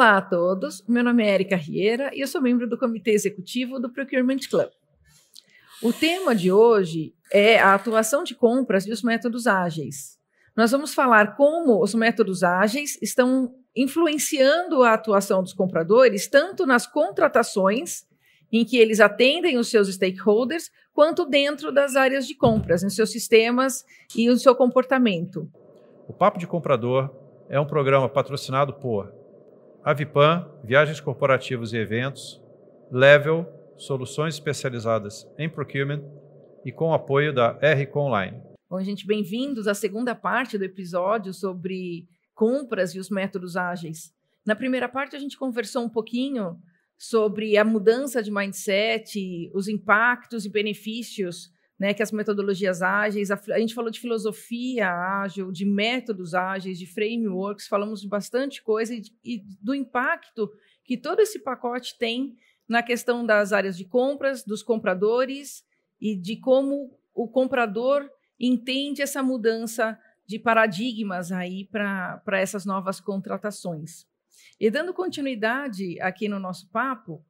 Olá 0.00 0.16
a 0.16 0.22
todos, 0.22 0.82
meu 0.88 1.04
nome 1.04 1.22
é 1.22 1.34
Erika 1.34 1.56
Rieira 1.56 2.10
e 2.14 2.20
eu 2.20 2.26
sou 2.26 2.40
membro 2.40 2.66
do 2.66 2.78
Comitê 2.78 3.10
Executivo 3.10 3.78
do 3.78 3.92
Procurement 3.92 4.38
Club. 4.48 4.70
O 5.82 5.92
tema 5.92 6.34
de 6.34 6.50
hoje 6.50 7.12
é 7.30 7.58
a 7.58 7.74
atuação 7.74 8.24
de 8.24 8.34
compras 8.34 8.86
e 8.86 8.92
os 8.92 9.02
métodos 9.02 9.46
ágeis. 9.46 10.18
Nós 10.56 10.70
vamos 10.70 10.94
falar 10.94 11.36
como 11.36 11.82
os 11.82 11.92
métodos 11.94 12.42
ágeis 12.42 12.98
estão 13.02 13.54
influenciando 13.76 14.82
a 14.82 14.94
atuação 14.94 15.42
dos 15.42 15.52
compradores, 15.52 16.26
tanto 16.26 16.64
nas 16.64 16.86
contratações, 16.86 18.06
em 18.50 18.64
que 18.64 18.78
eles 18.78 19.00
atendem 19.00 19.58
os 19.58 19.68
seus 19.68 19.86
stakeholders, 19.92 20.70
quanto 20.94 21.26
dentro 21.26 21.70
das 21.70 21.94
áreas 21.94 22.26
de 22.26 22.34
compras, 22.34 22.82
em 22.82 22.88
seus 22.88 23.12
sistemas 23.12 23.84
e 24.16 24.30
o 24.30 24.38
seu 24.38 24.54
comportamento. 24.54 25.46
O 26.08 26.14
Papo 26.14 26.38
de 26.38 26.46
Comprador 26.46 27.14
é 27.50 27.60
um 27.60 27.66
programa 27.66 28.08
patrocinado 28.08 28.72
por 28.72 29.19
Avipan, 29.82 30.46
Viagens 30.62 31.00
Corporativos 31.00 31.72
e 31.72 31.78
Eventos, 31.78 32.38
Level, 32.90 33.46
Soluções 33.78 34.34
Especializadas 34.34 35.26
em 35.38 35.48
Procurement 35.48 36.04
e 36.66 36.70
com 36.70 36.90
o 36.90 36.92
apoio 36.92 37.32
da 37.32 37.52
RCO 37.52 38.00
Online. 38.00 38.42
Bom, 38.68 38.82
gente, 38.82 39.06
bem-vindos 39.06 39.66
à 39.66 39.72
segunda 39.72 40.14
parte 40.14 40.58
do 40.58 40.64
episódio 40.64 41.32
sobre 41.32 42.06
compras 42.34 42.94
e 42.94 42.98
os 42.98 43.08
métodos 43.08 43.56
ágeis. 43.56 44.12
Na 44.46 44.54
primeira 44.54 44.86
parte, 44.86 45.16
a 45.16 45.18
gente 45.18 45.38
conversou 45.38 45.82
um 45.82 45.88
pouquinho 45.88 46.58
sobre 46.98 47.56
a 47.56 47.64
mudança 47.64 48.22
de 48.22 48.30
mindset, 48.30 49.50
os 49.54 49.66
impactos 49.66 50.44
e 50.44 50.50
benefícios 50.50 51.50
né, 51.80 51.94
que 51.94 52.02
as 52.02 52.12
metodologias 52.12 52.82
ágeis, 52.82 53.30
a, 53.30 53.40
a, 53.54 53.58
gente 53.58 53.72
falou 53.72 53.90
de 53.90 53.98
filosofia 53.98 54.92
ágil, 55.22 55.50
de 55.50 55.64
métodos 55.64 56.34
ágeis, 56.34 56.78
de 56.78 56.84
frameworks, 56.84 57.66
falamos 57.66 58.02
de 58.02 58.06
bastante 58.06 58.62
coisa 58.62 58.94
e, 58.94 59.02
e 59.24 59.42
do 59.62 59.74
impacto 59.74 60.52
que 60.84 60.98
todo 60.98 61.20
esse 61.20 61.38
pacote 61.38 61.96
tem 61.96 62.36
na 62.68 62.82
questão 62.82 63.24
das 63.24 63.54
áreas 63.54 63.78
de 63.78 63.86
compras, 63.86 64.44
dos 64.44 64.62
compradores 64.62 65.64
e 65.98 66.14
de 66.14 66.36
como 66.36 67.00
o 67.14 67.26
comprador 67.26 68.06
entende 68.38 69.00
essa 69.00 69.22
mudança 69.22 69.98
de 70.26 70.38
paradigmas 70.38 71.32
aí 71.32 71.64
para 71.64 72.20
essas 72.34 72.66
novas 72.66 73.00
contratações. 73.00 74.06
E 74.60 74.70
dando 74.70 74.92
continuidade 74.92 75.98
aqui 76.02 76.28
no 76.28 76.38
nosso 76.38 76.68
papo, 76.68 77.24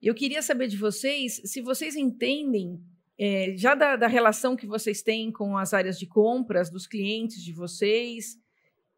eu 0.00 0.14
queria 0.14 0.42
saber 0.42 0.68
de 0.68 0.76
vocês 0.76 1.42
se 1.44 1.60
vocês 1.60 1.96
entendem 1.96 2.80
é, 3.22 3.54
já 3.54 3.74
da, 3.74 3.96
da, 3.96 4.06
relação 4.06 4.56
que 4.56 4.66
vocês 4.66 5.02
têm 5.02 5.30
com 5.30 5.58
as 5.58 5.74
áreas 5.74 5.98
de 5.98 6.06
compras 6.06 6.70
dos 6.70 6.86
clientes 6.86 7.44
de 7.44 7.52
vocês, 7.52 8.38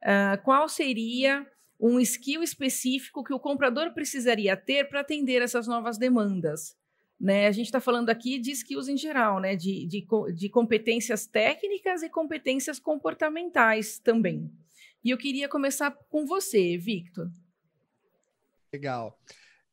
uh, 0.04 0.40
qual 0.44 0.68
seria 0.68 1.44
um 1.80 1.98
skill 1.98 2.40
específico 2.40 3.24
que 3.24 3.34
o 3.34 3.40
comprador 3.40 3.92
precisaria 3.92 4.56
ter 4.56 4.88
para 4.88 5.00
atender 5.00 5.42
essas 5.42 5.66
novas 5.66 5.98
demandas? 5.98 6.76
Né? 7.20 7.48
A 7.48 7.50
gente 7.50 7.66
está 7.66 7.80
falando 7.80 8.10
aqui 8.10 8.38
de 8.38 8.52
skills 8.52 8.86
em 8.86 8.96
geral, 8.96 9.40
né? 9.40 9.56
de, 9.56 9.88
de, 9.88 10.06
de 10.36 10.48
competências 10.48 11.26
técnicas 11.26 12.04
e 12.04 12.08
competências 12.08 12.78
comportamentais 12.78 13.98
também. 13.98 14.48
E 15.04 15.10
eu 15.10 15.18
queria 15.18 15.48
começar 15.48 15.90
com 16.08 16.24
você, 16.24 16.78
Victor. 16.78 17.28
Legal. 18.72 19.18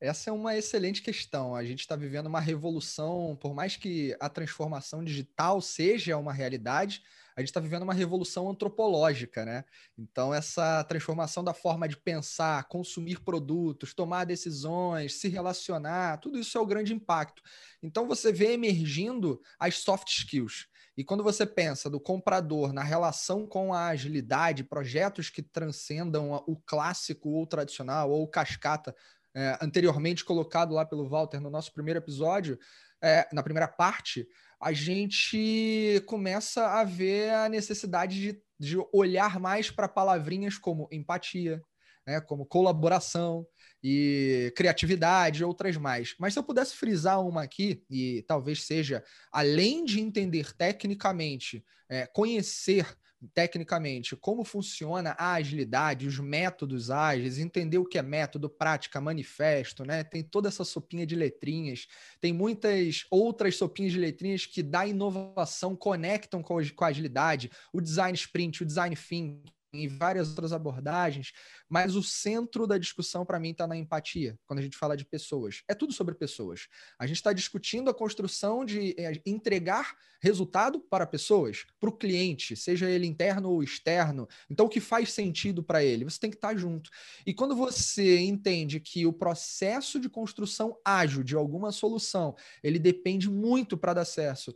Essa 0.01 0.29
é 0.29 0.33
uma 0.33 0.55
excelente 0.55 1.01
questão. 1.01 1.53
A 1.53 1.63
gente 1.63 1.81
está 1.81 1.95
vivendo 1.95 2.27
uma 2.27 2.39
revolução, 2.39 3.37
por 3.39 3.53
mais 3.53 3.75
que 3.75 4.15
a 4.19 4.29
transformação 4.29 5.03
digital 5.03 5.59
seja 5.59 6.15
uma 6.15 6.31
realidade, 6.31 7.03
a 7.35 7.41
gente 7.41 7.49
está 7.49 7.59
vivendo 7.59 7.83
uma 7.83 7.93
revolução 7.93 8.49
antropológica, 8.49 9.45
né? 9.45 9.63
Então, 9.97 10.33
essa 10.33 10.83
transformação 10.85 11.43
da 11.43 11.53
forma 11.53 11.87
de 11.87 11.97
pensar, 11.97 12.67
consumir 12.69 13.21
produtos, 13.21 13.93
tomar 13.93 14.25
decisões, 14.25 15.19
se 15.19 15.27
relacionar, 15.27 16.17
tudo 16.17 16.39
isso 16.39 16.57
é 16.57 16.61
o 16.61 16.65
grande 16.65 16.93
impacto. 16.93 17.41
Então, 17.83 18.07
você 18.07 18.31
vê 18.31 18.53
emergindo 18.53 19.41
as 19.57 19.75
soft 19.75 20.07
skills. 20.09 20.67
E 20.97 21.03
quando 21.03 21.23
você 21.23 21.45
pensa 21.45 21.89
do 21.89 21.97
comprador 21.97 22.73
na 22.73 22.83
relação 22.83 23.47
com 23.47 23.73
a 23.73 23.87
agilidade, 23.87 24.65
projetos 24.65 25.29
que 25.29 25.41
transcendam 25.41 26.43
o 26.45 26.57
clássico 26.57 27.29
ou 27.29 27.47
tradicional, 27.47 28.11
ou 28.11 28.27
cascata 28.27 28.93
é, 29.35 29.57
anteriormente 29.61 30.25
colocado 30.25 30.73
lá 30.73 30.85
pelo 30.85 31.07
Walter 31.07 31.39
no 31.39 31.49
nosso 31.49 31.73
primeiro 31.73 31.99
episódio, 31.99 32.57
é, 33.01 33.27
na 33.31 33.43
primeira 33.43 33.67
parte, 33.67 34.27
a 34.61 34.73
gente 34.73 36.03
começa 36.05 36.67
a 36.67 36.83
ver 36.83 37.31
a 37.31 37.47
necessidade 37.47 38.19
de, 38.19 38.41
de 38.59 38.77
olhar 38.93 39.39
mais 39.39 39.71
para 39.71 39.87
palavrinhas 39.87 40.57
como 40.57 40.87
empatia, 40.91 41.61
né, 42.05 42.19
como 42.19 42.45
colaboração 42.45 43.45
e 43.83 44.51
criatividade 44.55 45.43
outras 45.43 45.77
mais. 45.77 46.15
Mas 46.19 46.33
se 46.33 46.39
eu 46.39 46.43
pudesse 46.43 46.75
frisar 46.75 47.25
uma 47.25 47.43
aqui, 47.43 47.83
e 47.89 48.23
talvez 48.27 48.63
seja, 48.65 49.03
além 49.31 49.85
de 49.85 50.01
entender 50.01 50.53
tecnicamente, 50.53 51.63
é, 51.87 52.05
conhecer 52.07 52.85
tecnicamente 53.33 54.15
como 54.15 54.43
funciona 54.43 55.15
a 55.17 55.33
agilidade, 55.33 56.07
os 56.07 56.19
métodos 56.19 56.89
ágeis, 56.89 57.37
entender 57.37 57.77
o 57.77 57.85
que 57.85 57.97
é 57.97 58.01
método, 58.01 58.49
prática, 58.49 59.01
manifesto, 59.01 59.83
né? 59.83 60.03
Tem 60.03 60.23
toda 60.23 60.47
essa 60.47 60.63
sopinha 60.63 61.05
de 61.05 61.15
letrinhas, 61.15 61.87
tem 62.21 62.31
muitas 62.31 63.05
outras 63.09 63.55
sopinhas 63.55 63.91
de 63.91 63.99
letrinhas 63.99 64.45
que 64.45 64.63
da 64.63 64.85
inovação 64.87 65.75
conectam 65.75 66.41
com 66.41 66.57
a 66.57 66.87
agilidade, 66.87 67.51
o 67.73 67.81
design 67.81 68.15
sprint, 68.15 68.63
o 68.63 68.65
design 68.65 68.95
thinking, 68.95 69.43
e 69.73 69.87
várias 69.87 70.29
outras 70.29 70.51
abordagens, 70.51 71.31
mas 71.67 71.95
o 71.95 72.03
centro 72.03 72.65
da 72.65 72.77
discussão 72.77 73.25
para 73.25 73.39
mim 73.39 73.51
está 73.51 73.67
na 73.67 73.77
empatia, 73.77 74.37
quando 74.45 74.59
a 74.59 74.61
gente 74.61 74.77
fala 74.77 74.97
de 74.97 75.05
pessoas. 75.05 75.63
É 75.67 75.75
tudo 75.75 75.93
sobre 75.93 76.15
pessoas. 76.15 76.67
A 76.97 77.05
gente 77.05 77.17
está 77.17 77.33
discutindo 77.33 77.89
a 77.89 77.93
construção 77.93 78.65
de 78.65 78.95
é, 78.97 79.21
entregar 79.25 79.95
resultado 80.21 80.79
para 80.79 81.07
pessoas, 81.07 81.65
para 81.79 81.89
o 81.89 81.95
cliente, 81.95 82.55
seja 82.55 82.89
ele 82.89 83.07
interno 83.07 83.49
ou 83.51 83.63
externo. 83.63 84.27
Então, 84.49 84.65
o 84.65 84.69
que 84.69 84.81
faz 84.81 85.13
sentido 85.13 85.63
para 85.63 85.83
ele? 85.83 86.03
Você 86.03 86.19
tem 86.19 86.29
que 86.29 86.35
estar 86.35 86.49
tá 86.49 86.55
junto. 86.55 86.89
E 87.25 87.33
quando 87.33 87.55
você 87.55 88.19
entende 88.19 88.79
que 88.79 89.05
o 89.05 89.13
processo 89.13 89.99
de 89.99 90.09
construção 90.09 90.77
ágil 90.83 91.23
de 91.23 91.35
alguma 91.35 91.71
solução, 91.71 92.35
ele 92.61 92.79
depende 92.79 93.29
muito 93.29 93.77
para 93.77 93.93
dar 93.93 94.05
sucesso, 94.05 94.53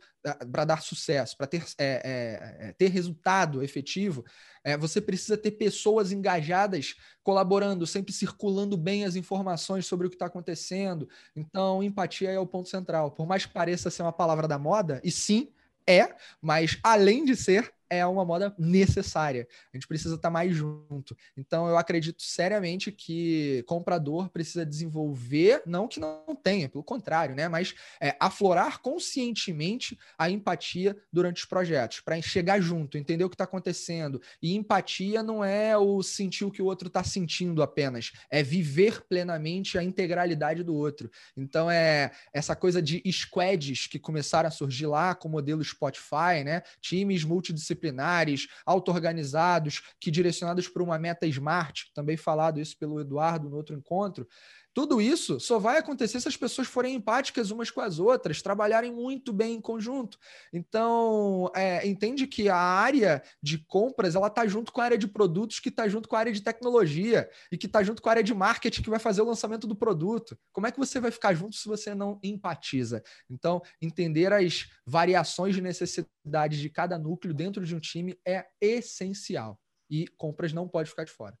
para 0.50 0.64
dar 0.64 0.82
sucesso, 0.82 1.36
para 1.36 1.46
ter, 1.46 1.64
é, 1.78 1.84
é, 1.86 2.68
é, 2.68 2.72
ter 2.72 2.88
resultado 2.88 3.62
efetivo, 3.62 4.24
é, 4.64 4.76
você 4.76 5.00
precisa 5.00 5.36
ter 5.36 5.52
pessoas 5.52 6.10
engajadas, 6.10 6.96
colaborando, 7.22 7.86
sempre 7.86 8.12
circulando 8.12 8.76
bem 8.76 9.04
as 9.04 9.14
informações 9.14 9.86
sobre 9.86 10.06
o 10.06 10.10
que 10.10 10.16
está 10.16 10.26
acontecendo. 10.26 11.06
Então, 11.36 11.82
empatia 11.82 12.30
é 12.30 12.38
o 12.38 12.46
ponto 12.46 12.68
central. 12.70 13.10
Por 13.10 13.26
mais 13.26 13.44
que 13.44 13.52
pareça 13.52 13.90
ser 13.90 14.02
uma 14.02 14.12
palavra 14.12 14.48
da 14.48 14.58
moda, 14.58 15.00
e 15.04 15.10
sim, 15.10 15.50
é, 15.86 16.16
mas 16.40 16.78
além 16.82 17.24
de 17.24 17.36
ser, 17.36 17.70
é 17.94 18.06
uma 18.06 18.24
moda 18.24 18.54
necessária. 18.58 19.46
A 19.72 19.76
gente 19.76 19.86
precisa 19.86 20.16
estar 20.16 20.28
tá 20.28 20.32
mais 20.32 20.54
junto. 20.54 21.16
Então, 21.36 21.68
eu 21.68 21.78
acredito 21.78 22.22
seriamente 22.22 22.90
que 22.90 23.62
comprador 23.66 24.28
precisa 24.28 24.64
desenvolver, 24.64 25.62
não 25.66 25.86
que 25.86 26.00
não 26.00 26.36
tenha, 26.42 26.68
pelo 26.68 26.82
contrário, 26.82 27.34
né? 27.34 27.48
Mas 27.48 27.74
é, 28.00 28.16
aflorar 28.18 28.80
conscientemente 28.80 29.98
a 30.18 30.28
empatia 30.30 30.96
durante 31.12 31.42
os 31.42 31.44
projetos, 31.44 32.00
para 32.00 32.20
chegar 32.20 32.60
junto, 32.60 32.98
entender 32.98 33.24
o 33.24 33.30
que 33.30 33.34
está 33.34 33.44
acontecendo. 33.44 34.20
E 34.42 34.54
empatia 34.54 35.22
não 35.22 35.44
é 35.44 35.76
o 35.76 36.02
sentir 36.02 36.44
o 36.44 36.50
que 36.50 36.62
o 36.62 36.66
outro 36.66 36.88
está 36.88 37.04
sentindo 37.04 37.62
apenas, 37.62 38.12
é 38.30 38.42
viver 38.42 39.02
plenamente 39.06 39.78
a 39.78 39.82
integralidade 39.82 40.62
do 40.62 40.74
outro. 40.74 41.10
Então, 41.36 41.70
é 41.70 42.10
essa 42.32 42.56
coisa 42.56 42.82
de 42.82 43.02
squads 43.10 43.86
que 43.86 43.98
começaram 43.98 44.48
a 44.48 44.52
surgir 44.52 44.86
lá 44.86 45.14
com 45.14 45.28
o 45.28 45.30
modelo 45.30 45.62
Spotify, 45.62 46.44
né? 46.44 46.62
Times 46.80 47.24
multidisciplinares 47.24 47.83
multidisciplinares, 47.84 48.48
auto-organizados, 48.64 49.82
que 50.00 50.10
direcionados 50.10 50.68
para 50.68 50.82
uma 50.82 50.98
meta 50.98 51.26
smart, 51.26 51.90
também 51.94 52.16
falado 52.16 52.60
isso 52.60 52.76
pelo 52.78 53.00
Eduardo 53.00 53.50
no 53.50 53.56
outro 53.56 53.76
encontro, 53.76 54.26
tudo 54.74 55.00
isso 55.00 55.38
só 55.38 55.58
vai 55.58 55.78
acontecer 55.78 56.20
se 56.20 56.26
as 56.26 56.36
pessoas 56.36 56.66
forem 56.66 56.96
empáticas 56.96 57.52
umas 57.52 57.70
com 57.70 57.80
as 57.80 58.00
outras, 58.00 58.42
trabalharem 58.42 58.92
muito 58.92 59.32
bem 59.32 59.54
em 59.54 59.60
conjunto. 59.60 60.18
Então, 60.52 61.48
é, 61.54 61.86
entende 61.86 62.26
que 62.26 62.48
a 62.48 62.56
área 62.56 63.22
de 63.40 63.58
compras 63.58 64.16
ela 64.16 64.26
está 64.26 64.44
junto 64.48 64.72
com 64.72 64.80
a 64.80 64.84
área 64.84 64.98
de 64.98 65.06
produtos, 65.06 65.60
que 65.60 65.68
está 65.68 65.86
junto 65.86 66.08
com 66.08 66.16
a 66.16 66.18
área 66.18 66.32
de 66.32 66.42
tecnologia 66.42 67.30
e 67.52 67.56
que 67.56 67.66
está 67.66 67.84
junto 67.84 68.02
com 68.02 68.08
a 68.08 68.12
área 68.12 68.22
de 68.22 68.34
marketing 68.34 68.82
que 68.82 68.90
vai 68.90 68.98
fazer 68.98 69.22
o 69.22 69.26
lançamento 69.26 69.68
do 69.68 69.76
produto. 69.76 70.36
Como 70.52 70.66
é 70.66 70.72
que 70.72 70.78
você 70.78 70.98
vai 70.98 71.12
ficar 71.12 71.34
junto 71.34 71.54
se 71.54 71.68
você 71.68 71.94
não 71.94 72.18
empatiza? 72.20 73.00
Então, 73.30 73.62
entender 73.80 74.32
as 74.32 74.68
variações 74.84 75.54
de 75.54 75.60
necessidades 75.60 76.58
de 76.58 76.68
cada 76.68 76.98
núcleo 76.98 77.32
dentro 77.32 77.64
de 77.64 77.76
um 77.76 77.80
time 77.80 78.18
é 78.26 78.44
essencial. 78.60 79.56
E 79.88 80.08
compras 80.16 80.52
não 80.52 80.66
pode 80.66 80.90
ficar 80.90 81.04
de 81.04 81.12
fora. 81.12 81.38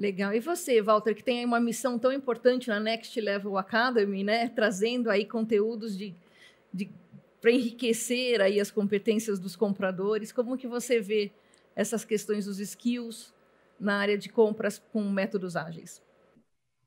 Legal. 0.00 0.32
E 0.32 0.40
você, 0.40 0.80
Walter, 0.80 1.14
que 1.14 1.22
tem 1.22 1.44
uma 1.44 1.60
missão 1.60 1.98
tão 1.98 2.10
importante 2.10 2.68
na 2.68 2.80
Next 2.80 3.20
Level 3.20 3.58
Academy, 3.58 4.24
né? 4.24 4.48
Trazendo 4.48 5.10
aí 5.10 5.26
conteúdos 5.26 5.94
de, 5.94 6.14
de 6.72 6.90
para 7.38 7.50
enriquecer 7.52 8.40
aí 8.40 8.58
as 8.58 8.70
competências 8.70 9.38
dos 9.38 9.54
compradores. 9.54 10.32
Como 10.32 10.56
que 10.56 10.66
você 10.66 11.00
vê 11.00 11.30
essas 11.76 12.02
questões 12.02 12.46
dos 12.46 12.58
skills 12.58 13.34
na 13.78 13.98
área 13.98 14.16
de 14.16 14.30
compras 14.30 14.82
com 14.90 15.02
métodos 15.02 15.54
ágeis? 15.54 16.00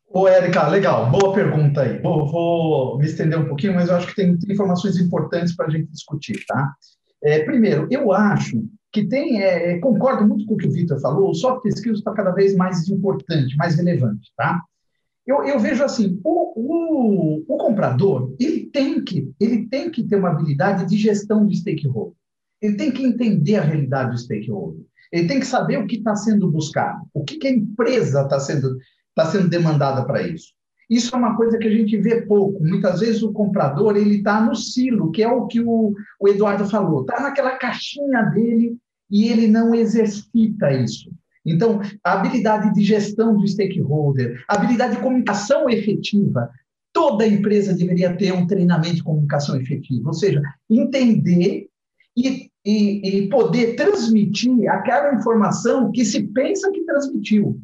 Ô, 0.09 0.27
Érica, 0.27 0.67
legal, 0.67 1.11
boa 1.11 1.35
pergunta 1.35 1.81
aí. 1.81 2.01
Vou, 2.01 2.25
vou, 2.25 2.97
me 2.97 3.05
estender 3.05 3.37
um 3.37 3.47
pouquinho, 3.47 3.75
mas 3.75 3.89
eu 3.89 3.95
acho 3.95 4.07
que 4.07 4.15
tem, 4.15 4.35
tem 4.39 4.53
informações 4.53 4.97
importantes 4.97 5.55
para 5.55 5.67
a 5.67 5.69
gente 5.69 5.85
discutir, 5.91 6.43
tá? 6.47 6.73
É, 7.23 7.43
primeiro, 7.43 7.87
eu 7.91 8.11
acho 8.11 8.67
que 8.93 9.03
tem, 9.05 9.41
é, 9.41 9.71
é, 9.71 9.79
concordo 9.79 10.25
muito 10.25 10.45
com 10.45 10.53
o 10.53 10.57
que 10.57 10.67
o 10.67 10.71
Vitor 10.71 11.01
falou, 11.01 11.31
o 11.31 11.33
soft 11.33 11.65
skills 11.65 11.97
está 11.97 12.13
cada 12.13 12.31
vez 12.31 12.55
mais 12.55 12.87
importante, 12.87 13.57
mais 13.57 13.75
relevante, 13.75 14.31
tá? 14.37 14.61
Eu, 15.25 15.43
eu 15.43 15.59
vejo 15.59 15.83
assim, 15.83 16.19
o, 16.23 16.53
o, 16.55 17.43
o, 17.47 17.57
comprador, 17.57 18.35
ele 18.39 18.67
tem, 18.67 19.03
que, 19.03 19.33
ele 19.39 19.67
tem 19.67 19.89
que 19.89 20.03
ter 20.03 20.17
uma 20.17 20.29
habilidade 20.29 20.85
de 20.85 20.95
gestão 20.95 21.47
de 21.47 21.57
stakeholder. 21.57 22.13
Ele 22.61 22.75
tem 22.75 22.91
que 22.91 23.03
entender 23.03 23.55
a 23.55 23.63
realidade 23.63 24.11
do 24.11 24.17
stakeholder. 24.17 24.85
Ele 25.11 25.27
tem 25.27 25.39
que 25.39 25.47
saber 25.47 25.77
o 25.77 25.87
que 25.87 25.95
está 25.95 26.15
sendo 26.15 26.51
buscado, 26.51 27.03
o 27.13 27.23
que, 27.23 27.37
que 27.37 27.47
a 27.47 27.51
empresa 27.51 28.21
está 28.21 28.39
sendo 28.39 28.77
está 29.09 29.29
sendo 29.29 29.47
demandada 29.47 30.03
para 30.05 30.23
isso. 30.23 30.53
Isso 30.89 31.15
é 31.15 31.17
uma 31.17 31.35
coisa 31.35 31.57
que 31.57 31.67
a 31.67 31.71
gente 31.71 31.95
vê 31.97 32.21
pouco. 32.21 32.63
Muitas 32.63 32.99
vezes 32.99 33.23
o 33.23 33.31
comprador 33.31 33.95
ele 33.95 34.17
está 34.17 34.41
no 34.41 34.55
silo, 34.55 35.11
que 35.11 35.23
é 35.23 35.27
o 35.27 35.47
que 35.47 35.61
o, 35.61 35.93
o 36.19 36.27
Eduardo 36.27 36.65
falou, 36.65 37.01
está 37.01 37.21
naquela 37.21 37.57
caixinha 37.57 38.23
dele 38.23 38.77
e 39.13 39.29
ele 39.29 39.47
não 39.47 39.75
exercita 39.75 40.71
isso. 40.71 41.11
Então, 41.45 41.79
a 42.03 42.13
habilidade 42.13 42.73
de 42.73 42.83
gestão 42.83 43.37
do 43.37 43.47
stakeholder, 43.47 44.43
a 44.49 44.55
habilidade 44.55 44.95
de 44.95 45.01
comunicação 45.03 45.69
efetiva, 45.69 46.49
toda 46.91 47.27
empresa 47.27 47.75
deveria 47.75 48.15
ter 48.17 48.33
um 48.33 48.47
treinamento 48.47 48.95
de 48.95 49.03
comunicação 49.03 49.55
efetiva, 49.61 50.07
ou 50.07 50.13
seja, 50.13 50.41
entender 50.67 51.67
e, 52.17 52.49
e, 52.65 53.17
e 53.17 53.29
poder 53.29 53.75
transmitir 53.75 54.67
aquela 54.71 55.13
informação 55.13 55.91
que 55.91 56.03
se 56.03 56.23
pensa 56.23 56.71
que 56.71 56.83
transmitiu. 56.83 57.59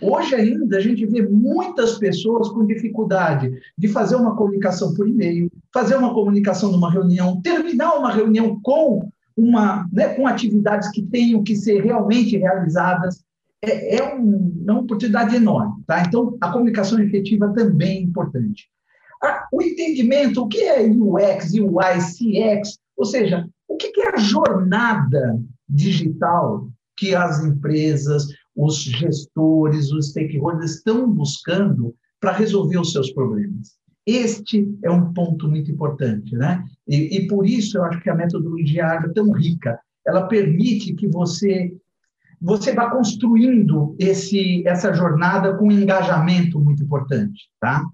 Hoje 0.00 0.34
ainda 0.34 0.78
a 0.78 0.80
gente 0.80 1.06
vê 1.06 1.22
muitas 1.22 1.98
pessoas 1.98 2.48
com 2.48 2.66
dificuldade 2.66 3.52
de 3.76 3.88
fazer 3.88 4.16
uma 4.16 4.34
comunicação 4.34 4.94
por 4.94 5.08
e-mail, 5.08 5.50
fazer 5.72 5.96
uma 5.96 6.12
comunicação 6.12 6.72
numa 6.72 6.90
reunião, 6.90 7.40
terminar 7.40 7.94
uma 7.94 8.12
reunião 8.12 8.60
com 8.62 9.10
uma, 9.38 9.88
né, 9.92 10.14
com 10.14 10.26
atividades 10.26 10.90
que 10.90 11.00
tenham 11.00 11.44
que 11.44 11.54
ser 11.54 11.80
realmente 11.80 12.36
realizadas. 12.36 13.22
É, 13.62 13.96
é, 13.96 14.14
um, 14.14 14.64
é 14.66 14.72
uma 14.72 14.80
oportunidade 14.80 15.36
enorme. 15.36 15.82
Tá? 15.86 16.02
Então, 16.02 16.36
a 16.40 16.50
comunicação 16.50 16.98
efetiva 17.00 17.52
também 17.54 17.98
é 17.98 18.02
importante. 18.02 18.68
o 19.52 19.62
entendimento, 19.62 20.42
o 20.42 20.48
que 20.48 20.58
é 20.62 20.82
UX, 20.82 21.54
UI, 21.54 21.98
CX, 21.98 22.78
ou 22.96 23.04
seja, 23.04 23.48
o 23.68 23.76
que 23.76 23.92
é 24.00 24.14
a 24.14 24.16
jornada 24.16 25.40
digital 25.68 26.68
que 26.96 27.14
as 27.14 27.44
empresas, 27.44 28.26
os 28.56 28.82
gestores, 28.82 29.92
os 29.92 30.10
stakeholders 30.10 30.76
estão 30.76 31.08
buscando 31.08 31.94
para 32.20 32.32
resolver 32.32 32.78
os 32.78 32.90
seus 32.90 33.12
problemas. 33.12 33.77
Este 34.08 34.66
é 34.82 34.90
um 34.90 35.12
ponto 35.12 35.46
muito 35.46 35.70
importante, 35.70 36.34
né? 36.34 36.64
E, 36.86 37.18
e 37.18 37.28
por 37.28 37.46
isso 37.46 37.76
eu 37.76 37.84
acho 37.84 38.00
que 38.00 38.08
a 38.08 38.14
metodologia 38.14 38.86
ágil 38.86 39.10
é 39.10 39.12
tão 39.12 39.30
rica. 39.32 39.78
Ela 40.06 40.26
permite 40.26 40.94
que 40.94 41.06
você 41.06 41.76
você 42.40 42.72
vá 42.72 42.88
construindo 42.88 43.94
esse 43.98 44.66
essa 44.66 44.94
jornada 44.94 45.54
com 45.58 45.66
um 45.66 45.72
engajamento 45.72 46.58
muito 46.58 46.82
importante, 46.82 47.50
tá? 47.60 47.84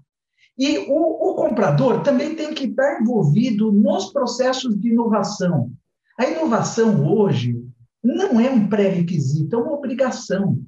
E 0.57 0.77
o, 0.87 1.31
o 1.31 1.35
comprador 1.35 2.01
também 2.01 2.33
tem 2.33 2.53
que 2.53 2.67
estar 2.67 3.01
envolvido 3.01 3.73
nos 3.73 4.13
processos 4.13 4.79
de 4.79 4.91
inovação. 4.91 5.69
A 6.17 6.25
inovação 6.25 7.05
hoje 7.05 7.61
não 8.01 8.39
é 8.39 8.49
um 8.49 8.69
pré-requisito, 8.69 9.53
é 9.53 9.59
uma 9.59 9.73
obrigação. 9.73 10.63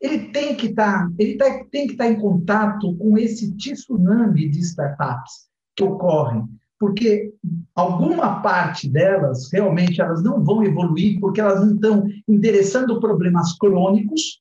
Ele 0.00 0.30
tem 0.30 0.56
que 0.56 0.68
estar, 0.68 1.06
tá, 1.06 1.12
ele 1.18 1.36
tá, 1.36 1.64
tem 1.70 1.86
que 1.86 1.92
estar 1.92 2.04
tá 2.04 2.10
em 2.10 2.20
contato 2.20 2.94
com 2.96 3.18
esse 3.18 3.54
tsunami 3.56 4.48
de 4.48 4.60
startups 4.60 5.48
que 5.74 5.82
ocorrem, 5.82 6.44
porque 6.78 7.32
alguma 7.74 8.40
parte 8.40 8.88
delas 8.88 9.50
realmente 9.52 10.00
elas 10.00 10.22
não 10.22 10.42
vão 10.42 10.62
evoluir 10.62 11.18
porque 11.18 11.40
elas 11.40 11.60
não 11.60 11.74
estão 11.74 12.04
endereçando 12.28 13.00
problemas 13.00 13.56
crônicos, 13.58 14.40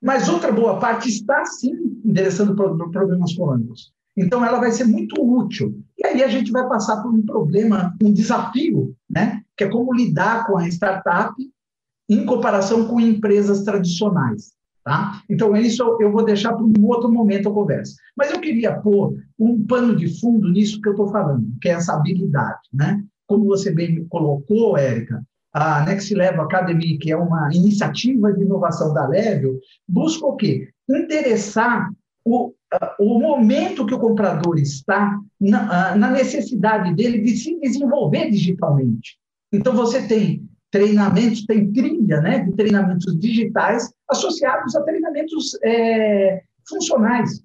mas 0.00 0.28
outra 0.28 0.52
boa 0.52 0.78
parte 0.78 1.08
está 1.08 1.44
sim 1.44 1.72
endereçando 2.04 2.54
problemas 2.54 3.34
crônicos. 3.34 3.92
Então 4.16 4.44
ela 4.44 4.60
vai 4.60 4.70
ser 4.70 4.84
muito 4.84 5.20
útil. 5.20 5.82
E 5.98 6.06
aí 6.06 6.22
a 6.22 6.28
gente 6.28 6.52
vai 6.52 6.68
passar 6.68 7.02
por 7.02 7.12
um 7.12 7.22
problema, 7.22 7.96
um 8.02 8.12
desafio, 8.12 8.94
né? 9.10 9.42
Que 9.56 9.64
é 9.64 9.68
como 9.68 9.92
lidar 9.92 10.46
com 10.46 10.56
a 10.56 10.68
startup 10.68 11.34
em 12.08 12.24
comparação 12.24 12.86
com 12.86 13.00
empresas 13.00 13.62
tradicionais. 13.62 14.52
Tá? 14.84 15.22
Então, 15.30 15.56
isso 15.56 15.82
eu 15.98 16.12
vou 16.12 16.22
deixar 16.26 16.52
para 16.52 16.62
um 16.62 16.86
outro 16.86 17.10
momento 17.10 17.48
a 17.48 17.54
conversa. 17.54 17.94
Mas 18.14 18.30
eu 18.30 18.38
queria 18.38 18.78
pôr 18.80 19.16
um 19.38 19.64
pano 19.66 19.96
de 19.96 20.20
fundo 20.20 20.50
nisso 20.50 20.78
que 20.82 20.88
eu 20.88 20.92
estou 20.92 21.08
falando, 21.08 21.46
que 21.62 21.70
é 21.70 21.72
essa 21.72 21.94
habilidade. 21.94 22.60
Né? 22.70 23.02
Como 23.26 23.46
você 23.46 23.70
bem 23.70 24.04
colocou, 24.08 24.76
Érica, 24.76 25.24
a 25.54 25.82
Next 25.86 26.14
Level 26.14 26.42
Academy, 26.42 26.98
que 26.98 27.10
é 27.10 27.16
uma 27.16 27.48
iniciativa 27.54 28.30
de 28.34 28.42
inovação 28.42 28.92
da 28.92 29.08
Level, 29.08 29.58
busca 29.88 30.26
o 30.26 30.36
quê? 30.36 30.68
Interessar 30.90 31.88
o, 32.22 32.52
o 32.98 33.18
momento 33.18 33.86
que 33.86 33.94
o 33.94 34.00
comprador 34.00 34.58
está 34.58 35.18
na, 35.40 35.96
na 35.96 36.10
necessidade 36.10 36.94
dele 36.94 37.22
de 37.22 37.34
se 37.38 37.58
desenvolver 37.58 38.30
digitalmente. 38.30 39.16
Então, 39.50 39.74
você 39.74 40.06
tem 40.06 40.46
treinamentos, 40.74 41.46
tem 41.46 41.70
trilha 41.70 42.20
né, 42.20 42.40
de 42.40 42.50
treinamentos 42.56 43.16
digitais 43.20 43.92
associados 44.10 44.74
a 44.74 44.82
treinamentos 44.82 45.56
é, 45.62 46.42
funcionais. 46.68 47.44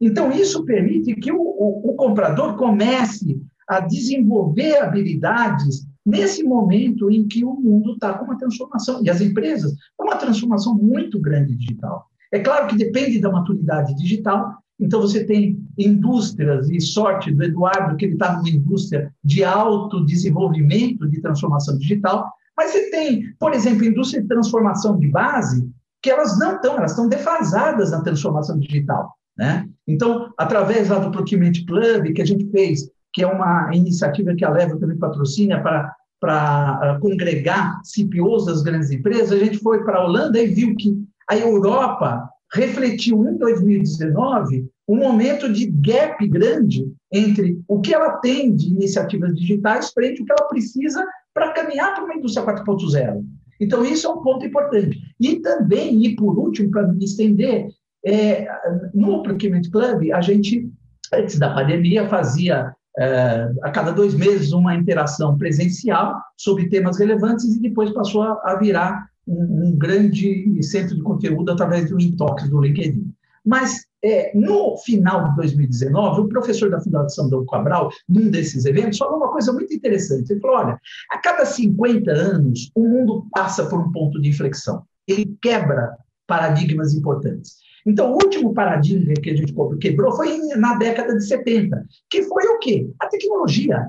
Então, 0.00 0.30
isso 0.30 0.64
permite 0.64 1.16
que 1.16 1.32
o, 1.32 1.40
o, 1.40 1.90
o 1.90 1.94
comprador 1.96 2.56
comece 2.56 3.42
a 3.66 3.80
desenvolver 3.80 4.76
habilidades 4.76 5.84
nesse 6.06 6.44
momento 6.44 7.10
em 7.10 7.26
que 7.26 7.44
o 7.44 7.54
mundo 7.54 7.94
está 7.94 8.14
com 8.14 8.26
uma 8.26 8.38
transformação, 8.38 9.02
e 9.02 9.10
as 9.10 9.20
empresas, 9.20 9.74
uma 9.98 10.14
transformação 10.14 10.76
muito 10.76 11.18
grande 11.18 11.56
digital. 11.56 12.06
É 12.30 12.38
claro 12.38 12.68
que 12.68 12.76
depende 12.76 13.20
da 13.20 13.32
maturidade 13.32 13.96
digital, 13.96 14.58
então 14.78 15.00
você 15.00 15.24
tem 15.24 15.58
indústrias, 15.76 16.70
e 16.70 16.80
sorte 16.80 17.32
do 17.32 17.42
Eduardo, 17.42 17.96
que 17.96 18.04
ele 18.04 18.14
está 18.14 18.36
numa 18.36 18.48
indústria 18.48 19.12
de 19.24 19.42
alto 19.42 20.04
desenvolvimento 20.04 21.08
de 21.08 21.20
transformação 21.20 21.76
digital, 21.78 22.30
mas 22.56 22.70
você 22.70 22.90
tem, 22.90 23.34
por 23.38 23.52
exemplo, 23.52 23.84
indústria 23.84 24.22
de 24.22 24.28
transformação 24.28 24.98
de 24.98 25.08
base, 25.08 25.68
que 26.02 26.10
elas 26.10 26.38
não 26.38 26.56
estão, 26.56 26.76
elas 26.76 26.92
estão 26.92 27.08
defasadas 27.08 27.90
na 27.90 28.02
transformação 28.02 28.58
digital. 28.58 29.12
Né? 29.36 29.68
Então, 29.86 30.32
através 30.38 30.88
lá 30.88 30.98
do 30.98 31.10
Procurement 31.10 31.52
Club, 31.66 32.12
que 32.14 32.22
a 32.22 32.26
gente 32.26 32.48
fez, 32.50 32.88
que 33.12 33.22
é 33.22 33.26
uma 33.26 33.70
iniciativa 33.72 34.34
que 34.34 34.44
a 34.44 34.50
Leva 34.50 34.78
também 34.78 34.98
patrocina 34.98 35.60
para 35.60 35.92
para 36.24 36.96
uh, 36.96 37.00
congregar 37.00 37.82
CPOs 37.82 38.46
das 38.46 38.62
grandes 38.62 38.90
empresas, 38.90 39.30
a 39.30 39.44
gente 39.44 39.58
foi 39.58 39.84
para 39.84 39.98
a 39.98 40.04
Holanda 40.06 40.40
e 40.40 40.46
viu 40.46 40.74
que 40.74 40.96
a 41.28 41.36
Europa 41.36 42.26
refletiu 42.54 43.28
em 43.28 43.36
2019 43.36 44.66
um 44.88 44.96
momento 44.96 45.52
de 45.52 45.66
gap 45.66 46.26
grande 46.28 46.90
entre 47.12 47.60
o 47.68 47.78
que 47.78 47.94
ela 47.94 48.16
tem 48.18 48.56
de 48.56 48.68
iniciativas 48.68 49.34
digitais 49.34 49.90
frente 49.92 50.20
ao 50.20 50.26
que 50.26 50.32
ela 50.32 50.48
precisa 50.48 51.06
para 51.34 51.52
caminhar 51.52 51.94
para 51.94 52.04
uma 52.04 52.14
indústria 52.14 52.46
4.0. 52.46 53.24
Então, 53.60 53.84
isso 53.84 54.06
é 54.06 54.10
um 54.10 54.22
ponto 54.22 54.46
importante. 54.46 54.98
E 55.20 55.40
também, 55.40 56.04
e 56.04 56.16
por 56.16 56.38
último, 56.38 56.70
para 56.70 56.86
me 56.86 57.04
estender, 57.04 57.68
é, 58.04 58.46
no 58.94 59.22
Procurement 59.22 59.62
Club, 59.72 60.12
a 60.12 60.20
gente, 60.20 60.70
antes 61.12 61.38
da 61.38 61.52
pandemia, 61.54 62.08
fazia 62.08 62.74
é, 62.98 63.50
a 63.62 63.70
cada 63.70 63.90
dois 63.90 64.14
meses 64.14 64.52
uma 64.52 64.74
interação 64.74 65.36
presencial 65.36 66.14
sobre 66.36 66.68
temas 66.68 66.98
relevantes 66.98 67.44
e 67.44 67.60
depois 67.60 67.90
passou 67.92 68.22
a, 68.22 68.40
a 68.44 68.56
virar 68.56 69.06
um, 69.26 69.68
um, 69.68 69.76
grande 69.76 70.62
centro 70.62 70.94
de 70.94 71.02
conteúdo 71.02 71.50
através 71.50 71.90
do 71.90 72.00
Intox 72.00 72.48
do 72.48 72.60
LinkedIn. 72.60 73.10
Mas 73.44 73.84
é, 74.04 74.30
no 74.34 74.76
final 74.76 75.30
de 75.30 75.36
2019, 75.36 76.20
o 76.20 76.28
professor 76.28 76.70
da 76.70 76.80
Fundação 76.80 77.30
Dom 77.30 77.46
Cabral, 77.46 77.90
num 78.06 78.30
desses 78.30 78.66
eventos, 78.66 78.98
falou 78.98 79.16
uma 79.16 79.32
coisa 79.32 79.50
muito 79.50 79.72
interessante. 79.72 80.30
Ele 80.30 80.40
falou: 80.40 80.58
olha, 80.58 80.78
a 81.10 81.18
cada 81.18 81.46
50 81.46 82.10
anos, 82.10 82.70
o 82.74 82.86
mundo 82.86 83.26
passa 83.32 83.64
por 83.64 83.80
um 83.80 83.90
ponto 83.90 84.20
de 84.20 84.28
inflexão. 84.28 84.82
Ele 85.08 85.34
quebra 85.40 85.96
paradigmas 86.26 86.92
importantes. 86.92 87.56
Então, 87.86 88.12
o 88.12 88.14
último 88.14 88.52
paradigma 88.52 89.14
que 89.14 89.30
a 89.30 89.36
gente 89.36 89.54
quebrou 89.80 90.14
foi 90.14 90.38
na 90.56 90.74
década 90.74 91.16
de 91.16 91.26
70, 91.26 91.86
que 92.10 92.22
foi 92.24 92.44
o 92.44 92.58
quê? 92.58 92.90
A 93.00 93.06
tecnologia, 93.06 93.86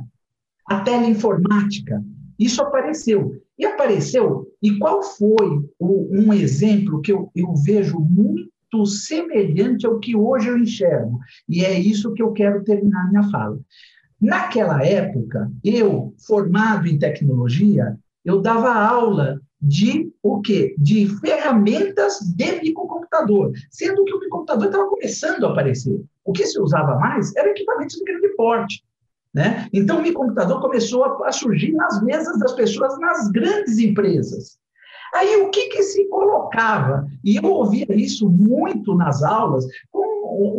a 0.69 0.79
teleinformática. 0.81 2.01
Isso 2.39 2.61
apareceu. 2.61 3.41
E 3.57 3.65
apareceu, 3.65 4.51
e 4.61 4.77
qual 4.77 5.01
foi 5.01 5.65
o, 5.79 6.09
um 6.11 6.33
exemplo 6.33 7.01
que 7.01 7.13
eu, 7.13 7.31
eu 7.33 7.53
vejo 7.55 7.97
muito 7.99 8.49
semelhante 8.83 9.85
ao 9.85 9.99
que 9.99 10.15
hoje 10.15 10.47
eu 10.47 10.57
enxergo. 10.57 11.19
E 11.47 11.63
é 11.63 11.79
isso 11.79 12.13
que 12.13 12.23
eu 12.23 12.31
quero 12.31 12.63
terminar 12.63 13.09
minha 13.09 13.29
fala. 13.29 13.59
Naquela 14.19 14.83
época, 14.83 15.51
eu, 15.63 16.15
formado 16.25 16.87
em 16.87 16.97
tecnologia, 16.97 17.95
eu 18.23 18.41
dava 18.41 18.73
aula 18.73 19.39
de 19.61 20.11
o 20.23 20.41
quê? 20.41 20.73
De 20.77 21.07
ferramentas 21.19 22.19
de 22.35 22.61
microcomputador, 22.61 23.51
sendo 23.69 24.03
que 24.03 24.13
o 24.13 24.19
microcomputador 24.19 24.65
estava 24.65 24.89
começando 24.89 25.45
a 25.45 25.51
aparecer. 25.51 26.03
O 26.23 26.31
que 26.31 26.45
se 26.45 26.59
usava 26.59 26.97
mais 26.97 27.35
era 27.35 27.49
equipamentos 27.49 27.95
de 27.95 28.03
grande 28.03 28.29
porte. 28.35 28.83
Né? 29.33 29.67
Então, 29.73 29.99
o 29.99 30.01
microcomputador 30.01 30.61
começou 30.61 31.03
a, 31.03 31.27
a 31.27 31.31
surgir 31.31 31.73
nas 31.73 32.01
mesas 32.01 32.39
das 32.39 32.53
pessoas 32.53 32.97
nas 32.99 33.29
grandes 33.29 33.77
empresas. 33.77 34.57
Aí, 35.15 35.37
o 35.37 35.49
que, 35.49 35.69
que 35.69 35.81
se 35.81 36.05
colocava? 36.09 37.07
E 37.23 37.37
eu 37.37 37.45
ouvia 37.45 37.87
isso 37.89 38.29
muito 38.29 38.93
nas 38.95 39.23
aulas, 39.23 39.65
com 39.89 40.03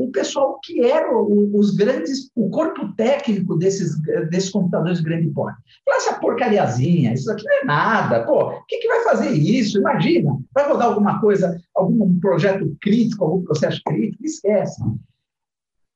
o, 0.05 0.11
pessoal 0.11 0.59
que 0.63 0.81
era 0.81 1.15
os 1.15 1.75
grandes, 1.75 2.31
o 2.35 2.49
corpo 2.49 2.91
técnico 2.95 3.55
desses, 3.57 4.01
desses 4.31 4.49
computadores 4.49 4.99
de 4.99 5.05
grande 5.05 5.29
porte. 5.29 5.59
Essa 5.87 6.15
porcariazinha, 6.15 7.13
isso 7.13 7.31
aqui 7.31 7.45
não 7.45 7.53
é 7.53 7.65
nada, 7.67 8.25
pô, 8.25 8.49
o 8.49 8.65
que, 8.65 8.79
que 8.79 8.89
vai 8.89 9.05
fazer 9.05 9.31
isso? 9.33 9.79
Imagina, 9.79 10.39
vai 10.55 10.67
rodar 10.67 10.89
alguma 10.89 11.21
coisa, 11.21 11.61
algum 11.75 12.19
projeto 12.19 12.75
crítico, 12.81 13.25
algum 13.25 13.45
processo 13.45 13.83
crítico, 13.85 14.25
esquece. 14.25 14.83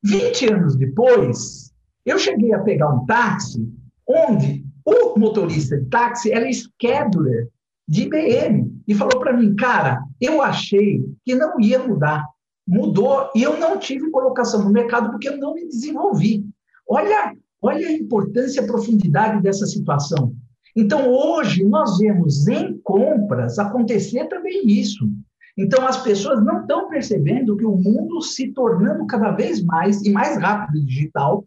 20 0.04 0.52
anos 0.52 0.76
depois, 0.76 1.72
eu 2.04 2.18
cheguei 2.18 2.52
a 2.52 2.58
pegar 2.58 2.90
um 2.90 3.06
táxi 3.06 3.66
onde 4.06 4.66
o 4.84 5.18
motorista 5.18 5.78
de 5.78 5.86
táxi 5.86 6.30
era 6.30 6.46
scheduler 6.52 7.48
de 7.90 8.04
IBM 8.04 8.70
e 8.88 8.94
falou 8.94 9.18
para 9.18 9.36
mim, 9.36 9.54
cara, 9.54 10.00
eu 10.20 10.40
achei 10.40 11.04
que 11.24 11.34
não 11.34 11.60
ia 11.60 11.78
mudar 11.78 12.24
mudou 12.70 13.28
e 13.34 13.42
eu 13.42 13.58
não 13.58 13.78
tive 13.78 14.10
colocação 14.10 14.62
no 14.62 14.70
mercado 14.70 15.10
porque 15.10 15.28
eu 15.28 15.36
não 15.36 15.54
me 15.54 15.66
desenvolvi. 15.66 16.46
Olha, 16.88 17.34
olha 17.60 17.88
a 17.88 17.92
importância 17.92 18.60
e 18.60 18.64
a 18.64 18.66
profundidade 18.66 19.42
dessa 19.42 19.66
situação. 19.66 20.32
Então, 20.76 21.10
hoje, 21.10 21.64
nós 21.64 21.98
vemos 21.98 22.46
em 22.46 22.78
compras 22.84 23.58
acontecer 23.58 24.28
também 24.28 24.62
isso. 24.68 25.10
Então, 25.58 25.84
as 25.84 26.00
pessoas 26.00 26.44
não 26.44 26.60
estão 26.60 26.88
percebendo 26.88 27.56
que 27.56 27.66
o 27.66 27.76
mundo 27.76 28.22
se 28.22 28.52
tornando 28.52 29.04
cada 29.04 29.32
vez 29.32 29.60
mais 29.64 30.00
e 30.02 30.10
mais 30.10 30.38
rápido 30.38 30.84
digital, 30.84 31.44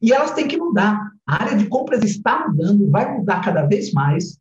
e 0.00 0.12
elas 0.12 0.32
têm 0.32 0.48
que 0.48 0.56
mudar. 0.56 0.98
A 1.26 1.42
área 1.42 1.58
de 1.58 1.66
compras 1.66 2.02
está 2.02 2.48
mudando, 2.48 2.90
vai 2.90 3.18
mudar 3.18 3.44
cada 3.44 3.66
vez 3.66 3.92
mais. 3.92 4.38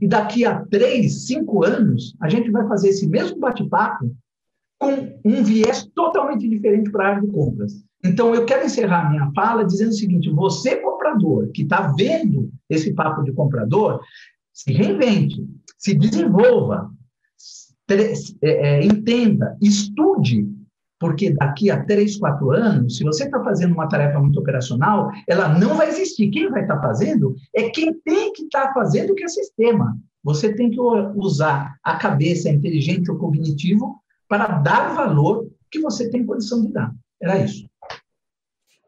E 0.00 0.06
daqui 0.06 0.44
a 0.44 0.60
três, 0.66 1.26
cinco 1.26 1.64
anos, 1.64 2.14
a 2.20 2.28
gente 2.28 2.50
vai 2.50 2.66
fazer 2.68 2.90
esse 2.90 3.06
mesmo 3.08 3.38
bate-papo 3.38 4.14
com 4.78 5.18
um 5.24 5.42
viés 5.42 5.88
totalmente 5.94 6.48
diferente 6.48 6.90
para 6.90 7.04
a 7.04 7.08
área 7.10 7.22
de 7.22 7.32
compras. 7.32 7.72
Então, 8.04 8.32
eu 8.32 8.44
quero 8.44 8.64
encerrar 8.64 9.10
minha 9.10 9.30
fala 9.34 9.64
dizendo 9.64 9.90
o 9.90 9.94
seguinte: 9.94 10.30
você, 10.30 10.76
comprador, 10.76 11.48
que 11.48 11.62
está 11.62 11.92
vendo 11.92 12.50
esse 12.70 12.92
papo 12.94 13.22
de 13.22 13.32
comprador, 13.32 14.00
se 14.52 14.72
reinvente, 14.72 15.44
se 15.76 15.94
desenvolva, 15.94 16.90
é, 17.90 18.12
é, 18.42 18.84
entenda, 18.84 19.56
estude, 19.60 20.48
porque 20.98 21.32
daqui 21.32 21.70
a 21.70 21.84
três, 21.84 22.16
quatro 22.16 22.50
anos, 22.50 22.96
se 22.96 23.04
você 23.04 23.24
está 23.24 23.42
fazendo 23.42 23.72
uma 23.72 23.88
tarefa 23.88 24.18
muito 24.18 24.40
operacional, 24.40 25.10
ela 25.28 25.48
não 25.48 25.76
vai 25.76 25.88
existir. 25.88 26.30
Quem 26.30 26.50
vai 26.50 26.62
estar 26.62 26.76
tá 26.76 26.82
fazendo 26.82 27.36
é 27.54 27.70
quem 27.70 27.94
tem 28.00 28.32
que 28.32 28.44
estar 28.44 28.68
tá 28.68 28.74
fazendo 28.74 29.14
que 29.14 29.24
é 29.24 29.28
sistema. 29.28 29.96
Você 30.22 30.54
tem 30.54 30.70
que 30.70 30.80
usar 30.80 31.76
a 31.82 31.96
cabeça, 31.96 32.48
a 32.48 32.52
inteligente 32.52 33.10
ou 33.10 33.16
cognitivo 33.16 34.02
para 34.28 34.46
dar 34.58 34.94
valor 34.94 35.48
que 35.70 35.80
você 35.80 36.10
tem 36.10 36.26
condição 36.26 36.64
de 36.64 36.72
dar. 36.72 36.92
Era 37.20 37.38
isso. 37.38 37.68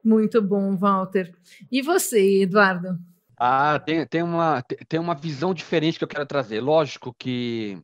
Muito 0.04 0.40
bom, 0.42 0.76
Walter. 0.76 1.32
E 1.70 1.82
você, 1.82 2.42
Eduardo? 2.42 2.98
Ah, 3.38 3.78
tem, 3.78 4.06
tem, 4.06 4.22
uma, 4.22 4.62
tem 4.88 5.00
uma 5.00 5.14
visão 5.14 5.54
diferente 5.54 5.98
que 5.98 6.04
eu 6.04 6.08
quero 6.08 6.26
trazer. 6.26 6.60
Lógico 6.60 7.14
que 7.18 7.78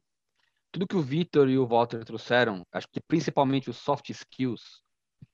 tudo 0.76 0.86
que 0.86 0.96
o 0.96 1.00
Vitor 1.00 1.48
e 1.48 1.56
o 1.56 1.66
Walter 1.66 2.04
trouxeram, 2.04 2.62
acho 2.70 2.86
que 2.92 3.00
principalmente 3.00 3.70
os 3.70 3.78
soft 3.78 4.10
skills, 4.10 4.82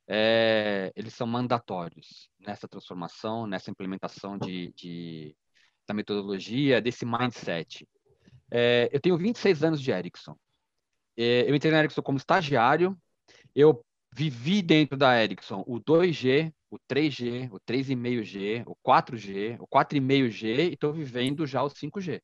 é, 0.06 0.92
eles 0.94 1.14
são 1.14 1.26
mandatórios 1.26 2.30
nessa 2.38 2.68
transformação, 2.68 3.44
nessa 3.44 3.68
implementação 3.68 4.38
de, 4.38 4.72
de 4.72 5.36
da 5.84 5.92
metodologia, 5.92 6.80
desse 6.80 7.04
mindset. 7.04 7.88
É, 8.52 8.88
eu 8.92 9.00
tenho 9.00 9.18
26 9.18 9.64
anos 9.64 9.82
de 9.82 9.90
Ericsson. 9.90 10.36
É, 11.16 11.50
eu 11.50 11.56
entrei 11.56 11.72
na 11.72 11.80
Ericsson 11.80 12.02
como 12.02 12.18
estagiário, 12.18 12.96
eu 13.52 13.84
vivi 14.14 14.62
dentro 14.62 14.96
da 14.96 15.20
Ericsson 15.20 15.64
o 15.66 15.80
2G, 15.80 16.54
o 16.70 16.78
3G, 16.88 17.50
o 17.50 17.58
3,5G, 17.58 18.62
o 18.64 18.76
4G, 18.76 19.56
o 19.58 19.66
4,5G 19.66 20.70
e 20.70 20.74
estou 20.74 20.92
vivendo 20.92 21.44
já 21.48 21.64
o 21.64 21.68
5G. 21.68 22.22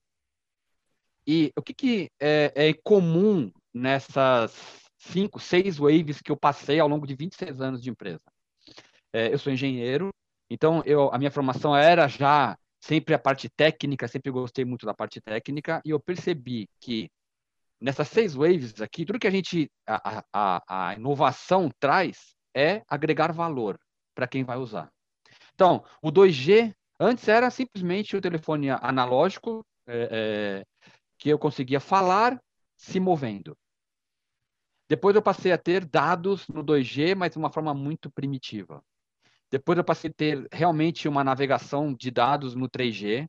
E 1.30 1.52
o 1.54 1.60
que, 1.60 1.74
que 1.74 2.10
é, 2.18 2.50
é, 2.54 2.72
comum 2.82 3.52
nessas 3.74 4.80
cinco, 4.96 5.38
seis 5.38 5.76
waves 5.76 6.22
que 6.22 6.32
eu 6.32 6.36
passei 6.38 6.80
ao 6.80 6.88
longo 6.88 7.06
de 7.06 7.14
26 7.14 7.60
anos 7.60 7.82
de 7.82 7.90
empresa? 7.90 8.24
É, 9.12 9.30
eu 9.30 9.38
sou 9.38 9.52
engenheiro, 9.52 10.08
então 10.48 10.82
eu, 10.86 11.12
a 11.12 11.18
minha 11.18 11.30
formação 11.30 11.76
era 11.76 12.08
já 12.08 12.56
sempre 12.80 13.12
a 13.12 13.18
parte 13.18 13.46
técnica, 13.50 14.08
sempre 14.08 14.32
gostei 14.32 14.64
muito 14.64 14.86
da 14.86 14.94
parte 14.94 15.20
técnica, 15.20 15.82
e 15.84 15.90
eu 15.90 16.00
percebi 16.00 16.66
que 16.80 17.10
nessas 17.78 18.08
seis 18.08 18.34
waves 18.34 18.80
aqui, 18.80 19.04
tudo 19.04 19.18
que 19.18 19.26
a 19.26 19.30
gente, 19.30 19.70
a, 19.86 20.24
a, 20.32 20.88
a 20.88 20.94
inovação 20.94 21.70
traz 21.78 22.34
é 22.56 22.82
agregar 22.88 23.34
valor 23.34 23.78
para 24.14 24.26
quem 24.26 24.44
vai 24.44 24.56
usar. 24.56 24.90
Então, 25.54 25.84
o 26.00 26.10
2G 26.10 26.74
antes 26.98 27.28
era 27.28 27.50
simplesmente 27.50 28.16
o 28.16 28.20
telefone 28.20 28.70
analógico 28.70 29.62
é, 29.86 30.08
é, 30.10 30.64
que 31.18 31.28
eu 31.28 31.38
conseguia 31.38 31.80
falar 31.80 32.40
se 32.76 33.00
movendo. 33.00 33.56
Depois 34.88 35.14
eu 35.14 35.22
passei 35.22 35.52
a 35.52 35.58
ter 35.58 35.84
dados 35.84 36.48
no 36.48 36.64
2G, 36.64 37.14
mas 37.14 37.32
de 37.32 37.38
uma 37.38 37.52
forma 37.52 37.74
muito 37.74 38.10
primitiva. 38.10 38.82
Depois 39.50 39.76
eu 39.76 39.84
passei 39.84 40.10
a 40.10 40.14
ter 40.14 40.46
realmente 40.52 41.08
uma 41.08 41.24
navegação 41.24 41.92
de 41.92 42.10
dados 42.10 42.54
no 42.54 42.68
3G, 42.68 43.28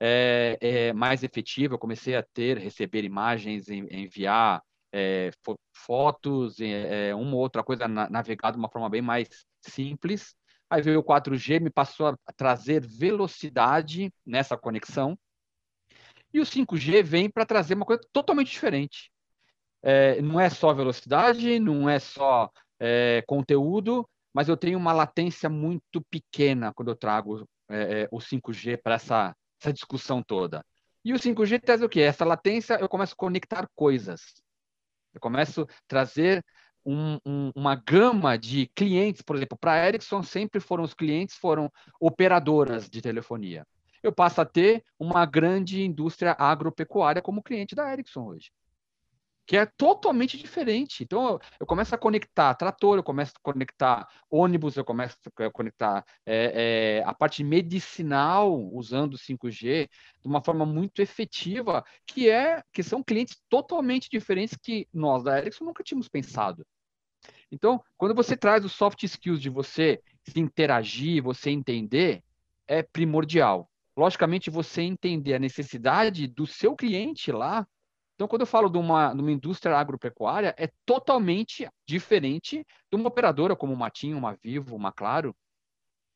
é, 0.00 0.58
é, 0.60 0.92
mais 0.92 1.22
efetiva. 1.22 1.74
Eu 1.74 1.78
comecei 1.78 2.14
a 2.14 2.22
ter, 2.22 2.58
receber 2.58 3.04
imagens, 3.04 3.68
enviar 3.68 4.62
é, 4.92 5.30
fotos, 5.74 6.60
é, 6.60 7.14
uma 7.14 7.34
ou 7.34 7.40
outra 7.40 7.62
coisa 7.62 7.88
navegar 7.88 8.52
de 8.52 8.58
uma 8.58 8.70
forma 8.70 8.88
bem 8.88 9.02
mais 9.02 9.28
simples. 9.60 10.34
Aí 10.70 10.82
veio 10.82 11.00
o 11.00 11.04
4G, 11.04 11.60
me 11.60 11.70
passou 11.70 12.08
a 12.08 12.16
trazer 12.36 12.86
velocidade 12.86 14.12
nessa 14.26 14.56
conexão. 14.56 15.18
E 16.34 16.40
o 16.40 16.44
5G 16.44 17.02
vem 17.02 17.30
para 17.30 17.46
trazer 17.46 17.74
uma 17.74 17.86
coisa 17.86 18.02
totalmente 18.12 18.50
diferente. 18.50 19.10
É, 19.82 20.20
não 20.20 20.40
é 20.40 20.50
só 20.50 20.74
velocidade, 20.74 21.58
não 21.58 21.88
é 21.88 21.98
só 21.98 22.50
é, 22.78 23.22
conteúdo, 23.26 24.06
mas 24.34 24.48
eu 24.48 24.56
tenho 24.56 24.78
uma 24.78 24.92
latência 24.92 25.48
muito 25.48 26.02
pequena 26.10 26.74
quando 26.74 26.88
eu 26.88 26.96
trago 26.96 27.48
é, 27.70 28.08
o 28.10 28.18
5G 28.18 28.78
para 28.82 28.96
essa 28.96 29.34
essa 29.64 29.72
discussão 29.72 30.22
toda. 30.22 30.64
E 31.04 31.12
o 31.12 31.18
5G 31.18 31.60
traz 31.60 31.82
o 31.82 31.88
quê? 31.88 32.00
Essa 32.00 32.24
latência, 32.24 32.74
eu 32.80 32.88
começo 32.88 33.14
a 33.14 33.16
conectar 33.16 33.66
coisas. 33.74 34.20
Eu 35.12 35.20
começo 35.20 35.62
a 35.62 35.66
trazer 35.88 36.44
um, 36.84 37.18
um, 37.24 37.50
uma 37.54 37.74
gama 37.74 38.36
de 38.36 38.70
clientes, 38.74 39.22
por 39.22 39.36
exemplo, 39.36 39.56
para 39.58 39.72
a 39.72 39.88
Ericsson 39.88 40.22
sempre 40.22 40.60
foram 40.60 40.84
os 40.84 40.92
clientes, 40.92 41.36
foram 41.36 41.70
operadoras 41.98 42.88
de 42.88 43.00
telefonia. 43.00 43.66
Eu 44.04 44.12
passo 44.12 44.40
a 44.40 44.44
ter 44.44 44.84
uma 44.98 45.26
grande 45.26 45.82
indústria 45.82 46.36
agropecuária 46.38 47.20
como 47.20 47.42
cliente 47.42 47.74
da 47.74 47.92
Ericsson 47.92 48.26
hoje 48.26 48.52
que 49.46 49.56
é 49.56 49.66
totalmente 49.66 50.38
diferente. 50.38 51.02
Então, 51.02 51.38
eu, 51.60 51.66
começo 51.66 51.94
a 51.94 51.98
conectar 51.98 52.54
trator, 52.54 52.96
eu 52.96 53.02
começo 53.02 53.32
a 53.36 53.40
conectar 53.42 54.08
ônibus, 54.30 54.76
eu 54.76 54.84
começo 54.84 55.16
a 55.38 55.50
conectar 55.50 56.04
é, 56.24 57.00
é, 57.00 57.04
a 57.04 57.12
parte 57.12 57.44
medicinal 57.44 58.58
usando 58.72 59.18
5G 59.18 59.88
de 60.20 60.28
uma 60.28 60.42
forma 60.42 60.64
muito 60.64 61.02
efetiva, 61.02 61.84
que 62.06 62.30
é 62.30 62.62
que 62.72 62.82
são 62.82 63.02
clientes 63.02 63.36
totalmente 63.48 64.08
diferentes 64.10 64.56
que 64.56 64.88
nós 64.92 65.22
da 65.22 65.38
Ericsson 65.38 65.64
nunca 65.64 65.84
tínhamos 65.84 66.08
pensado. 66.08 66.66
Então, 67.50 67.82
quando 67.96 68.14
você 68.14 68.36
traz 68.36 68.64
os 68.64 68.72
soft 68.72 69.02
skills 69.02 69.40
de 69.40 69.50
você 69.50 70.00
se 70.26 70.40
interagir, 70.40 71.22
você 71.22 71.50
entender, 71.50 72.22
é 72.66 72.82
primordial. 72.82 73.70
Logicamente, 73.96 74.50
você 74.50 74.82
entender 74.82 75.34
a 75.34 75.38
necessidade 75.38 76.26
do 76.26 76.46
seu 76.46 76.74
cliente 76.74 77.30
lá 77.30 77.66
então, 78.14 78.28
quando 78.28 78.42
eu 78.42 78.46
falo 78.46 78.68
de 78.68 78.78
uma, 78.78 79.12
de 79.12 79.20
uma 79.20 79.32
indústria 79.32 79.76
agropecuária, 79.76 80.54
é 80.56 80.68
totalmente 80.86 81.68
diferente 81.86 82.64
de 82.90 82.96
uma 82.96 83.08
operadora 83.08 83.56
como 83.56 83.72
uma 83.72 83.90
TIM, 83.90 84.14
uma 84.14 84.36
Vivo, 84.42 84.76
uma 84.76 84.92
Claro. 84.92 85.36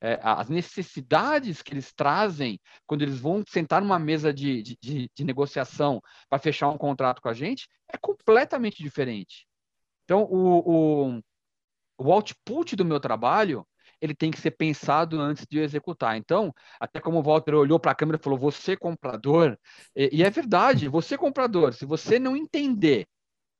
É, 0.00 0.16
as 0.22 0.48
necessidades 0.48 1.60
que 1.60 1.72
eles 1.72 1.92
trazem 1.92 2.60
quando 2.86 3.02
eles 3.02 3.18
vão 3.18 3.42
sentar 3.48 3.82
numa 3.82 3.98
mesa 3.98 4.32
de, 4.32 4.62
de, 4.62 5.10
de 5.12 5.24
negociação 5.24 6.00
para 6.28 6.38
fechar 6.38 6.68
um 6.68 6.78
contrato 6.78 7.20
com 7.20 7.28
a 7.28 7.34
gente 7.34 7.66
é 7.92 7.98
completamente 7.98 8.80
diferente. 8.80 9.44
Então, 10.04 10.22
o, 10.22 11.16
o, 11.16 11.20
o 11.98 12.12
output 12.12 12.76
do 12.76 12.84
meu 12.84 13.00
trabalho 13.00 13.66
ele 14.00 14.14
tem 14.14 14.30
que 14.30 14.40
ser 14.40 14.52
pensado 14.52 15.20
antes 15.20 15.46
de 15.48 15.58
executar. 15.58 16.16
Então, 16.16 16.54
até 16.80 17.00
como 17.00 17.18
o 17.18 17.22
Walter 17.22 17.54
olhou 17.54 17.78
para 17.78 17.92
a 17.92 17.94
câmera 17.94 18.18
e 18.18 18.22
falou, 18.22 18.38
você 18.38 18.76
comprador, 18.76 19.58
e, 19.94 20.18
e 20.18 20.22
é 20.22 20.30
verdade, 20.30 20.88
você 20.88 21.16
comprador, 21.16 21.72
se 21.74 21.84
você 21.84 22.18
não 22.18 22.36
entender 22.36 23.06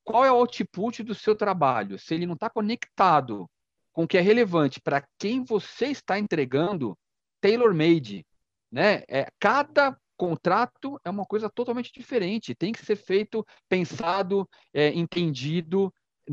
qual 0.04 0.24
é 0.24 0.32
o 0.32 0.36
output 0.36 1.02
do 1.02 1.14
seu 1.14 1.36
trabalho, 1.36 1.98
se 1.98 2.14
ele 2.14 2.26
não 2.26 2.34
está 2.34 2.48
conectado 2.48 3.48
com 3.92 4.04
o 4.04 4.08
que 4.08 4.16
é 4.16 4.20
relevante 4.20 4.80
para 4.80 5.06
quem 5.18 5.44
você 5.44 5.86
está 5.86 6.18
entregando, 6.18 6.96
tailor-made, 7.40 8.24
né? 8.70 9.02
É, 9.08 9.26
cada 9.38 9.96
contrato 10.16 11.00
é 11.04 11.10
uma 11.10 11.24
coisa 11.24 11.48
totalmente 11.48 11.92
diferente, 11.92 12.54
tem 12.54 12.72
que 12.72 12.84
ser 12.84 12.96
feito, 12.96 13.46
pensado, 13.68 14.48
é, 14.72 14.88
entendido, 14.88 15.92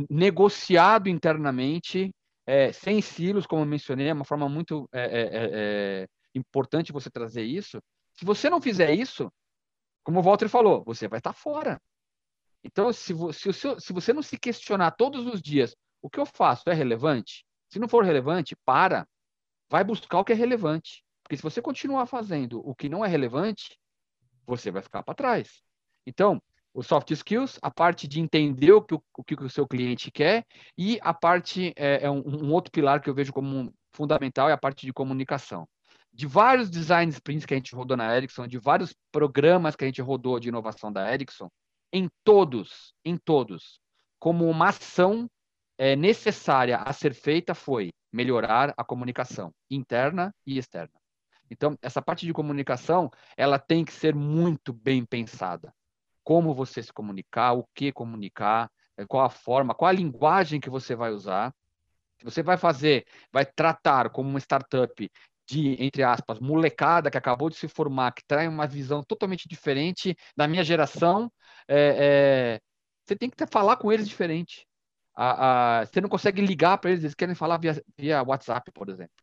negociado 0.10 1.08
internamente, 1.08 2.14
é, 2.46 2.72
sem 2.72 3.02
silos, 3.02 3.48
como 3.48 3.62
eu 3.62 3.66
mencionei, 3.66 4.10
é 4.10 4.14
uma 4.14 4.26
forma 4.26 4.48
muito 4.48 4.88
é, 4.94 5.02
é, 5.02 5.22
é, 5.22 5.50
é, 6.04 6.08
importante 6.36 6.92
você 6.92 7.10
trazer 7.10 7.44
isso. 7.44 7.82
Se 8.14 8.24
você 8.24 8.50
não 8.50 8.62
fizer 8.62 8.94
isso, 8.94 9.32
como 10.04 10.20
o 10.20 10.24
Walter 10.24 10.48
falou, 10.48 10.84
você 10.86 11.08
vai 11.08 11.20
estar 11.20 11.34
fora. 11.34 11.82
Então, 12.64 12.92
se, 12.94 13.14
se, 13.34 13.54
se 13.54 13.94
você 13.94 14.14
não 14.14 14.22
se 14.22 14.38
questionar 14.38 14.92
todos 14.92 15.26
os 15.28 15.42
dias, 15.42 15.76
o 16.02 16.10
que 16.10 16.20
eu 16.20 16.26
faço 16.26 16.70
é 16.70 16.74
relevante? 16.74 17.46
Se 17.70 17.80
não 17.80 17.88
for 17.88 18.04
relevante, 18.04 18.56
para. 18.64 19.08
Vai 19.70 19.84
buscar 19.84 20.20
o 20.20 20.24
que 20.24 20.32
é 20.32 20.36
relevante. 20.36 21.04
Porque 21.24 21.38
se 21.38 21.44
você 21.44 21.62
continuar 21.62 22.06
fazendo 22.06 22.62
o 22.68 22.76
que 22.76 22.88
não 22.88 23.04
é 23.04 23.08
relevante, 23.08 23.80
você 24.46 24.70
vai 24.70 24.84
ficar 24.84 25.02
para 25.02 25.16
trás. 25.16 25.64
Então, 26.06 26.42
os 26.76 26.88
soft 26.88 27.10
skills, 27.12 27.58
a 27.62 27.72
parte 27.72 28.06
de 28.06 28.20
entender 28.20 28.74
o 28.74 28.82
que 28.82 28.94
o, 28.94 29.04
o, 29.18 29.24
que 29.24 29.34
o 29.36 29.50
seu 29.50 29.66
cliente 29.66 30.12
quer 30.12 30.46
e 30.78 31.00
a 31.02 31.14
parte, 31.14 31.74
é, 31.78 32.04
é 32.04 32.12
um, 32.12 32.22
um, 32.28 32.52
outro 32.52 32.70
pilar 32.70 33.02
que 33.02 33.10
eu 33.10 33.14
vejo 33.14 33.32
como 33.32 33.74
fundamental, 33.94 34.50
é 34.50 34.52
a 34.52 34.58
parte 34.58 34.86
de 34.86 34.92
comunicação. 34.92 35.66
De 36.14 36.28
vários 36.28 36.70
design 36.70 37.10
sprints 37.12 37.46
que 37.46 37.54
a 37.54 37.58
gente 37.58 37.74
rodou 37.74 37.96
na 37.96 38.16
Ericsson, 38.16 38.46
de 38.46 38.60
vários 38.60 38.94
programas 39.10 39.76
que 39.76 39.86
a 39.86 39.88
gente 39.88 40.02
rodou 40.02 40.38
de 40.38 40.50
inovação 40.50 40.92
da 40.92 41.14
Ericsson, 41.14 41.50
em 41.94 42.10
todos, 42.26 42.94
em 43.06 43.18
todos, 43.18 43.80
como 44.20 44.46
uma 44.50 44.68
ação 44.68 45.30
é, 45.78 45.96
necessária 45.96 46.78
a 46.78 46.92
ser 46.92 47.14
feita 47.14 47.56
foi 47.56 47.94
melhorar 48.12 48.74
a 48.76 48.84
comunicação 48.84 49.52
interna 49.70 50.34
e 50.46 50.58
externa. 50.58 50.94
Então, 51.50 51.78
essa 51.82 52.02
parte 52.02 52.26
de 52.26 52.34
comunicação, 52.34 53.10
ela 53.38 53.58
tem 53.58 53.86
que 53.86 53.94
ser 53.94 54.14
muito 54.14 54.74
bem 54.74 55.06
pensada 55.06 55.74
como 56.26 56.54
você 56.54 56.84
se 56.84 56.92
comunicar, 56.92 57.54
o 57.54 57.66
que 57.74 57.92
comunicar, 57.92 58.70
eh, 58.98 59.06
qual 59.08 59.24
a 59.24 59.30
forma, 59.30 59.76
qual 59.76 59.90
a 59.90 59.94
linguagem 59.94 60.60
que 60.60 60.70
você 60.70 60.96
vai 60.96 61.12
usar. 61.12 61.54
Se 62.20 62.26
você 62.26 62.42
vai 62.44 62.58
fazer, 62.58 63.06
vai 63.32 63.46
tratar 63.46 64.10
como 64.10 64.30
uma 64.30 64.40
startup 64.40 65.12
de, 65.48 65.82
entre 65.84 66.04
aspas, 66.04 66.40
molecada 66.40 67.12
que 67.12 67.18
acabou 67.18 67.50
de 67.50 67.56
se 67.56 67.68
formar, 67.68 68.12
que 68.12 68.24
traz 68.26 68.50
uma 68.50 68.66
visão 68.66 69.04
totalmente 69.04 69.48
diferente 69.48 70.16
da 70.36 70.48
minha 70.48 70.64
geração, 70.64 71.32
é, 71.68 72.58
é, 72.58 72.62
você 73.06 73.16
tem 73.16 73.30
que 73.30 73.46
falar 73.48 73.78
com 73.78 73.92
eles 73.92 74.10
diferente. 74.10 74.68
A, 75.16 75.82
a, 75.82 75.86
você 75.86 76.02
não 76.02 76.10
consegue 76.10 76.42
ligar 76.42 76.80
para 76.80 76.90
eles, 76.90 77.04
eles 77.04 77.16
querem 77.16 77.36
falar 77.36 77.58
via, 77.58 77.82
via 77.98 78.24
WhatsApp, 78.24 78.72
por 78.72 78.90
exemplo. 78.90 79.14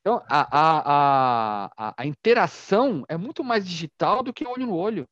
Então, 0.00 0.22
a, 0.26 1.68
a, 1.76 1.94
a, 1.98 2.06
interação 2.06 3.04
é 3.08 3.16
muito 3.16 3.44
mais 3.44 3.68
digital 3.68 4.22
do 4.22 4.32
que 4.32 4.46
olho 4.46 4.66
no 4.66 4.74
olho. 4.74 5.06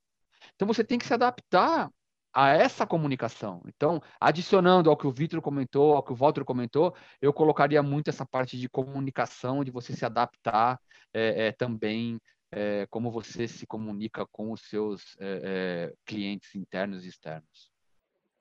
Então 0.57 0.67
você 0.67 0.83
tem 0.83 0.99
que 0.99 1.07
se 1.07 1.15
adaptar 1.15 1.91
a 2.33 2.51
essa 2.51 2.87
comunicação. 2.87 3.63
Então, 3.67 4.03
adicionando 4.21 4.91
ao 4.91 4.97
que 4.97 5.07
o 5.07 5.11
Vitor 5.11 5.41
comentou, 5.41 5.95
ao 5.95 6.03
que 6.03 6.13
o 6.13 6.15
Walter 6.15 6.45
comentou, 6.45 6.95
eu 7.21 7.33
colocaria 7.33 7.83
muito 7.83 8.09
essa 8.09 8.27
parte 8.27 8.59
de 8.59 8.69
comunicação, 8.69 9.65
de 9.65 9.71
você 9.71 9.95
se 9.95 10.05
adaptar 10.05 10.79
é, 11.15 11.47
é, 11.47 11.53
também 11.53 12.21
é, 12.53 12.87
como 12.91 13.11
você 13.11 13.49
se 13.49 13.67
comunica 13.67 14.27
com 14.27 14.53
os 14.53 14.61
seus 14.69 15.17
é, 15.19 15.41
é, 15.45 15.95
clientes 16.05 16.55
internos 16.55 17.07
e 17.07 17.09
externos. 17.09 17.71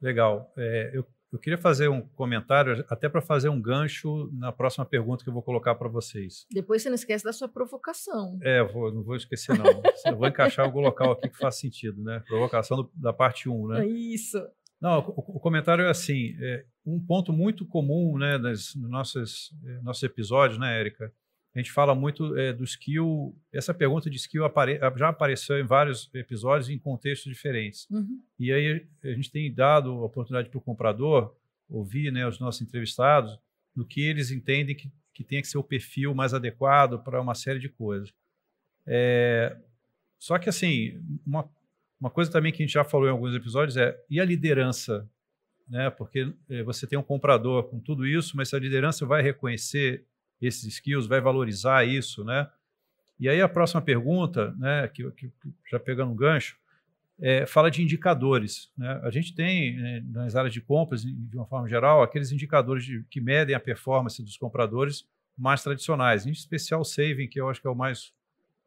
Legal. 0.02 0.52
É, 0.58 0.92
eu 0.94 1.08
eu 1.36 1.40
queria 1.40 1.58
fazer 1.58 1.90
um 1.90 2.02
comentário, 2.02 2.86
até 2.90 3.10
para 3.10 3.22
fazer 3.22 3.50
um 3.50 3.62
gancho 3.62 4.30
na 4.34 4.52
próxima 4.54 4.86
pergunta 4.86 5.24
que 5.24 5.30
eu 5.30 5.34
vou 5.34 5.44
colocar 5.44 5.76
para 5.76 5.90
vocês. 5.90 6.46
Depois 6.50 6.82
você 6.82 6.90
não 6.90 6.96
esquece 6.96 7.26
da 7.26 7.34
sua 7.34 7.50
provocação. 7.50 8.40
É, 8.42 8.64
vou, 8.64 8.92
não 8.94 9.04
vou 9.04 9.18
esquecer, 9.18 9.58
não. 9.58 9.66
eu 10.06 10.18
vou 10.18 10.28
encaixar 10.28 10.66
algum 10.66 10.80
local 10.80 11.12
aqui 11.12 11.30
que 11.30 11.38
faz 11.38 11.56
sentido, 11.56 12.02
né? 12.02 12.24
Provocação 12.26 12.78
do, 12.78 12.92
da 12.96 13.12
parte 13.12 13.50
1, 13.50 13.68
né? 13.68 13.86
É 13.86 13.88
isso. 13.88 14.42
Não, 14.80 15.00
o, 15.00 15.36
o 15.38 15.40
comentário 15.40 15.84
é 15.84 15.90
assim: 15.90 16.38
é, 16.40 16.64
um 16.86 17.00
ponto 17.00 17.34
muito 17.34 17.66
comum 17.66 18.18
né, 18.18 18.38
nas, 18.38 18.74
nos 18.74 18.90
nossos, 18.90 19.54
é, 19.66 19.82
nossos 19.82 20.04
episódios, 20.04 20.58
né, 20.58 20.80
Érica? 20.80 21.12
A 21.56 21.60
gente 21.60 21.72
fala 21.72 21.96
muito 21.96 22.38
é, 22.38 22.52
do 22.52 22.66
skill. 22.66 23.34
Essa 23.52 23.74
pergunta 23.74 24.10
de 24.10 24.18
skill 24.18 24.44
apare, 24.44 24.78
já 24.98 25.08
apareceu 25.08 25.58
em 25.58 25.64
vários 25.64 26.14
episódios 26.14 26.70
em 26.70 26.78
contextos 26.78 27.32
diferentes. 27.32 27.88
Uhum. 27.90 28.22
E 28.38 28.52
aí 28.52 28.86
a 29.02 29.14
gente 29.14 29.32
tem 29.32 29.52
dado 29.54 29.90
a 29.92 30.06
oportunidade 30.06 30.50
para 30.50 30.58
o 30.58 30.62
comprador 30.62 31.34
ouvir 31.70 32.12
né, 32.12 32.28
os 32.28 32.40
nossos 32.40 32.62
entrevistados 32.62 33.40
no 33.74 33.86
que 33.86 34.02
eles 34.02 34.32
entendem 34.32 34.76
que, 34.76 34.92
que 35.14 35.24
tem 35.24 35.42
que 35.42 35.48
ser 35.48 35.58
o 35.58 35.64
perfil 35.64 36.14
mais 36.14 36.34
adequado 36.34 37.00
para 37.00 37.22
uma 37.22 37.34
série 37.34 37.60
de 37.60 37.70
coisas. 37.70 38.14
É, 38.86 39.58
só 40.20 40.38
que, 40.38 40.50
assim, 40.50 41.02
uma, 41.26 41.50
uma 42.00 42.10
coisa 42.10 42.30
também 42.30 42.52
que 42.52 42.62
a 42.62 42.66
gente 42.66 42.74
já 42.74 42.84
falou 42.84 43.08
em 43.08 43.12
alguns 43.12 43.34
episódios 43.34 43.78
é 43.78 43.98
e 44.10 44.20
a 44.20 44.26
liderança? 44.26 45.10
Né? 45.70 45.90
Porque 45.90 46.34
é, 46.50 46.64
você 46.64 46.86
tem 46.86 47.00
um 47.00 47.04
comprador 47.04 47.64
com 47.70 47.80
tudo 47.80 48.06
isso, 48.06 48.36
mas 48.36 48.54
a 48.54 48.60
liderança 48.60 49.06
vai 49.06 49.22
reconhecer 49.22 50.06
esses 50.46 50.66
skills, 50.66 51.08
vai 51.08 51.22
valorizar 51.22 51.86
isso, 51.86 52.24
né? 52.24 52.48
E 53.20 53.30
aí 53.30 53.42
a 53.42 53.48
próxima 53.48 53.82
pergunta, 53.82 54.54
né, 54.58 54.88
que, 54.90 55.10
que 55.12 55.32
já 55.72 55.80
pegando 55.80 56.12
um 56.12 56.16
gancho, 56.16 56.58
é, 57.20 57.46
fala 57.46 57.72
de 57.72 57.82
indicadores. 57.82 58.72
Né? 58.78 59.00
A 59.04 59.10
gente 59.10 59.34
tem 59.34 59.78
né, 59.78 60.04
nas 60.08 60.36
áreas 60.36 60.54
de 60.54 60.62
compras, 60.62 61.04
de 61.04 61.36
uma 61.36 61.46
forma 61.46 61.68
geral, 61.68 62.04
aqueles 62.04 62.32
indicadores 62.32 62.84
de, 62.84 63.04
que 63.10 63.22
medem 63.22 63.56
a 63.56 63.60
performance 63.60 64.22
dos 64.22 64.38
compradores 64.38 65.08
mais 65.38 65.64
tradicionais, 65.64 66.26
em 66.26 66.32
especial 66.32 66.82
o 66.82 66.86
saving, 66.86 67.28
que 67.28 67.40
eu 67.40 67.50
acho 67.50 67.62
que 67.62 67.68
é 67.68 67.70
o 67.70 67.76
mais 67.76 68.14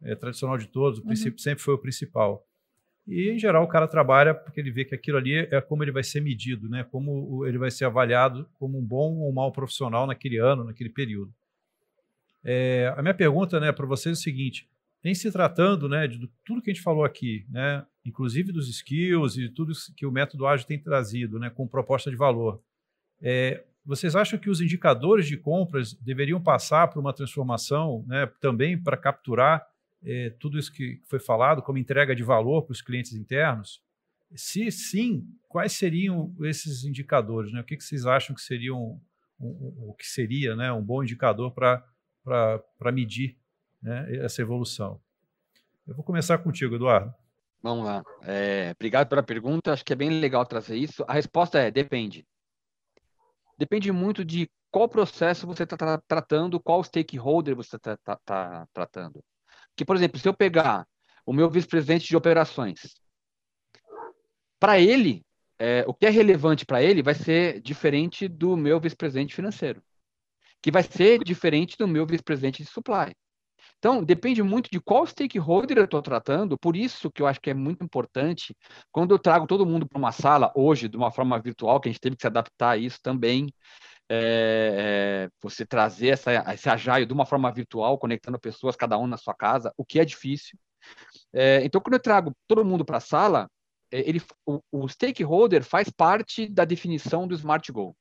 é, 0.02 0.14
tradicional 0.14 0.56
de 0.56 0.66
todos, 0.66 0.98
o 0.98 1.08
uhum. 1.08 1.16
sempre 1.16 1.62
foi 1.62 1.74
o 1.74 1.78
principal. 1.78 2.46
E, 3.06 3.30
em 3.30 3.38
geral, 3.38 3.64
o 3.64 3.68
cara 3.68 3.88
trabalha 3.88 4.34
porque 4.34 4.60
ele 4.60 4.70
vê 4.70 4.84
que 4.84 4.94
aquilo 4.94 5.16
ali 5.16 5.34
é 5.50 5.60
como 5.62 5.82
ele 5.82 5.90
vai 5.90 6.04
ser 6.04 6.20
medido, 6.20 6.68
né? 6.68 6.84
como 6.84 7.46
ele 7.46 7.56
vai 7.56 7.70
ser 7.70 7.86
avaliado 7.86 8.46
como 8.58 8.78
um 8.78 8.84
bom 8.84 9.16
ou 9.16 9.30
um 9.30 9.32
mau 9.32 9.50
profissional 9.50 10.06
naquele 10.06 10.36
ano, 10.36 10.64
naquele 10.64 10.90
período. 10.90 11.32
É, 12.44 12.92
a 12.96 13.02
minha 13.02 13.14
pergunta 13.14 13.58
né, 13.58 13.72
para 13.72 13.86
vocês 13.86 14.16
é 14.16 14.20
o 14.20 14.22
seguinte: 14.22 14.68
em 15.04 15.14
se 15.14 15.30
tratando 15.30 15.88
né, 15.88 16.06
de 16.06 16.30
tudo 16.44 16.62
que 16.62 16.70
a 16.70 16.74
gente 16.74 16.82
falou 16.82 17.04
aqui, 17.04 17.46
né, 17.48 17.84
inclusive 18.04 18.52
dos 18.52 18.68
skills 18.68 19.36
e 19.36 19.48
tudo 19.48 19.72
que 19.96 20.06
o 20.06 20.12
método 20.12 20.46
ágil 20.46 20.66
tem 20.66 20.78
trazido 20.78 21.38
né, 21.38 21.50
com 21.50 21.66
proposta 21.66 22.10
de 22.10 22.16
valor, 22.16 22.62
é, 23.20 23.64
vocês 23.84 24.14
acham 24.14 24.38
que 24.38 24.50
os 24.50 24.60
indicadores 24.60 25.26
de 25.26 25.36
compras 25.36 25.94
deveriam 25.94 26.40
passar 26.40 26.88
por 26.88 27.00
uma 27.00 27.12
transformação 27.12 28.04
né, 28.06 28.30
também 28.40 28.80
para 28.80 28.96
capturar 28.96 29.66
é, 30.04 30.30
tudo 30.38 30.58
isso 30.58 30.72
que 30.72 31.00
foi 31.06 31.18
falado 31.18 31.62
como 31.62 31.78
entrega 31.78 32.14
de 32.14 32.22
valor 32.22 32.62
para 32.62 32.72
os 32.72 32.82
clientes 32.82 33.14
internos? 33.14 33.80
Se 34.34 34.70
sim, 34.70 35.26
quais 35.48 35.72
seriam 35.72 36.34
esses 36.42 36.84
indicadores? 36.84 37.50
Né? 37.50 37.60
O 37.60 37.64
que, 37.64 37.76
que 37.76 37.84
vocês 37.84 38.04
acham 38.04 38.36
que 38.36 38.42
seriam 38.42 39.00
o 39.40 39.94
que 39.94 40.04
seria 40.04 40.56
né, 40.56 40.72
um 40.72 40.82
bom 40.82 41.02
indicador 41.02 41.52
para 41.52 41.84
para 42.28 42.92
medir 42.92 43.38
né, 43.82 44.16
essa 44.24 44.42
evolução. 44.42 45.00
Eu 45.86 45.94
vou 45.94 46.04
começar 46.04 46.36
contigo, 46.38 46.74
Eduardo. 46.74 47.14
Vamos 47.62 47.86
lá. 47.86 48.04
É, 48.22 48.72
obrigado 48.76 49.08
pela 49.08 49.22
pergunta. 49.22 49.72
Acho 49.72 49.84
que 49.84 49.92
é 49.92 49.96
bem 49.96 50.10
legal 50.10 50.44
trazer 50.44 50.76
isso. 50.76 51.04
A 51.08 51.14
resposta 51.14 51.58
é 51.58 51.70
depende. 51.70 52.26
Depende 53.56 53.90
muito 53.90 54.24
de 54.24 54.48
qual 54.70 54.88
processo 54.88 55.46
você 55.46 55.64
está 55.64 55.76
tra 55.76 55.98
tratando, 56.06 56.60
qual 56.60 56.84
stakeholder 56.84 57.56
você 57.56 57.76
está 57.76 57.96
tá, 57.96 58.16
tá 58.24 58.68
tratando. 58.72 59.24
Que, 59.74 59.84
por 59.84 59.96
exemplo, 59.96 60.18
se 60.20 60.28
eu 60.28 60.34
pegar 60.34 60.86
o 61.24 61.32
meu 61.32 61.50
vice-presidente 61.50 62.06
de 62.06 62.16
operações, 62.16 62.94
para 64.60 64.78
ele, 64.78 65.24
é, 65.58 65.84
o 65.86 65.94
que 65.94 66.06
é 66.06 66.10
relevante 66.10 66.66
para 66.66 66.82
ele 66.82 67.02
vai 67.02 67.14
ser 67.14 67.60
diferente 67.60 68.28
do 68.28 68.56
meu 68.56 68.78
vice-presidente 68.78 69.34
financeiro 69.34 69.82
que 70.62 70.70
vai 70.70 70.82
ser 70.82 71.22
diferente 71.22 71.76
do 71.78 71.88
meu 71.88 72.06
vice-presidente 72.06 72.62
de 72.62 72.68
supply. 72.68 73.14
Então, 73.78 74.02
depende 74.02 74.42
muito 74.42 74.68
de 74.70 74.80
qual 74.80 75.06
stakeholder 75.06 75.78
eu 75.78 75.84
estou 75.84 76.02
tratando, 76.02 76.58
por 76.58 76.74
isso 76.74 77.10
que 77.12 77.22
eu 77.22 77.26
acho 77.26 77.40
que 77.40 77.50
é 77.50 77.54
muito 77.54 77.84
importante, 77.84 78.54
quando 78.90 79.14
eu 79.14 79.18
trago 79.18 79.46
todo 79.46 79.66
mundo 79.66 79.86
para 79.88 79.98
uma 79.98 80.10
sala, 80.10 80.52
hoje, 80.56 80.88
de 80.88 80.96
uma 80.96 81.12
forma 81.12 81.38
virtual, 81.40 81.80
que 81.80 81.88
a 81.88 81.92
gente 81.92 82.00
teve 82.00 82.16
que 82.16 82.22
se 82.22 82.26
adaptar 82.26 82.70
a 82.70 82.76
isso 82.76 82.98
também, 83.00 83.46
é, 84.10 85.26
é, 85.26 85.30
você 85.40 85.64
trazer 85.64 86.08
essa, 86.08 86.32
esse 86.52 86.68
agile 86.68 87.06
de 87.06 87.12
uma 87.12 87.26
forma 87.26 87.52
virtual, 87.52 87.98
conectando 87.98 88.38
pessoas, 88.40 88.74
cada 88.74 88.98
um 88.98 89.06
na 89.06 89.16
sua 89.16 89.34
casa, 89.34 89.72
o 89.76 89.84
que 89.84 90.00
é 90.00 90.04
difícil. 90.04 90.58
É, 91.32 91.62
então, 91.64 91.80
quando 91.80 91.94
eu 91.94 92.00
trago 92.00 92.32
todo 92.48 92.64
mundo 92.64 92.84
para 92.84 92.96
a 92.96 93.00
sala, 93.00 93.48
é, 93.92 94.00
ele, 94.08 94.20
o, 94.46 94.60
o 94.72 94.88
stakeholder 94.88 95.62
faz 95.62 95.88
parte 95.90 96.48
da 96.48 96.64
definição 96.64 97.28
do 97.28 97.34
Smart 97.34 97.70
Goal. 97.70 97.94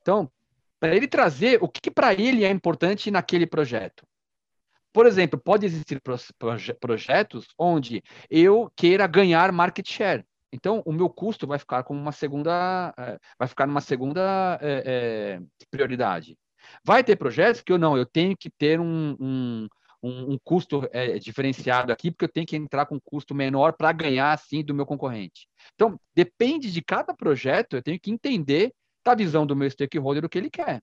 Então, 0.00 0.30
para 0.84 0.94
ele 0.94 1.08
trazer 1.08 1.58
o 1.62 1.68
que, 1.68 1.90
para 1.90 2.12
ele 2.12 2.44
é 2.44 2.50
importante 2.50 3.10
naquele 3.10 3.46
projeto. 3.46 4.06
Por 4.92 5.06
exemplo, 5.06 5.40
pode 5.40 5.64
existir 5.64 5.98
proje 6.38 6.74
projetos 6.74 7.46
onde 7.58 8.02
eu 8.28 8.70
queira 8.76 9.06
ganhar 9.06 9.50
market 9.50 9.90
share. 9.90 10.26
Então, 10.52 10.82
o 10.84 10.92
meu 10.92 11.08
custo 11.08 11.46
vai 11.46 11.58
ficar 11.58 11.84
como 11.84 11.98
uma 11.98 12.12
segunda, 12.12 12.92
é, 12.98 13.18
vai 13.38 13.48
ficar 13.48 13.66
numa 13.66 13.80
segunda 13.80 14.58
é, 14.60 15.38
é, 15.40 15.66
prioridade. 15.70 16.36
Vai 16.84 17.02
ter 17.02 17.16
projetos 17.16 17.62
que 17.62 17.72
eu 17.72 17.78
não, 17.78 17.96
eu 17.96 18.04
tenho 18.04 18.36
que 18.36 18.50
ter 18.50 18.78
um, 18.78 19.16
um, 19.18 19.68
um, 20.02 20.32
um 20.34 20.38
custo 20.44 20.86
é, 20.92 21.18
diferenciado 21.18 21.90
aqui, 21.92 22.10
porque 22.10 22.26
eu 22.26 22.32
tenho 22.32 22.46
que 22.46 22.56
entrar 22.56 22.84
com 22.84 22.96
um 22.96 23.00
custo 23.02 23.34
menor 23.34 23.72
para 23.72 23.90
ganhar 23.90 24.32
assim 24.34 24.62
do 24.62 24.74
meu 24.74 24.84
concorrente. 24.84 25.48
Então, 25.74 25.98
depende 26.14 26.70
de 26.70 26.82
cada 26.82 27.14
projeto, 27.14 27.76
eu 27.76 27.82
tenho 27.82 27.98
que 27.98 28.10
entender 28.10 28.70
da 29.04 29.14
visão 29.14 29.46
do 29.46 29.54
meu 29.56 29.70
stakeholder 29.70 30.24
o 30.24 30.28
que 30.28 30.38
ele 30.38 30.50
quer. 30.50 30.80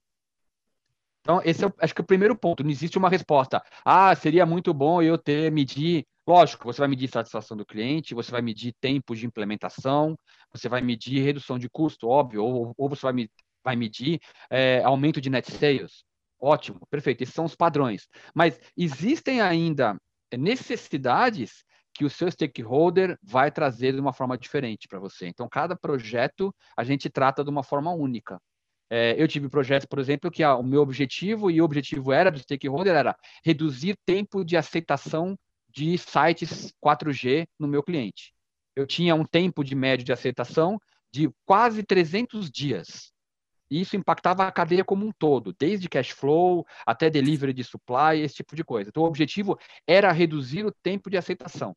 Então, 1.22 1.40
esse 1.44 1.64
é, 1.64 1.72
acho 1.78 1.94
que 1.94 2.00
é 2.00 2.04
o 2.04 2.06
primeiro 2.06 2.36
ponto. 2.36 2.64
Não 2.64 2.70
existe 2.70 2.98
uma 2.98 3.08
resposta. 3.08 3.62
Ah, 3.84 4.14
seria 4.14 4.44
muito 4.44 4.74
bom 4.74 5.00
eu 5.00 5.16
ter, 5.16 5.50
medir. 5.52 6.04
Lógico, 6.26 6.64
você 6.64 6.80
vai 6.80 6.88
medir 6.88 7.08
satisfação 7.08 7.56
do 7.56 7.66
cliente, 7.66 8.14
você 8.14 8.30
vai 8.30 8.42
medir 8.42 8.74
tempo 8.80 9.14
de 9.14 9.26
implementação, 9.26 10.16
você 10.52 10.68
vai 10.68 10.80
medir 10.80 11.20
redução 11.22 11.58
de 11.58 11.68
custo, 11.68 12.08
óbvio, 12.08 12.44
ou, 12.44 12.74
ou 12.76 12.88
você 12.88 13.02
vai, 13.02 13.28
vai 13.64 13.76
medir 13.76 14.20
é, 14.50 14.82
aumento 14.84 15.20
de 15.20 15.30
net 15.30 15.50
sales. 15.50 16.04
Ótimo, 16.40 16.80
perfeito. 16.90 17.22
Esses 17.22 17.34
são 17.34 17.44
os 17.44 17.54
padrões. 17.54 18.08
Mas 18.34 18.58
existem 18.76 19.40
ainda 19.40 19.96
necessidades 20.36 21.64
que 21.94 22.04
o 22.04 22.10
seu 22.10 22.30
stakeholder 22.30 23.18
vai 23.22 23.50
trazer 23.50 23.92
de 23.92 24.00
uma 24.00 24.12
forma 24.12 24.36
diferente 24.38 24.88
para 24.88 24.98
você. 24.98 25.26
Então, 25.26 25.48
cada 25.48 25.76
projeto 25.76 26.54
a 26.76 26.84
gente 26.84 27.10
trata 27.10 27.44
de 27.44 27.50
uma 27.50 27.62
forma 27.62 27.92
única. 27.92 28.40
É, 28.90 29.14
eu 29.16 29.26
tive 29.26 29.48
projetos, 29.48 29.86
por 29.86 29.98
exemplo, 29.98 30.30
que 30.30 30.44
o 30.44 30.62
meu 30.62 30.82
objetivo 30.82 31.50
e 31.50 31.60
o 31.60 31.64
objetivo 31.64 32.12
era 32.12 32.30
do 32.30 32.38
stakeholder 32.38 32.94
era 32.94 33.16
reduzir 33.44 33.96
tempo 34.04 34.44
de 34.44 34.56
aceitação 34.56 35.36
de 35.68 35.96
sites 35.96 36.72
4G 36.84 37.46
no 37.58 37.66
meu 37.66 37.82
cliente. 37.82 38.34
Eu 38.76 38.86
tinha 38.86 39.14
um 39.14 39.24
tempo 39.24 39.64
de 39.64 39.74
médio 39.74 40.04
de 40.04 40.12
aceitação 40.12 40.78
de 41.10 41.30
quase 41.46 41.82
300 41.82 42.50
dias. 42.50 43.12
E 43.70 43.80
isso 43.80 43.96
impactava 43.96 44.46
a 44.46 44.52
cadeia 44.52 44.84
como 44.84 45.06
um 45.06 45.12
todo, 45.18 45.54
desde 45.58 45.88
cash 45.88 46.10
flow 46.10 46.66
até 46.86 47.08
delivery 47.08 47.54
de 47.54 47.64
supply, 47.64 48.20
esse 48.20 48.34
tipo 48.34 48.54
de 48.54 48.62
coisa. 48.62 48.90
Então, 48.90 49.02
o 49.02 49.06
objetivo 49.06 49.58
era 49.86 50.12
reduzir 50.12 50.66
o 50.66 50.72
tempo 50.82 51.08
de 51.08 51.16
aceitação. 51.16 51.74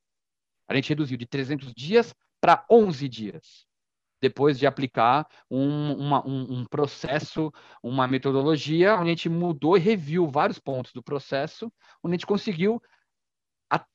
A 0.67 0.75
gente 0.75 0.89
reduziu 0.89 1.17
de 1.17 1.25
300 1.25 1.73
dias 1.73 2.13
para 2.41 2.65
11 2.69 3.07
dias 3.07 3.65
depois 4.21 4.57
de 4.57 4.65
aplicar 4.65 5.27
um, 5.51 5.93
uma, 5.93 6.27
um, 6.27 6.59
um, 6.59 6.65
processo, 6.65 7.51
uma 7.83 8.07
metodologia, 8.07 8.95
onde 8.95 9.03
a 9.03 9.13
gente 9.13 9.29
mudou 9.29 9.77
e 9.77 9.79
reviu 9.79 10.27
vários 10.27 10.57
pontos 10.57 10.91
do 10.93 11.03
processo, 11.03 11.71
onde 12.03 12.13
a 12.13 12.17
gente 12.17 12.25
conseguiu 12.25 12.81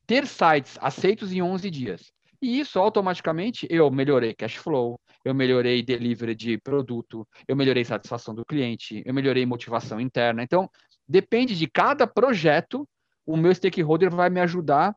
ter 0.06 0.26
sites 0.26 0.78
aceitos 0.80 1.33
em 1.33 1.42
11 1.42 1.70
dias. 1.70 2.12
E 2.42 2.59
isso 2.59 2.78
automaticamente 2.78 3.66
eu 3.70 3.90
melhorei 3.90 4.35
cash 4.35 4.56
flow, 4.56 4.98
eu 5.24 5.35
melhorei 5.35 5.83
delivery 5.83 6.35
de 6.35 6.59
produto, 6.59 7.26
eu 7.46 7.54
melhorei 7.54 7.85
satisfação 7.85 8.35
do 8.35 8.44
cliente, 8.44 9.02
eu 9.04 9.12
melhorei 9.12 9.44
motivação 9.44 10.00
interna. 10.00 10.42
Então, 10.42 10.68
depende 11.06 11.56
de 11.56 11.68
cada 11.68 12.06
projeto, 12.06 12.88
o 13.26 13.37
meu 13.37 13.54
stakeholder 13.54 14.11
vai 14.11 14.30
me 14.30 14.40
ajudar 14.40 14.96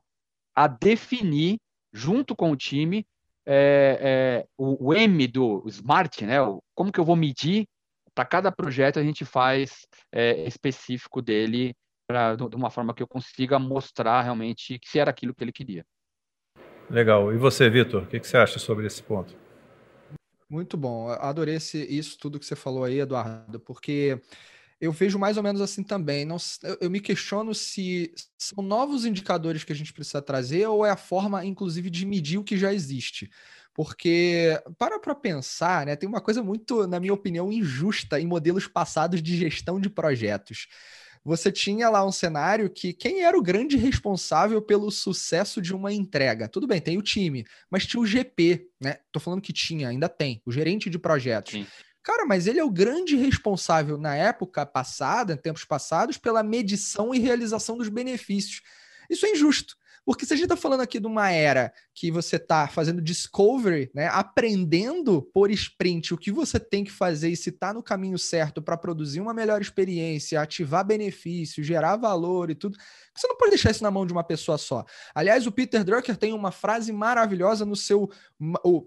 a 0.55 0.67
definir, 0.67 1.59
junto 1.93 2.35
com 2.35 2.51
o 2.51 2.55
time, 2.55 3.05
é, 3.45 3.99
é, 4.01 4.47
o, 4.57 4.89
o, 4.89 4.93
M 4.93 5.27
do 5.27 5.63
Smart, 5.67 6.25
né? 6.25 6.41
O, 6.41 6.61
como 6.73 6.91
que 6.91 6.99
eu 6.99 7.05
vou 7.05 7.15
medir 7.15 7.67
para 8.15 8.25
cada 8.25 8.51
projeto 8.51 8.99
a 8.99 9.03
gente 9.03 9.25
faz 9.25 9.87
é, 10.11 10.47
específico 10.47 11.21
dele 11.21 11.75
pra, 12.07 12.35
de 12.35 12.55
uma 12.55 12.69
forma 12.69 12.93
que 12.93 13.01
eu 13.01 13.07
consiga 13.07 13.57
mostrar 13.57 14.21
realmente 14.21 14.77
que 14.79 14.89
se 14.89 14.99
era 14.99 15.11
aquilo 15.11 15.33
que 15.33 15.43
ele 15.43 15.51
queria. 15.51 15.85
Legal. 16.89 17.33
E 17.33 17.37
você, 17.37 17.69
Vitor, 17.69 18.03
o 18.03 18.07
que, 18.07 18.19
que, 18.19 18.27
você 18.27 18.37
acha 18.37 18.59
sobre 18.59 18.85
esse 18.85 19.01
ponto? 19.01 19.35
Muito 20.49 20.77
bom. 20.77 21.09
Adorei 21.09 21.55
esse, 21.55 21.83
isso 21.85 22.17
tudo 22.19 22.39
que 22.39 22.45
você 22.45 22.55
falou 22.55 22.83
aí, 22.83 22.99
Eduardo, 22.99 23.59
porque 23.59 24.21
eu 24.79 24.91
vejo 24.91 25.17
mais 25.17 25.37
ou 25.37 25.43
menos 25.43 25.61
assim 25.61 25.83
também. 25.83 26.25
Não, 26.25 26.37
eu, 26.63 26.77
eu, 26.81 26.89
me 26.89 26.99
questiono 26.99 27.53
se 27.53 28.13
são 28.37 28.63
novos 28.63 29.05
indicadores 29.05 29.63
que 29.63 29.71
a 29.71 29.75
gente 29.75 29.93
precisa 29.93 30.21
trazer 30.21 30.67
ou 30.67 30.85
é 30.85 30.89
a 30.89 30.97
forma, 30.97 31.45
inclusive, 31.45 31.89
de 31.89 32.05
medir 32.05 32.37
o 32.37 32.43
que 32.43 32.57
já 32.57 32.73
existe. 32.73 33.29
Porque, 33.73 34.61
para 34.77 34.99
para 34.99 35.15
pensar, 35.15 35.85
né, 35.85 35.95
tem 35.95 36.07
uma 36.07 36.21
coisa 36.21 36.43
muito, 36.43 36.85
na 36.85 36.99
minha 36.99 37.13
opinião, 37.13 37.51
injusta 37.51 38.19
em 38.19 38.27
modelos 38.27 38.67
passados 38.67 39.21
de 39.21 39.35
gestão 39.35 39.79
de 39.79 39.89
projetos. 39.89 40.67
Você 41.25 41.51
tinha 41.51 41.89
lá 41.89 42.05
um 42.05 42.11
cenário 42.11 42.69
que 42.69 42.91
quem 42.91 43.23
era 43.23 43.37
o 43.37 43.41
grande 43.41 43.77
responsável 43.77 44.61
pelo 44.61 44.91
sucesso 44.91 45.61
de 45.61 45.73
uma 45.73 45.91
entrega? 45.93 46.49
Tudo 46.49 46.67
bem, 46.67 46.81
tem 46.81 46.97
o 46.97 47.01
time, 47.01 47.45
mas 47.69 47.85
tinha 47.85 48.01
o 48.01 48.05
GP, 48.05 48.67
né? 48.79 48.97
Tô 49.11 49.19
falando 49.19 49.41
que 49.41 49.53
tinha, 49.53 49.87
ainda 49.87 50.09
tem, 50.09 50.41
o 50.45 50.51
gerente 50.51 50.89
de 50.89 50.99
projetos. 50.99 51.53
Sim 51.53 51.65
Cara, 52.03 52.25
mas 52.25 52.47
ele 52.47 52.59
é 52.59 52.63
o 52.63 52.69
grande 52.69 53.15
responsável 53.15 53.97
na 53.97 54.15
época 54.15 54.65
passada, 54.65 55.33
em 55.33 55.37
tempos 55.37 55.63
passados, 55.63 56.17
pela 56.17 56.43
medição 56.43 57.15
e 57.15 57.19
realização 57.19 57.77
dos 57.77 57.87
benefícios. 57.87 58.61
Isso 59.09 59.25
é 59.25 59.31
injusto. 59.31 59.75
Porque 60.05 60.25
se 60.25 60.33
a 60.33 60.35
gente 60.35 60.45
está 60.45 60.57
falando 60.57 60.81
aqui 60.81 60.99
de 60.99 61.07
uma 61.07 61.31
era 61.31 61.73
que 61.93 62.11
você 62.11 62.35
está 62.35 62.67
fazendo 62.67 63.01
discovery, 63.01 63.89
né, 63.93 64.07
aprendendo 64.07 65.21
por 65.33 65.49
sprint 65.49 66.13
o 66.13 66.17
que 66.17 66.29
você 66.29 66.59
tem 66.59 66.83
que 66.83 66.91
fazer 66.91 67.29
e 67.29 67.37
se 67.37 67.49
está 67.49 67.73
no 67.73 67.81
caminho 67.81 68.19
certo 68.19 68.61
para 68.61 68.75
produzir 68.75 69.21
uma 69.21 69.33
melhor 69.33 69.61
experiência, 69.61 70.41
ativar 70.41 70.85
benefício, 70.85 71.63
gerar 71.63 71.95
valor 71.95 72.49
e 72.49 72.55
tudo, 72.55 72.77
você 73.15 73.27
não 73.27 73.37
pode 73.37 73.51
deixar 73.51 73.71
isso 73.71 73.83
na 73.83 73.91
mão 73.91 74.05
de 74.05 74.11
uma 74.11 74.25
pessoa 74.25 74.57
só. 74.57 74.83
Aliás, 75.15 75.47
o 75.47 75.51
Peter 75.53 75.85
Drucker 75.85 76.17
tem 76.17 76.33
uma 76.33 76.51
frase 76.51 76.91
maravilhosa 76.91 77.65
no 77.65 77.75
seu, 77.75 78.11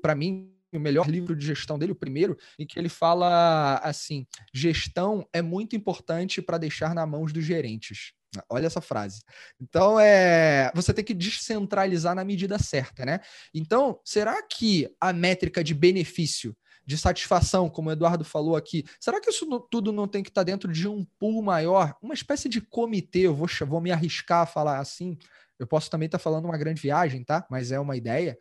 para 0.02 0.14
mim, 0.14 0.52
o 0.76 0.80
melhor 0.80 1.08
livro 1.08 1.34
de 1.34 1.46
gestão 1.46 1.78
dele, 1.78 1.92
o 1.92 1.96
primeiro, 1.96 2.36
em 2.58 2.66
que 2.66 2.78
ele 2.78 2.88
fala 2.88 3.76
assim: 3.82 4.26
gestão 4.52 5.26
é 5.32 5.42
muito 5.42 5.76
importante 5.76 6.42
para 6.42 6.58
deixar 6.58 6.94
na 6.94 7.06
mãos 7.06 7.32
dos 7.32 7.44
gerentes. 7.44 8.12
Olha 8.50 8.66
essa 8.66 8.80
frase. 8.80 9.22
Então, 9.60 9.98
é, 9.98 10.70
você 10.74 10.92
tem 10.92 11.04
que 11.04 11.14
descentralizar 11.14 12.14
na 12.14 12.24
medida 12.24 12.58
certa, 12.58 13.04
né? 13.04 13.20
Então, 13.54 14.00
será 14.04 14.42
que 14.42 14.88
a 15.00 15.12
métrica 15.12 15.64
de 15.64 15.74
benefício, 15.74 16.54
de 16.84 16.96
satisfação, 16.96 17.68
como 17.68 17.88
o 17.88 17.92
Eduardo 17.92 18.24
falou 18.24 18.54
aqui, 18.54 18.84
será 19.00 19.20
que 19.20 19.30
isso 19.30 19.46
tudo 19.70 19.90
não 19.90 20.06
tem 20.06 20.22
que 20.22 20.28
estar 20.28 20.44
dentro 20.44 20.70
de 20.70 20.86
um 20.86 21.04
pool 21.18 21.42
maior? 21.42 21.96
Uma 22.00 22.14
espécie 22.14 22.48
de 22.48 22.60
comitê, 22.60 23.20
eu 23.20 23.34
vou, 23.34 23.48
vou 23.66 23.80
me 23.80 23.90
arriscar 23.90 24.42
a 24.42 24.46
falar 24.46 24.78
assim, 24.78 25.18
eu 25.58 25.66
posso 25.66 25.90
também 25.90 26.06
estar 26.06 26.18
falando 26.18 26.44
uma 26.44 26.58
grande 26.58 26.80
viagem, 26.80 27.24
tá? 27.24 27.46
Mas 27.50 27.72
é 27.72 27.80
uma 27.80 27.96
ideia 27.96 28.38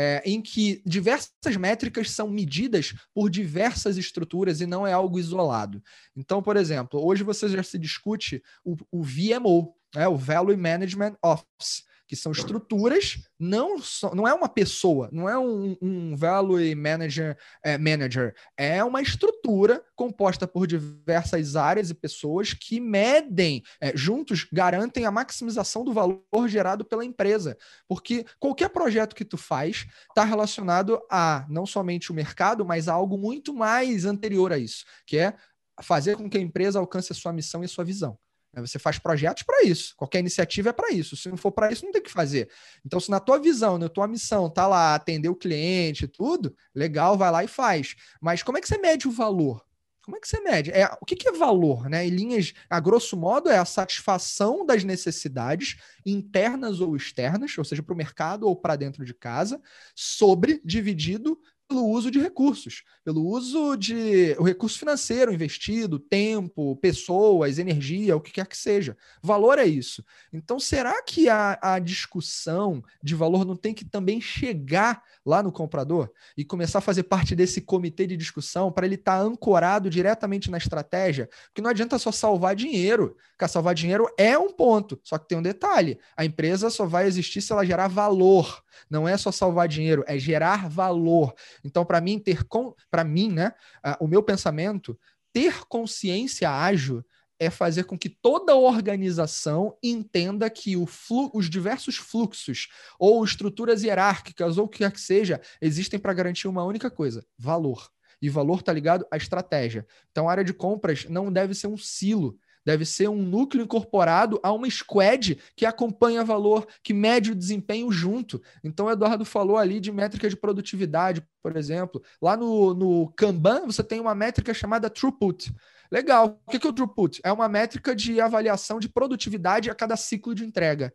é, 0.00 0.22
em 0.24 0.40
que 0.40 0.80
diversas 0.86 1.56
métricas 1.58 2.12
são 2.12 2.30
medidas 2.30 2.94
por 3.12 3.28
diversas 3.28 3.96
estruturas 3.96 4.60
e 4.60 4.66
não 4.66 4.86
é 4.86 4.92
algo 4.92 5.18
isolado. 5.18 5.82
Então, 6.16 6.40
por 6.40 6.56
exemplo, 6.56 7.04
hoje 7.04 7.24
você 7.24 7.48
já 7.48 7.64
se 7.64 7.76
discute 7.76 8.40
o, 8.64 8.76
o 8.92 9.02
VMO, 9.02 9.74
né, 9.92 10.06
o 10.06 10.16
Value 10.16 10.56
Management 10.56 11.16
Office, 11.20 11.82
que 12.08 12.16
são 12.16 12.32
estruturas, 12.32 13.18
não, 13.38 13.76
não 14.14 14.26
é 14.26 14.32
uma 14.32 14.48
pessoa, 14.48 15.10
não 15.12 15.28
é 15.28 15.38
um, 15.38 15.76
um 15.80 16.16
value 16.16 16.74
manager, 16.74 17.36
é, 17.62 17.76
manager, 17.76 18.34
é 18.56 18.82
uma 18.82 19.02
estrutura 19.02 19.84
composta 19.94 20.48
por 20.48 20.66
diversas 20.66 21.54
áreas 21.54 21.90
e 21.90 21.94
pessoas 21.94 22.54
que 22.54 22.80
medem, 22.80 23.62
é, 23.78 23.94
juntos, 23.94 24.48
garantem 24.50 25.04
a 25.04 25.10
maximização 25.10 25.84
do 25.84 25.92
valor 25.92 26.48
gerado 26.48 26.82
pela 26.82 27.04
empresa. 27.04 27.58
Porque 27.86 28.24
qualquer 28.40 28.70
projeto 28.70 29.14
que 29.14 29.24
tu 29.24 29.36
faz 29.36 29.86
está 30.08 30.24
relacionado 30.24 31.00
a 31.10 31.44
não 31.50 31.66
somente 31.66 32.10
o 32.10 32.14
mercado, 32.14 32.64
mas 32.64 32.88
a 32.88 32.94
algo 32.94 33.18
muito 33.18 33.52
mais 33.52 34.06
anterior 34.06 34.50
a 34.50 34.58
isso, 34.58 34.86
que 35.06 35.18
é 35.18 35.34
fazer 35.82 36.16
com 36.16 36.28
que 36.28 36.38
a 36.38 36.40
empresa 36.40 36.78
alcance 36.78 37.12
a 37.12 37.14
sua 37.14 37.32
missão 37.34 37.62
e 37.62 37.66
a 37.66 37.68
sua 37.68 37.84
visão. 37.84 38.18
Né? 38.60 38.66
Você 38.66 38.78
faz 38.78 38.98
projetos 38.98 39.42
para 39.42 39.62
isso. 39.62 39.94
Qualquer 39.96 40.20
iniciativa 40.20 40.70
é 40.70 40.72
para 40.72 40.92
isso. 40.92 41.16
Se 41.16 41.28
não 41.28 41.36
for 41.36 41.52
para 41.52 41.70
isso, 41.72 41.84
não 41.84 41.92
tem 41.92 42.02
que 42.02 42.10
fazer. 42.10 42.50
Então, 42.84 43.00
se 43.00 43.10
na 43.10 43.20
tua 43.20 43.38
visão, 43.38 43.78
na 43.78 43.88
tua 43.88 44.06
missão, 44.06 44.50
tá 44.50 44.66
lá 44.66 44.94
atender 44.94 45.28
o 45.28 45.36
cliente 45.36 46.06
tudo, 46.06 46.54
legal, 46.74 47.16
vai 47.16 47.30
lá 47.30 47.44
e 47.44 47.48
faz. 47.48 47.94
Mas 48.20 48.42
como 48.42 48.58
é 48.58 48.60
que 48.60 48.68
você 48.68 48.78
mede 48.78 49.06
o 49.06 49.10
valor? 49.10 49.64
Como 50.02 50.16
é 50.16 50.20
que 50.20 50.28
você 50.28 50.40
mede? 50.40 50.70
É, 50.70 50.86
o 51.02 51.04
que, 51.04 51.14
que 51.14 51.28
é 51.28 51.32
valor? 51.32 51.86
Né? 51.90 52.06
Em 52.06 52.10
linhas, 52.10 52.54
a 52.70 52.80
grosso 52.80 53.14
modo, 53.14 53.50
é 53.50 53.58
a 53.58 53.64
satisfação 53.66 54.64
das 54.64 54.82
necessidades 54.82 55.76
internas 56.04 56.80
ou 56.80 56.96
externas, 56.96 57.58
ou 57.58 57.64
seja, 57.64 57.82
para 57.82 57.92
o 57.92 57.96
mercado 57.96 58.48
ou 58.48 58.56
para 58.56 58.74
dentro 58.74 59.04
de 59.04 59.12
casa, 59.12 59.60
sobre 59.94 60.62
dividido 60.64 61.38
pelo 61.68 61.84
uso 61.86 62.10
de 62.10 62.18
recursos, 62.18 62.82
pelo 63.04 63.22
uso 63.26 63.76
de 63.76 64.34
o 64.38 64.42
recurso 64.42 64.78
financeiro 64.78 65.32
investido, 65.32 65.98
tempo, 65.98 66.74
pessoas, 66.76 67.58
energia, 67.58 68.16
o 68.16 68.20
que 68.20 68.32
quer 68.32 68.46
que 68.46 68.56
seja. 68.56 68.96
Valor 69.22 69.58
é 69.58 69.66
isso. 69.66 70.02
Então, 70.32 70.58
será 70.58 71.02
que 71.02 71.28
a, 71.28 71.58
a 71.60 71.78
discussão 71.78 72.82
de 73.02 73.14
valor 73.14 73.44
não 73.44 73.54
tem 73.54 73.74
que 73.74 73.84
também 73.84 74.18
chegar 74.18 75.02
lá 75.24 75.42
no 75.42 75.52
comprador 75.52 76.10
e 76.36 76.44
começar 76.44 76.78
a 76.78 76.82
fazer 76.82 77.02
parte 77.02 77.36
desse 77.36 77.60
comitê 77.60 78.06
de 78.06 78.16
discussão 78.16 78.72
para 78.72 78.86
ele 78.86 78.94
estar 78.94 79.18
tá 79.18 79.22
ancorado 79.22 79.90
diretamente 79.90 80.50
na 80.50 80.56
estratégia? 80.56 81.28
Porque 81.48 81.60
não 81.60 81.68
adianta 81.70 81.98
só 81.98 82.10
salvar 82.10 82.56
dinheiro. 82.56 83.14
Porque 83.38 83.46
salvar 83.46 83.74
dinheiro 83.74 84.08
é 84.18 84.36
um 84.36 84.50
ponto, 84.50 84.98
só 85.04 85.16
que 85.16 85.28
tem 85.28 85.38
um 85.38 85.42
detalhe: 85.42 86.00
a 86.16 86.24
empresa 86.24 86.70
só 86.70 86.86
vai 86.86 87.06
existir 87.06 87.40
se 87.40 87.52
ela 87.52 87.64
gerar 87.64 87.88
valor. 87.88 88.64
Não 88.90 89.06
é 89.06 89.16
só 89.16 89.30
salvar 89.30 89.68
dinheiro, 89.68 90.04
é 90.06 90.18
gerar 90.18 90.68
valor. 90.68 91.34
Então, 91.64 91.84
para 91.84 92.00
mim, 92.00 92.18
ter 92.18 92.44
para 92.90 93.04
mim, 93.04 93.32
né, 93.32 93.52
uh, 93.84 94.04
o 94.04 94.08
meu 94.08 94.22
pensamento, 94.22 94.98
ter 95.32 95.64
consciência 95.66 96.50
ágil 96.50 97.04
é 97.38 97.50
fazer 97.50 97.84
com 97.84 97.96
que 97.96 98.08
toda 98.08 98.56
organização 98.56 99.76
entenda 99.82 100.50
que 100.50 100.76
os 100.76 101.48
diversos 101.48 101.96
fluxos 101.96 102.68
ou 102.98 103.24
estruturas 103.24 103.84
hierárquicas 103.84 104.58
ou 104.58 104.64
o 104.64 104.68
que 104.68 104.78
quer 104.78 104.90
que 104.90 105.00
seja 105.00 105.40
existem 105.60 106.00
para 106.00 106.12
garantir 106.12 106.48
uma 106.48 106.64
única 106.64 106.90
coisa: 106.90 107.24
valor. 107.38 107.88
E 108.20 108.28
valor 108.28 108.58
está 108.58 108.72
ligado 108.72 109.06
à 109.12 109.16
estratégia. 109.16 109.86
Então, 110.10 110.28
a 110.28 110.32
área 110.32 110.44
de 110.44 110.52
compras 110.52 111.04
não 111.08 111.32
deve 111.32 111.54
ser 111.54 111.68
um 111.68 111.76
silo 111.76 112.36
deve 112.68 112.84
ser 112.84 113.08
um 113.08 113.22
núcleo 113.22 113.64
incorporado 113.64 114.38
a 114.42 114.52
uma 114.52 114.68
squad 114.68 115.40
que 115.56 115.64
acompanha 115.64 116.22
valor, 116.22 116.68
que 116.82 116.92
mede 116.92 117.32
o 117.32 117.34
desempenho 117.34 117.90
junto. 117.90 118.42
Então, 118.62 118.84
o 118.84 118.90
Eduardo 118.90 119.24
falou 119.24 119.56
ali 119.56 119.80
de 119.80 119.90
métrica 119.90 120.28
de 120.28 120.36
produtividade, 120.36 121.26
por 121.42 121.56
exemplo. 121.56 122.02
Lá 122.20 122.36
no, 122.36 122.74
no 122.74 123.10
Kanban, 123.16 123.64
você 123.64 123.82
tem 123.82 123.98
uma 124.00 124.14
métrica 124.14 124.52
chamada 124.52 124.90
throughput. 124.90 125.50
Legal. 125.90 126.38
O 126.46 126.50
que 126.50 126.66
é 126.66 126.68
o 126.68 126.72
throughput? 126.74 127.22
É 127.24 127.32
uma 127.32 127.48
métrica 127.48 127.96
de 127.96 128.20
avaliação 128.20 128.78
de 128.78 128.90
produtividade 128.90 129.70
a 129.70 129.74
cada 129.74 129.96
ciclo 129.96 130.34
de 130.34 130.44
entrega. 130.44 130.92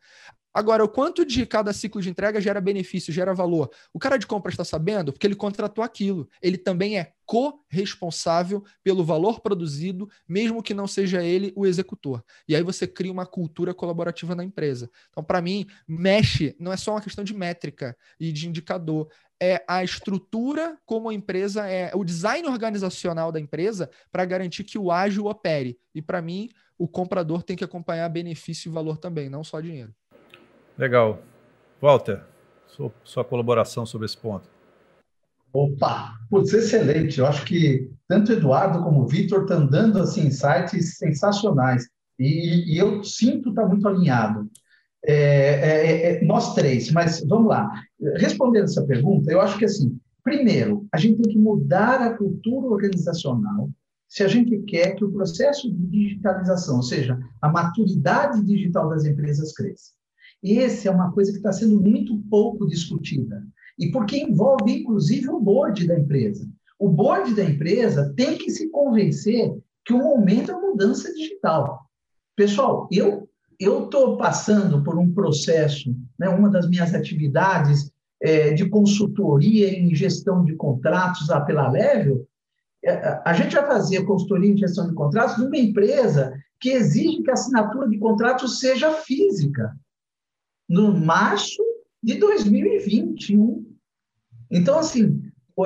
Agora, 0.54 0.84
o 0.84 0.90
quanto 0.90 1.26
de 1.26 1.46
cada 1.46 1.74
ciclo 1.74 2.02
de 2.02 2.10
entrega 2.10 2.40
gera 2.40 2.62
benefício, 2.62 3.12
gera 3.12 3.34
valor? 3.34 3.72
O 3.92 3.98
cara 3.98 4.18
de 4.18 4.28
compra 4.28 4.52
está 4.52 4.64
sabendo 4.64 5.12
porque 5.12 5.26
ele 5.26 5.36
contratou 5.36 5.84
aquilo. 5.84 6.30
Ele 6.42 6.58
também 6.58 7.00
é 7.00 7.14
corresponsável 7.26 8.64
pelo 8.84 9.04
valor 9.04 9.40
produzido, 9.40 10.08
mesmo 10.28 10.62
que 10.62 10.74
não 10.74 10.86
seja 10.86 11.24
ele 11.24 11.52
o 11.56 11.66
executor. 11.66 12.24
E 12.48 12.56
aí 12.56 12.62
você 12.62 12.86
cria 12.86 13.12
uma 13.12 13.26
cultura 13.26 13.74
colaborativa 13.74 14.36
na 14.36 14.44
empresa. 14.44 14.92
Então, 15.10 15.24
para 15.24 15.42
mim, 15.42 15.66
mexe 15.88 16.56
não 16.60 16.72
é 16.72 16.78
só 16.78 16.92
uma 16.92 17.02
questão 17.02 17.24
de 17.24 17.34
métrica 17.34 17.98
e 18.20 18.32
de 18.32 18.48
indicador, 18.48 19.10
é 19.42 19.64
a 19.68 19.84
estrutura 19.84 20.78
como 20.86 21.10
a 21.10 21.14
empresa 21.14 21.68
é, 21.68 21.92
o 21.94 22.04
design 22.04 22.48
organizacional 22.48 23.32
da 23.32 23.40
empresa 23.40 23.90
para 24.12 24.24
garantir 24.24 24.64
que 24.64 24.78
o 24.78 24.92
ágil 24.92 25.26
opere. 25.26 25.78
E 25.94 26.02
para 26.02 26.22
mim, 26.22 26.50
o 26.78 26.88
comprador 26.88 27.44
tem 27.44 27.56
que 27.56 27.64
acompanhar 27.64 28.08
benefício 28.10 28.70
e 28.70 28.74
valor 28.74 28.98
também, 28.98 29.30
não 29.30 29.44
só 29.44 29.60
dinheiro. 29.60 29.94
Legal. 30.78 31.22
Walter, 31.82 32.24
sua, 33.04 33.24
colaboração 33.24 33.86
sobre 33.86 34.06
esse 34.06 34.18
ponto. 34.18 34.50
Opa, 35.52 36.16
putz, 36.30 36.54
excelente. 36.54 37.20
Eu 37.20 37.28
acho 37.28 37.46
que 37.46 37.92
tanto 38.08 38.32
Eduardo 38.32 38.82
como 38.82 39.06
Vitor 39.06 39.42
estão 39.42 39.68
dando 39.68 40.00
assim, 40.00 40.28
insights 40.28 40.98
sensacionais. 40.98 41.88
E, 42.18 42.74
e 42.74 42.78
eu 42.78 43.04
sinto 43.04 43.50
estar 43.50 43.64
tá 43.64 43.68
muito 43.68 43.88
alinhado. 43.88 44.50
É, 45.06 45.14
é, 45.14 46.12
é, 46.14 46.24
nós 46.24 46.56
três, 46.56 46.90
mas 46.92 47.24
vamos 47.28 47.50
lá. 47.50 47.70
Respondendo 48.16 48.64
essa 48.64 48.86
pergunta, 48.86 49.32
eu 49.32 49.42
acho 49.42 49.58
que 49.58 49.66
assim, 49.66 50.00
primeiro, 50.24 50.88
a 50.92 50.98
gente 50.98 51.22
tem 51.22 51.34
que 51.34 51.38
mudar 51.38 52.02
a 52.02 52.18
cultura 52.18 52.68
organizacional 52.68 53.70
se 54.08 54.24
a 54.24 54.28
gente 54.28 54.58
quer 54.60 54.96
que 54.96 55.04
o 55.04 55.12
processo 55.12 55.70
de 55.72 55.88
digitalização, 55.88 56.78
ou 56.78 56.84
seja, 56.84 57.20
a 57.42 57.50
maturidade 57.50 58.44
digital 58.44 58.88
das 58.90 59.06
empresas 59.06 59.54
cresça. 59.54 59.92
Essa 60.44 60.90
é 60.90 60.92
uma 60.92 61.12
coisa 61.12 61.32
que 61.32 61.38
está 61.38 61.52
sendo 61.52 61.80
muito 61.80 62.18
pouco 62.30 62.68
discutida. 62.68 63.44
E 63.80 63.92
porque 63.92 64.18
envolve, 64.18 64.80
inclusive, 64.80 65.30
o 65.30 65.40
board 65.40 65.88
da 65.88 65.98
empresa. 65.98 66.48
O 66.78 66.90
board 66.90 67.34
da 67.34 67.44
empresa 67.44 68.14
tem 68.16 68.38
que 68.38 68.52
se 68.52 68.70
convencer 68.70 69.56
que 69.86 69.94
o 69.94 69.98
momento 69.98 70.52
é 70.52 70.60
mudança 70.60 71.14
digital. 71.14 71.80
Pessoal, 72.36 72.88
eu 72.92 73.30
eu 73.60 73.86
estou 73.86 74.18
passando 74.18 74.84
por 74.84 74.98
um 74.98 75.14
processo, 75.14 75.96
né, 76.20 76.28
uma 76.28 76.50
das 76.50 76.68
minhas 76.68 76.94
atividades 76.94 77.92
é, 78.22 78.54
de 78.54 78.68
consultoria 78.68 79.78
em 79.78 79.94
gestão 79.96 80.44
de 80.44 80.56
contratos 80.56 81.28
lá 81.30 81.42
pela 81.42 81.70
Level, 81.70 82.28
é, 82.84 83.22
a 83.24 83.34
gente 83.34 83.56
vai 83.56 83.66
fazer 83.66 84.04
consultoria 84.06 84.52
em 84.52 84.58
gestão 84.58 84.88
de 84.88 84.94
contratos 84.94 85.38
numa 85.38 85.58
empresa 85.58 86.34
que 86.60 86.72
exige 86.72 87.22
que 87.22 87.30
a 87.30 87.34
assinatura 87.34 87.88
de 87.88 87.98
contratos 87.98 88.60
seja 88.60 88.92
física 88.92 89.72
no 90.74 90.92
março 90.92 91.62
de 92.02 92.16
2021. 92.16 93.64
Então, 94.50 94.80
assim, 94.80 95.22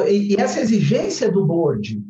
e 0.10 0.36
essa 0.38 0.60
exigência 0.60 1.32
do 1.32 1.46
board. 1.46 2.04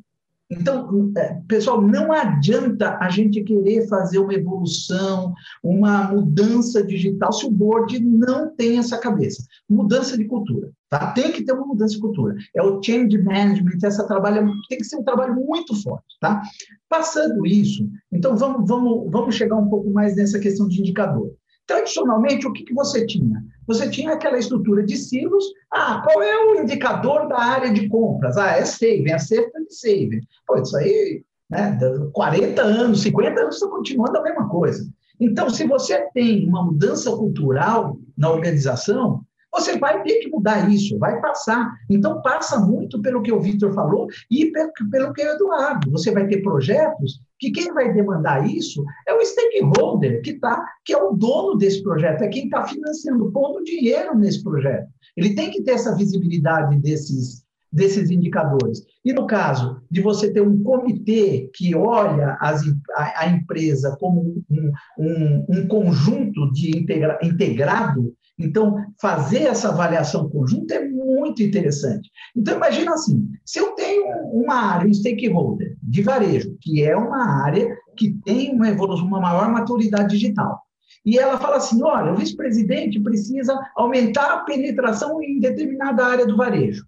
Então, 0.50 1.12
é, 1.16 1.40
pessoal, 1.48 1.80
não 1.80 2.12
adianta 2.12 2.98
a 3.00 3.10
gente 3.10 3.44
querer 3.44 3.88
fazer 3.88 4.18
uma 4.18 4.34
evolução, 4.34 5.34
uma 5.62 6.08
mudança 6.08 6.82
digital, 6.84 7.32
se 7.34 7.46
o 7.46 7.52
board 7.52 8.00
não 8.00 8.56
tem 8.56 8.80
essa 8.80 8.98
cabeça. 8.98 9.46
Mudança 9.70 10.18
de 10.18 10.26
cultura, 10.26 10.72
tá? 10.90 11.12
Tem 11.12 11.32
que 11.32 11.44
ter 11.44 11.52
uma 11.52 11.68
mudança 11.68 11.94
de 11.96 12.02
cultura. 12.02 12.36
É 12.56 12.64
o 12.64 12.82
change 12.82 13.18
management, 13.22 13.78
essa 13.84 14.08
trabalho 14.08 14.52
tem 14.70 14.78
que 14.80 14.86
ser 14.86 14.96
um 14.96 15.04
trabalho 15.04 15.36
muito 15.36 15.76
forte, 15.84 16.18
tá? 16.20 16.42
Passando 16.90 17.46
isso, 17.46 17.88
então 18.12 18.36
vamos, 18.36 18.68
vamos, 18.68 19.12
vamos 19.12 19.36
chegar 19.36 19.58
um 19.58 19.70
pouco 19.70 19.92
mais 19.92 20.16
nessa 20.16 20.40
questão 20.40 20.68
de 20.68 20.80
indicador. 20.80 21.36
Tradicionalmente, 21.68 22.48
o 22.48 22.54
que, 22.54 22.64
que 22.64 22.74
você 22.74 23.06
tinha? 23.06 23.44
Você 23.68 23.90
tinha 23.90 24.14
aquela 24.14 24.38
estrutura 24.38 24.84
de 24.84 24.96
silos. 24.96 25.44
Ah, 25.70 26.02
qual 26.04 26.24
é 26.24 26.38
o 26.38 26.62
indicador 26.62 27.28
da 27.28 27.38
área 27.38 27.74
de 27.74 27.90
compras? 27.90 28.38
Ah, 28.38 28.52
é 28.52 28.64
saving, 28.64 29.12
é 29.12 29.20
cerca 29.20 29.60
de 29.60 29.76
saving. 29.76 30.22
Pô, 30.48 30.56
isso 30.58 30.78
aí, 30.78 31.22
né, 31.50 31.78
40 32.14 32.62
anos, 32.62 33.02
50 33.02 33.42
anos, 33.42 33.56
está 33.56 33.68
continuando 33.68 34.18
a 34.18 34.24
mesma 34.24 34.48
coisa. 34.48 34.90
Então, 35.20 35.50
se 35.50 35.68
você 35.68 36.08
tem 36.14 36.48
uma 36.48 36.64
mudança 36.64 37.12
cultural 37.12 37.98
na 38.18 38.32
organização, 38.32 39.22
você 39.58 39.78
vai 39.78 40.02
ter 40.04 40.20
que 40.20 40.30
mudar 40.30 40.70
isso, 40.72 40.98
vai 41.00 41.20
passar. 41.20 41.72
Então, 41.90 42.22
passa 42.22 42.60
muito 42.60 43.02
pelo 43.02 43.22
que 43.22 43.32
o 43.32 43.42
Vitor 43.42 43.74
falou 43.74 44.08
e 44.30 44.52
pelo, 44.52 44.72
pelo 44.92 45.14
que 45.14 45.24
o 45.24 45.30
Eduardo. 45.30 45.92
Você 45.92 46.12
vai 46.12 46.28
ter 46.28 46.42
projetos 46.42 47.20
que 47.40 47.52
quem 47.52 47.74
vai 47.74 47.94
demandar 47.94 48.48
isso 48.48 48.84
é 49.08 49.14
o 49.14 49.24
stakeholder, 49.24 50.22
que, 50.22 50.34
tá, 50.34 50.64
que 50.86 50.94
é 50.94 50.98
o 50.98 51.14
dono 51.14 51.56
desse 51.56 51.84
projeto, 51.84 52.24
é 52.24 52.28
quem 52.28 52.46
está 52.46 52.66
financiando, 52.66 53.32
pondo 53.32 53.64
dinheiro 53.64 54.16
nesse 54.18 54.44
projeto. 54.44 54.88
Ele 55.16 55.36
tem 55.36 55.52
que 55.52 55.64
ter 55.64 55.72
essa 55.72 55.96
visibilidade 55.96 56.78
desses, 56.80 57.44
desses 57.72 58.10
indicadores. 58.10 58.84
E 59.04 59.14
no 59.14 59.28
caso 59.28 59.82
de 59.90 60.02
você 60.02 60.32
ter 60.32 60.42
um 60.42 60.62
comitê 60.64 61.50
que 61.54 61.76
olha 61.76 62.38
as, 62.40 62.62
a, 62.96 63.22
a 63.24 63.28
empresa 63.28 63.96
como 64.00 64.44
um, 64.50 64.72
um, 64.98 65.46
um 65.50 65.68
conjunto 65.68 66.52
de 66.52 66.78
integra, 66.78 67.20
integrado, 67.24 68.14
então, 68.40 68.86
fazer 69.02 69.44
essa 69.44 69.70
avaliação 69.70 70.30
conjunta 70.30 70.76
é 70.76 70.88
muito 70.88 71.42
interessante. 71.42 72.12
Então, 72.36 72.56
imagina 72.56 72.94
assim: 72.94 73.28
se 73.44 73.60
eu 73.60 73.72
tenho 73.72 74.06
uma 74.32 74.54
área, 74.54 74.88
um 74.88 74.94
stakeholder 74.94 75.76
de 75.82 76.04
varejo, 76.04 76.56
que 76.62 76.84
é 76.84 76.96
uma 76.96 77.44
área 77.44 77.76
que 77.96 78.14
tem 78.24 78.54
uma 78.54 78.70
evolução, 78.70 79.08
uma 79.08 79.20
maior 79.20 79.52
maturidade 79.52 80.10
digital, 80.10 80.62
e 81.04 81.18
ela 81.18 81.40
fala 81.40 81.58
assim: 81.58 81.82
olha, 81.82 82.14
o 82.14 82.16
vice-presidente 82.16 83.00
precisa 83.00 83.60
aumentar 83.76 84.34
a 84.34 84.40
penetração 84.40 85.22
em 85.24 85.40
determinada 85.40 86.06
área 86.06 86.28
do 86.28 86.38
varejo. 86.38 86.86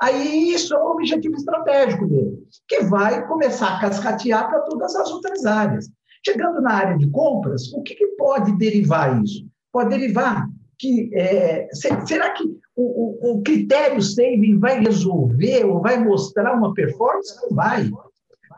Aí 0.00 0.52
isso 0.52 0.74
é 0.74 0.78
o 0.78 0.92
objetivo 0.92 1.34
estratégico 1.34 2.06
dele, 2.06 2.38
que 2.66 2.84
vai 2.84 3.26
começar 3.26 3.76
a 3.76 3.80
cascatear 3.80 4.48
para 4.48 4.60
todas 4.60 4.94
as 4.94 5.10
outras 5.10 5.44
áreas. 5.44 5.90
Chegando 6.24 6.62
na 6.62 6.72
área 6.72 6.96
de 6.96 7.10
compras, 7.10 7.72
o 7.72 7.82
que, 7.82 7.94
que 7.94 8.06
pode 8.16 8.56
derivar 8.56 9.22
isso? 9.22 9.46
Pode 9.72 9.90
derivar 9.90 10.48
que 10.78 11.10
é, 11.14 11.68
será 11.72 12.30
que 12.30 12.44
o, 12.76 13.30
o, 13.30 13.32
o, 13.32 13.42
critério 13.42 14.00
saving 14.00 14.58
vai 14.58 14.80
resolver 14.80 15.64
ou 15.64 15.82
vai 15.82 16.02
mostrar 16.02 16.54
uma 16.54 16.72
performance? 16.72 17.34
Não 17.42 17.56
vai. 17.56 17.90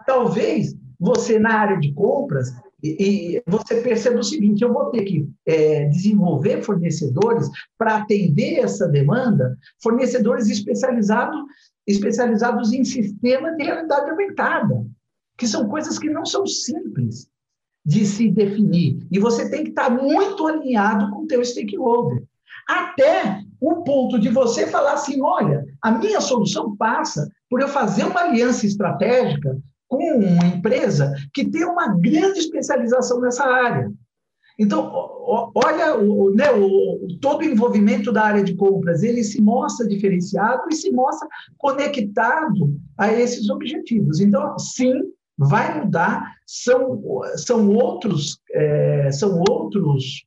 Talvez 0.06 0.76
você 0.98 1.38
na 1.38 1.54
área 1.54 1.78
de 1.78 1.92
compras 1.94 2.48
e, 2.82 3.36
e 3.36 3.42
você 3.46 3.80
perceba 3.80 4.20
o 4.20 4.24
seguinte: 4.24 4.62
eu 4.62 4.72
vou 4.72 4.90
ter 4.90 5.04
que 5.04 5.28
é, 5.46 5.86
desenvolver 5.86 6.62
fornecedores 6.62 7.48
para 7.78 7.96
atender 7.96 8.58
essa 8.58 8.86
demanda, 8.86 9.56
fornecedores 9.82 10.48
especializados 10.48 11.40
especializados 11.86 12.72
em 12.72 12.84
sistemas 12.84 13.56
de 13.56 13.64
realidade 13.64 14.10
aumentada, 14.10 14.86
que 15.36 15.46
são 15.46 15.68
coisas 15.68 15.98
que 15.98 16.10
não 16.10 16.24
são 16.24 16.46
simples 16.46 17.29
de 17.84 18.04
se 18.04 18.30
definir. 18.30 19.06
E 19.10 19.18
você 19.18 19.50
tem 19.50 19.64
que 19.64 19.70
estar 19.70 19.90
muito 19.90 20.46
alinhado 20.46 21.10
com 21.10 21.22
o 21.22 21.26
teu 21.26 21.44
stakeholder. 21.44 22.22
Até 22.68 23.42
o 23.60 23.82
ponto 23.82 24.18
de 24.18 24.28
você 24.28 24.66
falar 24.66 24.94
assim: 24.94 25.20
olha, 25.22 25.64
a 25.82 25.90
minha 25.90 26.20
solução 26.20 26.76
passa 26.76 27.28
por 27.48 27.60
eu 27.60 27.68
fazer 27.68 28.04
uma 28.04 28.20
aliança 28.20 28.66
estratégica 28.66 29.58
com 29.88 29.96
uma 29.96 30.46
empresa 30.46 31.12
que 31.34 31.44
tem 31.44 31.64
uma 31.64 31.88
grande 31.88 32.38
especialização 32.38 33.20
nessa 33.20 33.44
área. 33.44 33.90
Então, 34.58 34.92
olha 35.54 35.96
o, 35.96 36.34
né, 36.34 36.52
o, 36.52 37.08
todo 37.18 37.40
o 37.40 37.44
envolvimento 37.44 38.12
da 38.12 38.22
área 38.22 38.44
de 38.44 38.54
compras, 38.54 39.02
ele 39.02 39.24
se 39.24 39.40
mostra 39.40 39.88
diferenciado 39.88 40.64
e 40.70 40.74
se 40.74 40.90
mostra 40.92 41.26
conectado 41.56 42.76
a 42.96 43.10
esses 43.10 43.48
objetivos. 43.48 44.20
Então, 44.20 44.58
sim, 44.58 44.92
vai 45.40 45.80
mudar, 45.80 46.34
são, 46.46 47.02
são 47.36 47.70
outros, 47.70 48.38
é, 48.52 49.10
são 49.10 49.42
outros 49.48 50.26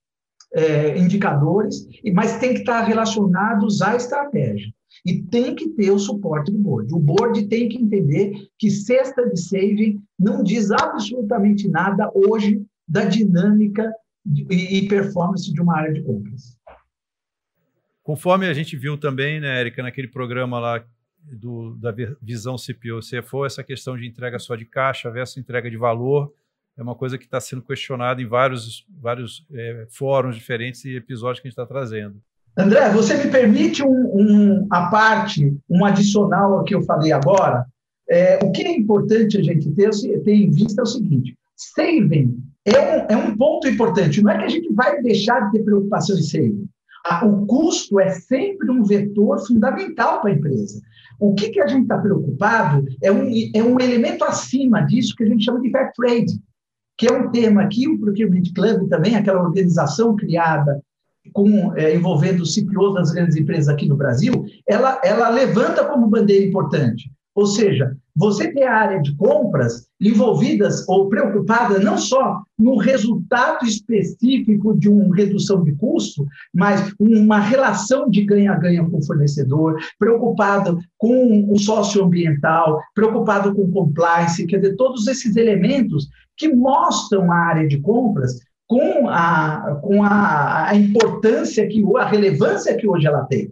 é, 0.55 0.97
indicadores, 0.97 1.87
mas 2.13 2.39
tem 2.39 2.55
que 2.55 2.61
estar 2.61 2.81
relacionados 2.81 3.81
à 3.83 3.95
estratégia. 3.95 4.73
E 5.05 5.21
tem 5.21 5.55
que 5.55 5.69
ter 5.69 5.91
o 5.91 5.99
suporte 5.99 6.51
do 6.51 6.57
board. 6.57 6.93
O 6.93 6.99
board 6.99 7.47
tem 7.47 7.69
que 7.69 7.77
entender 7.77 8.47
que 8.57 8.71
cesta 8.71 9.27
de 9.29 9.39
saving 9.39 10.01
não 10.19 10.43
diz 10.43 10.71
absolutamente 10.71 11.67
nada 11.67 12.11
hoje 12.13 12.63
da 12.87 13.05
dinâmica 13.05 13.91
e 14.49 14.87
performance 14.87 15.51
de 15.51 15.61
uma 15.61 15.77
área 15.77 15.93
de 15.93 16.01
compras. 16.01 16.57
Conforme 18.01 18.47
a 18.47 18.53
gente 18.53 18.75
viu 18.75 18.97
também, 18.97 19.39
né, 19.39 19.59
Érica, 19.59 19.81
naquele 19.81 20.07
programa 20.07 20.59
lá 20.59 20.83
do, 21.31 21.75
da 21.75 21.93
visão 22.21 22.55
CPO 22.55 22.99
CFO, 22.99 23.45
essa 23.45 23.63
questão 23.63 23.97
de 23.97 24.05
entrega 24.05 24.37
só 24.39 24.55
de 24.55 24.65
caixa 24.65 25.09
versus 25.09 25.37
entrega 25.37 25.69
de 25.69 25.77
valor 25.77 26.33
é 26.77 26.81
uma 26.81 26.95
coisa 26.95 27.17
que 27.17 27.25
está 27.25 27.39
sendo 27.39 27.61
questionada 27.61 28.21
em 28.21 28.25
vários, 28.25 28.85
vários 28.99 29.45
é, 29.53 29.85
fóruns 29.89 30.35
diferentes 30.35 30.83
e 30.85 30.95
episódios 30.95 31.39
que 31.39 31.47
a 31.47 31.49
gente 31.49 31.59
está 31.59 31.65
trazendo. 31.65 32.15
André, 32.57 32.89
você 32.91 33.15
me 33.23 33.31
permite 33.31 33.83
um, 33.83 33.89
um, 33.89 34.67
a 34.69 34.87
parte, 34.87 35.55
um 35.69 35.85
adicional 35.85 36.53
ao 36.53 36.63
que 36.63 36.75
eu 36.75 36.81
falei 36.83 37.11
agora? 37.11 37.65
É, 38.09 38.39
o 38.43 38.51
que 38.51 38.63
é 38.63 38.75
importante 38.75 39.37
a 39.37 39.43
gente 39.43 39.71
ter, 39.71 39.89
ter 40.23 40.33
em 40.33 40.51
vista 40.51 40.81
é 40.81 40.83
o 40.83 40.87
seguinte: 40.87 41.35
saving 41.55 42.37
é 42.65 42.79
um, 42.79 43.05
é 43.09 43.17
um 43.17 43.35
ponto 43.35 43.67
importante. 43.67 44.21
Não 44.21 44.31
é 44.31 44.37
que 44.37 44.43
a 44.45 44.49
gente 44.49 44.71
vai 44.73 45.01
deixar 45.01 45.39
de 45.41 45.57
ter 45.57 45.63
preocupação 45.63 46.17
em 46.17 46.21
saving. 46.21 46.69
O 47.23 47.45
custo 47.45 47.99
é 47.99 48.09
sempre 48.11 48.71
um 48.71 48.83
vetor 48.83 49.45
fundamental 49.45 50.21
para 50.21 50.31
a 50.31 50.33
empresa. 50.33 50.81
O 51.19 51.33
que, 51.35 51.49
que 51.49 51.61
a 51.61 51.67
gente 51.67 51.83
está 51.83 51.97
preocupado 51.97 52.85
é 53.01 53.11
um, 53.11 53.29
é 53.53 53.63
um 53.63 53.79
elemento 53.79 54.23
acima 54.23 54.81
disso 54.81 55.15
que 55.15 55.23
a 55.23 55.27
gente 55.27 55.43
chama 55.43 55.61
de 55.61 55.69
fair 55.69 55.91
trade, 55.93 56.39
que 56.97 57.07
é 57.07 57.11
um 57.11 57.29
tema 57.29 57.67
que 57.67 57.87
o 57.87 57.99
Procurement 57.99 58.43
Club 58.55 58.87
também, 58.89 59.15
aquela 59.15 59.43
organização 59.43 60.15
criada 60.15 60.81
com, 61.31 61.73
é, 61.75 61.95
envolvendo 61.95 62.41
os 62.41 62.53
CPOs 62.53 62.95
das 62.95 63.11
grandes 63.11 63.35
empresas 63.35 63.69
aqui 63.69 63.87
no 63.87 63.95
Brasil, 63.95 64.45
ela, 64.67 64.99
ela 65.03 65.29
levanta 65.29 65.85
como 65.85 66.07
bandeira 66.07 66.45
importante. 66.45 67.11
Ou 67.35 67.47
seja, 67.47 67.97
você 68.15 68.51
ter 68.53 68.63
a 68.63 68.75
área 68.75 69.01
de 69.01 69.15
compras 69.15 69.87
envolvidas 69.99 70.87
ou 70.87 71.09
preocupada 71.09 71.79
não 71.79 71.97
só 71.97 72.43
no 72.59 72.77
resultado 72.77 73.65
específico 73.65 74.77
de 74.77 74.87
uma 74.87 75.15
redução 75.15 75.63
de 75.63 75.73
custo, 75.73 76.27
mas 76.53 76.93
uma 76.99 77.39
relação 77.39 78.07
de 78.07 78.23
ganha-ganha 78.23 78.87
com 78.87 78.99
o 78.99 79.05
fornecedor, 79.05 79.79
preocupado 79.97 80.77
com 80.97 81.51
o 81.51 81.57
socioambiental, 81.57 82.79
preocupado 82.93 83.55
com 83.55 83.71
compliance, 83.71 84.45
quer 84.45 84.57
dizer, 84.57 84.75
todos 84.75 85.07
esses 85.07 85.35
elementos 85.35 86.07
que 86.37 86.53
mostram 86.53 87.31
a 87.31 87.35
área 87.35 87.67
de 87.67 87.79
compras 87.79 88.39
com 88.67 89.09
a, 89.09 89.79
com 89.81 90.03
a, 90.03 90.69
a 90.69 90.75
importância, 90.75 91.67
que 91.67 91.83
a 91.97 92.05
relevância 92.05 92.75
que 92.75 92.87
hoje 92.87 93.07
ela 93.07 93.25
tem. 93.25 93.51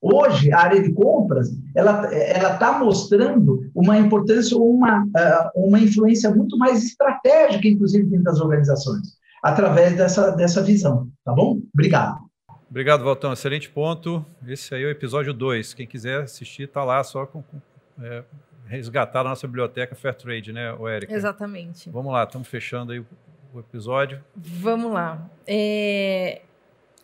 Hoje, 0.00 0.52
a 0.52 0.60
área 0.60 0.82
de 0.82 0.92
compras 0.92 1.48
ela 1.74 2.08
está 2.52 2.78
mostrando 2.78 3.68
uma 3.74 3.98
importância, 3.98 4.56
uma, 4.56 5.04
ah, 5.16 5.50
uma 5.56 5.78
influência 5.80 6.32
muito 6.32 6.56
mais 6.56 6.84
estratégica, 6.84 7.66
inclusive, 7.66 8.04
dentro 8.04 8.24
das 8.24 8.40
organizações, 8.40 9.18
através 9.42 9.96
dessa, 9.96 10.30
dessa 10.30 10.62
visão. 10.62 11.08
Tá 11.24 11.32
bom? 11.32 11.60
Obrigado. 11.74 12.28
Obrigado, 12.70 13.02
Valtão. 13.02 13.32
Excelente 13.32 13.68
ponto. 13.70 14.24
Esse 14.46 14.74
aí 14.74 14.84
é 14.84 14.86
o 14.86 14.90
episódio 14.90 15.32
2. 15.32 15.74
Quem 15.74 15.86
quiser 15.86 16.22
assistir, 16.22 16.64
está 16.64 16.84
lá 16.84 17.02
só 17.02 17.26
com, 17.26 17.42
com 17.42 17.60
é, 18.00 18.22
resgatar 18.66 19.20
a 19.20 19.24
nossa 19.24 19.46
biblioteca 19.46 19.96
Fairtrade, 19.96 20.52
né, 20.52 20.76
Érica? 20.88 21.12
Exatamente. 21.12 21.90
Vamos 21.90 22.12
lá, 22.12 22.24
estamos 22.24 22.46
fechando 22.46 22.92
aí 22.92 23.00
o, 23.00 23.06
o 23.54 23.60
episódio. 23.60 24.22
Vamos 24.36 24.92
lá. 24.92 25.28
É, 25.46 26.42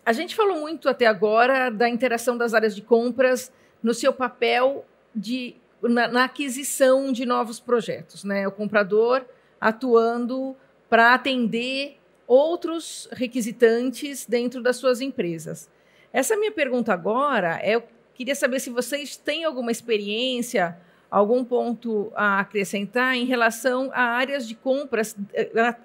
a 0.04 0.12
gente 0.12 0.34
falou 0.34 0.60
muito 0.60 0.88
até 0.88 1.06
agora 1.06 1.70
da 1.70 1.88
interação 1.88 2.36
das 2.36 2.54
áreas 2.54 2.74
de 2.74 2.82
compras 2.82 3.52
no 3.82 3.94
seu 3.94 4.12
papel 4.12 4.84
de, 5.14 5.56
na, 5.82 6.08
na 6.08 6.24
aquisição 6.24 7.12
de 7.12 7.24
novos 7.24 7.58
projetos, 7.58 8.24
né? 8.24 8.46
O 8.46 8.52
comprador 8.52 9.24
atuando 9.60 10.54
para 10.88 11.14
atender 11.14 11.98
outros 12.26 13.08
requisitantes 13.12 14.26
dentro 14.26 14.62
das 14.62 14.76
suas 14.76 15.00
empresas. 15.00 15.70
Essa 16.12 16.36
minha 16.36 16.52
pergunta 16.52 16.92
agora 16.92 17.58
é, 17.62 17.74
eu 17.74 17.82
queria 18.14 18.34
saber 18.34 18.60
se 18.60 18.70
vocês 18.70 19.16
têm 19.16 19.44
alguma 19.44 19.72
experiência, 19.72 20.78
algum 21.10 21.44
ponto 21.44 22.12
a 22.14 22.40
acrescentar 22.40 23.16
em 23.16 23.24
relação 23.24 23.90
a 23.92 24.02
áreas 24.02 24.46
de 24.46 24.54
compras, 24.54 25.16
eh, 25.32 25.76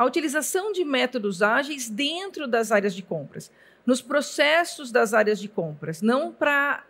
a 0.00 0.04
utilização 0.06 0.72
de 0.72 0.82
métodos 0.82 1.42
ágeis 1.42 1.90
dentro 1.90 2.48
das 2.48 2.72
áreas 2.72 2.94
de 2.94 3.02
compras, 3.02 3.52
nos 3.84 4.00
processos 4.00 4.90
das 4.90 5.12
áreas 5.12 5.38
de 5.38 5.46
compras, 5.46 6.00
não 6.00 6.32
para 6.32 6.84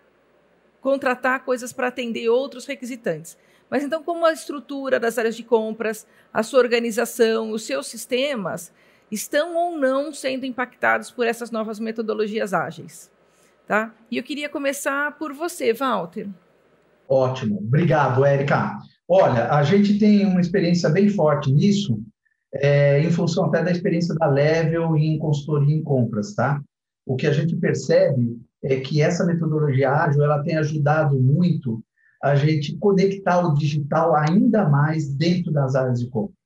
contratar 0.81 1.45
coisas 1.45 1.73
para 1.73 1.89
atender 1.89 2.29
outros 2.29 2.67
requisitantes. 2.67 3.37
Mas 3.69 3.83
então, 3.83 4.01
como 4.01 4.25
a 4.25 4.33
estrutura 4.33 5.01
das 5.01 5.19
áreas 5.19 5.35
de 5.35 5.43
compras, 5.43 6.07
a 6.33 6.45
sua 6.45 6.61
organização, 6.61 7.51
os 7.51 7.65
seus 7.65 7.89
sistemas 7.89 8.73
estão 9.11 9.57
ou 9.57 9.77
não 9.77 10.13
sendo 10.13 10.47
impactados 10.47 11.11
por 11.11 11.27
essas 11.27 11.51
novas 11.51 11.81
metodologias 11.81 12.55
ágeis? 12.55 13.11
Tá? 13.67 13.93
E 14.09 14.19
eu 14.19 14.23
queria 14.23 14.49
começar 14.49 15.19
por 15.19 15.33
você, 15.33 15.73
Walter. 15.73 16.29
Ótimo, 17.09 17.59
obrigado, 17.59 18.25
Érica. 18.25 18.79
Olha, 19.09 19.53
a 19.53 19.65
gente 19.65 19.99
tem 19.99 20.25
uma 20.25 20.41
experiência 20.41 20.89
bem 20.89 21.09
forte 21.09 21.51
nisso, 21.51 22.01
é, 22.55 23.01
em 23.01 23.11
função 23.11 23.47
até 23.47 23.63
da 23.63 23.71
experiência 23.71 24.15
da 24.15 24.27
Level 24.27 24.97
em 24.97 25.19
consultoria 25.19 25.75
em 25.75 25.83
compras, 25.83 26.35
tá? 26.35 26.61
O 27.07 27.17
que 27.17 27.27
a 27.27 27.33
gente 27.33 27.57
percebe 27.57 28.39
é 28.63 28.81
que 28.81 29.01
essa 29.01 29.25
metodologia 29.25 29.91
ágil 29.91 30.23
ela 30.23 30.43
tem 30.43 30.57
ajudado 30.57 31.19
muito 31.19 31.83
a 32.23 32.35
gente 32.35 32.77
conectar 32.77 33.41
o 33.41 33.55
digital 33.55 34.15
ainda 34.15 34.69
mais 34.69 35.09
dentro 35.09 35.51
das 35.51 35.75
áreas 35.75 36.01
de 36.01 36.09
compras 36.09 36.37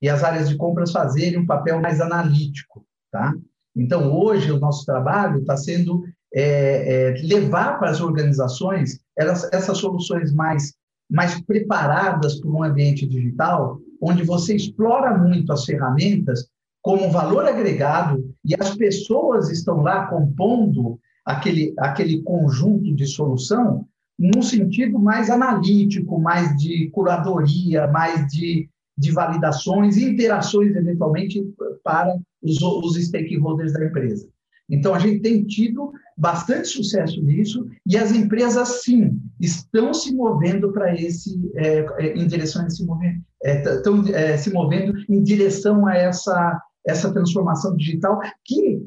e 0.00 0.08
as 0.08 0.22
áreas 0.22 0.48
de 0.48 0.56
compras 0.56 0.92
fazerem 0.92 1.38
um 1.38 1.46
papel 1.46 1.80
mais 1.80 2.00
analítico, 2.00 2.84
tá? 3.10 3.32
Então 3.74 4.12
hoje 4.12 4.50
o 4.50 4.58
nosso 4.58 4.84
trabalho 4.84 5.40
está 5.40 5.56
sendo 5.56 6.04
é, 6.34 7.12
é, 7.12 7.22
levar 7.22 7.78
para 7.78 7.90
as 7.90 8.00
organizações 8.00 9.00
elas, 9.16 9.48
essas 9.52 9.78
soluções 9.78 10.32
mais 10.32 10.74
mais 11.10 11.38
preparadas 11.42 12.40
para 12.40 12.50
um 12.50 12.62
ambiente 12.62 13.06
digital 13.06 13.78
onde 14.02 14.24
você 14.24 14.56
explora 14.56 15.16
muito 15.16 15.52
as 15.52 15.64
ferramentas 15.64 16.48
como 16.82 17.12
valor 17.12 17.46
agregado 17.46 18.34
e 18.44 18.54
as 18.58 18.74
pessoas 18.74 19.48
estão 19.48 19.80
lá 19.80 20.06
compondo 20.06 20.98
aquele, 21.24 21.72
aquele 21.78 22.20
conjunto 22.22 22.92
de 22.92 23.06
solução 23.06 23.86
num 24.18 24.42
sentido 24.42 24.98
mais 24.98 25.30
analítico, 25.30 26.20
mais 26.20 26.56
de 26.56 26.90
curadoria, 26.90 27.86
mais 27.86 28.26
de, 28.26 28.68
de 28.98 29.12
validações 29.12 29.96
e 29.96 30.04
interações, 30.04 30.74
eventualmente, 30.74 31.42
para 31.84 32.16
os, 32.42 32.60
os 32.60 32.96
stakeholders 32.96 33.72
da 33.72 33.84
empresa. 33.84 34.28
Então, 34.68 34.94
a 34.94 34.98
gente 34.98 35.20
tem 35.20 35.44
tido 35.44 35.92
bastante 36.16 36.68
sucesso 36.68 37.22
nisso 37.22 37.66
e 37.86 37.96
as 37.96 38.12
empresas, 38.12 38.82
sim, 38.82 39.20
estão 39.40 39.92
se 39.92 40.14
movendo 40.14 40.72
para 40.72 40.94
esse, 40.94 41.38
é, 41.56 41.86
é, 41.98 42.16
em 42.16 42.26
direção 42.26 42.62
a 42.62 42.66
esse 42.66 42.84
movimento, 42.84 43.22
estão 43.42 44.04
é, 44.08 44.36
se 44.36 44.52
movendo 44.52 44.94
em 45.08 45.22
direção 45.22 45.86
a 45.86 45.96
essa, 45.96 46.60
essa 46.86 47.12
transformação 47.12 47.76
digital 47.76 48.20
que, 48.44 48.86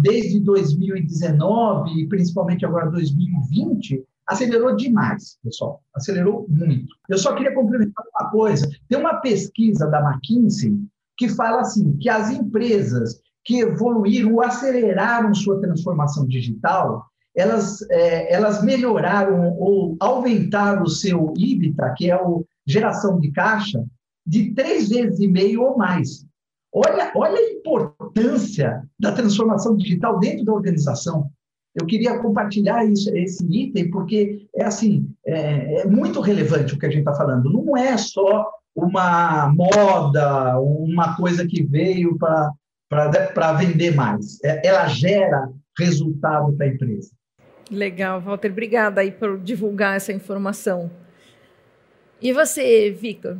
desde 0.00 0.40
2019 0.40 2.02
e 2.02 2.08
principalmente 2.08 2.64
agora 2.64 2.90
2020, 2.90 4.04
acelerou 4.26 4.74
demais, 4.74 5.38
pessoal, 5.42 5.80
acelerou 5.94 6.46
muito. 6.48 6.94
Eu 7.08 7.18
só 7.18 7.34
queria 7.34 7.54
complementar 7.54 8.04
uma 8.14 8.30
coisa, 8.30 8.68
tem 8.88 8.98
uma 8.98 9.20
pesquisa 9.20 9.86
da 9.86 10.00
McKinsey 10.00 10.76
que 11.16 11.28
fala 11.28 11.60
assim, 11.60 11.96
que 11.96 12.08
as 12.08 12.30
empresas 12.30 13.20
que 13.44 13.60
evoluíram 13.60 14.34
ou 14.34 14.42
aceleraram 14.42 15.32
sua 15.32 15.60
transformação 15.60 16.26
digital, 16.26 17.06
elas, 17.34 17.80
é, 17.90 18.34
elas 18.34 18.62
melhoraram 18.62 19.52
ou 19.56 19.96
aumentaram 20.00 20.82
o 20.82 20.90
seu 20.90 21.32
EBITDA, 21.38 21.94
que 21.96 22.10
é 22.10 22.14
a 22.14 22.20
geração 22.66 23.20
de 23.20 23.30
caixa, 23.30 23.84
de 24.26 24.52
três 24.54 24.88
vezes 24.88 25.20
e 25.20 25.28
meio 25.28 25.62
ou 25.62 25.76
mais. 25.76 26.26
Olha, 26.72 27.12
olha 27.14 27.38
a 27.38 27.52
importância 27.52 28.82
da 28.98 29.12
transformação 29.12 29.76
digital 29.76 30.18
dentro 30.18 30.44
da 30.44 30.52
organização. 30.52 31.30
eu 31.74 31.86
queria 31.86 32.18
compartilhar 32.18 32.84
isso, 32.84 33.14
esse 33.14 33.44
item, 33.50 33.90
porque 33.90 34.46
é 34.54 34.64
assim, 34.64 35.08
é, 35.26 35.82
é 35.82 35.86
muito 35.86 36.20
relevante 36.20 36.74
o 36.74 36.78
que 36.78 36.86
a 36.86 36.90
gente 36.90 37.00
está 37.00 37.14
falando. 37.14 37.50
Não 37.50 37.76
é 37.76 37.96
só 37.96 38.50
uma 38.74 39.52
moda, 39.54 40.58
uma 40.60 41.16
coisa 41.16 41.46
que 41.46 41.62
veio 41.62 42.18
para 42.18 43.52
vender 43.54 43.94
mais. 43.94 44.42
É, 44.42 44.66
ela 44.66 44.86
gera 44.88 45.50
resultado 45.78 46.52
para 46.54 46.66
a 46.66 46.68
empresa. 46.68 47.10
Legal, 47.70 48.20
Walter. 48.20 48.50
Obrigada 48.50 49.00
aí 49.00 49.10
por 49.10 49.38
divulgar 49.38 49.96
essa 49.96 50.12
informação. 50.12 50.90
E 52.20 52.32
você, 52.32 52.90
Victor? 52.90 53.38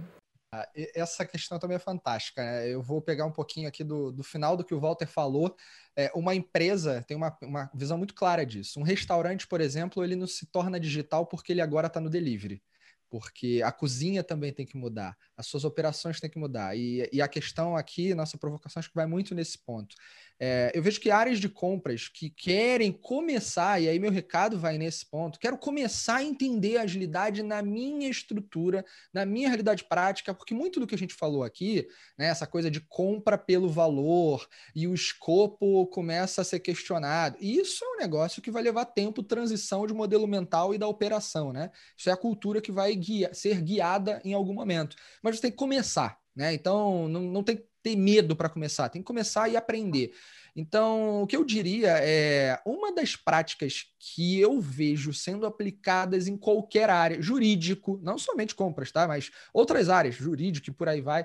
Ah, 0.56 0.68
essa 0.94 1.26
questão 1.26 1.58
também 1.58 1.76
é 1.76 1.80
fantástica. 1.80 2.42
Né? 2.42 2.68
Eu 2.68 2.82
vou 2.82 3.02
pegar 3.02 3.26
um 3.26 3.32
pouquinho 3.32 3.68
aqui 3.68 3.84
do, 3.84 4.10
do 4.12 4.22
final 4.22 4.56
do 4.56 4.64
que 4.64 4.74
o 4.74 4.80
Walter 4.80 5.06
falou. 5.06 5.54
É, 5.94 6.10
uma 6.14 6.34
empresa 6.34 7.04
tem 7.06 7.16
uma, 7.16 7.36
uma 7.42 7.70
visão 7.74 7.98
muito 7.98 8.14
clara 8.14 8.44
disso. 8.46 8.80
Um 8.80 8.82
restaurante, 8.82 9.46
por 9.46 9.60
exemplo, 9.60 10.02
ele 10.02 10.16
não 10.16 10.26
se 10.26 10.46
torna 10.46 10.80
digital 10.80 11.26
porque 11.26 11.52
ele 11.52 11.60
agora 11.60 11.88
está 11.88 12.00
no 12.00 12.10
delivery 12.10 12.62
porque 13.08 13.62
a 13.64 13.70
cozinha 13.70 14.22
também 14.22 14.52
tem 14.52 14.66
que 14.66 14.76
mudar, 14.76 15.16
as 15.36 15.46
suas 15.46 15.64
operações 15.64 16.20
têm 16.20 16.28
que 16.28 16.38
mudar. 16.38 16.76
E, 16.76 17.08
e 17.12 17.22
a 17.22 17.28
questão 17.28 17.76
aqui, 17.76 18.14
nossa 18.14 18.36
provocação, 18.36 18.80
acho 18.80 18.88
que 18.88 18.96
vai 18.96 19.06
muito 19.06 19.34
nesse 19.34 19.58
ponto. 19.58 19.94
É, 20.38 20.70
eu 20.74 20.82
vejo 20.82 21.00
que 21.00 21.10
áreas 21.10 21.38
de 21.38 21.48
compras 21.48 22.08
que 22.08 22.28
querem 22.28 22.92
começar, 22.92 23.80
e 23.80 23.88
aí 23.88 23.98
meu 23.98 24.10
recado 24.10 24.58
vai 24.58 24.76
nesse 24.76 25.06
ponto, 25.06 25.38
quero 25.38 25.56
começar 25.56 26.16
a 26.16 26.22
entender 26.22 26.76
a 26.76 26.82
agilidade 26.82 27.42
na 27.42 27.62
minha 27.62 28.08
estrutura, 28.08 28.84
na 29.12 29.24
minha 29.24 29.48
realidade 29.48 29.84
prática, 29.84 30.34
porque 30.34 30.54
muito 30.54 30.78
do 30.78 30.86
que 30.86 30.94
a 30.94 30.98
gente 30.98 31.14
falou 31.14 31.42
aqui, 31.42 31.88
né, 32.18 32.26
essa 32.26 32.46
coisa 32.46 32.70
de 32.70 32.80
compra 32.80 33.38
pelo 33.38 33.68
valor 33.68 34.46
e 34.74 34.86
o 34.86 34.94
escopo 34.94 35.86
começa 35.86 36.42
a 36.42 36.44
ser 36.44 36.60
questionado. 36.60 37.36
E 37.40 37.58
isso 37.58 37.84
é 37.84 37.88
um 37.88 37.96
negócio 37.96 38.42
que 38.42 38.50
vai 38.50 38.62
levar 38.62 38.84
tempo, 38.86 39.22
transição 39.22 39.86
de 39.86 39.94
modelo 39.94 40.26
mental 40.26 40.74
e 40.74 40.78
da 40.78 40.86
operação, 40.86 41.52
né? 41.52 41.70
Isso 41.96 42.10
é 42.10 42.12
a 42.12 42.16
cultura 42.16 42.60
que 42.60 42.72
vai 42.72 42.94
guia, 42.94 43.32
ser 43.32 43.60
guiada 43.62 44.20
em 44.24 44.34
algum 44.34 44.52
momento. 44.54 44.96
Mas 45.22 45.36
você 45.36 45.42
tem 45.42 45.50
que 45.50 45.56
começar, 45.56 46.18
né? 46.34 46.52
Então, 46.54 47.08
não, 47.08 47.22
não 47.22 47.42
tem 47.42 47.64
ter 47.86 47.94
medo 47.94 48.34
para 48.34 48.48
começar, 48.48 48.88
tem 48.88 49.00
que 49.00 49.06
começar 49.06 49.48
e 49.48 49.56
aprender. 49.56 50.12
Então, 50.56 51.22
o 51.22 51.26
que 51.26 51.36
eu 51.36 51.44
diria 51.44 51.98
é 52.00 52.60
uma 52.66 52.92
das 52.92 53.14
práticas 53.14 53.84
que 53.96 54.40
eu 54.40 54.60
vejo 54.60 55.12
sendo 55.12 55.46
aplicadas 55.46 56.26
em 56.26 56.36
qualquer 56.36 56.90
área, 56.90 57.22
jurídico, 57.22 58.00
não 58.02 58.18
somente 58.18 58.56
compras, 58.56 58.90
tá? 58.90 59.06
Mas 59.06 59.30
outras 59.54 59.88
áreas, 59.88 60.16
jurídico 60.16 60.68
e 60.68 60.72
por 60.72 60.88
aí 60.88 61.00
vai, 61.00 61.24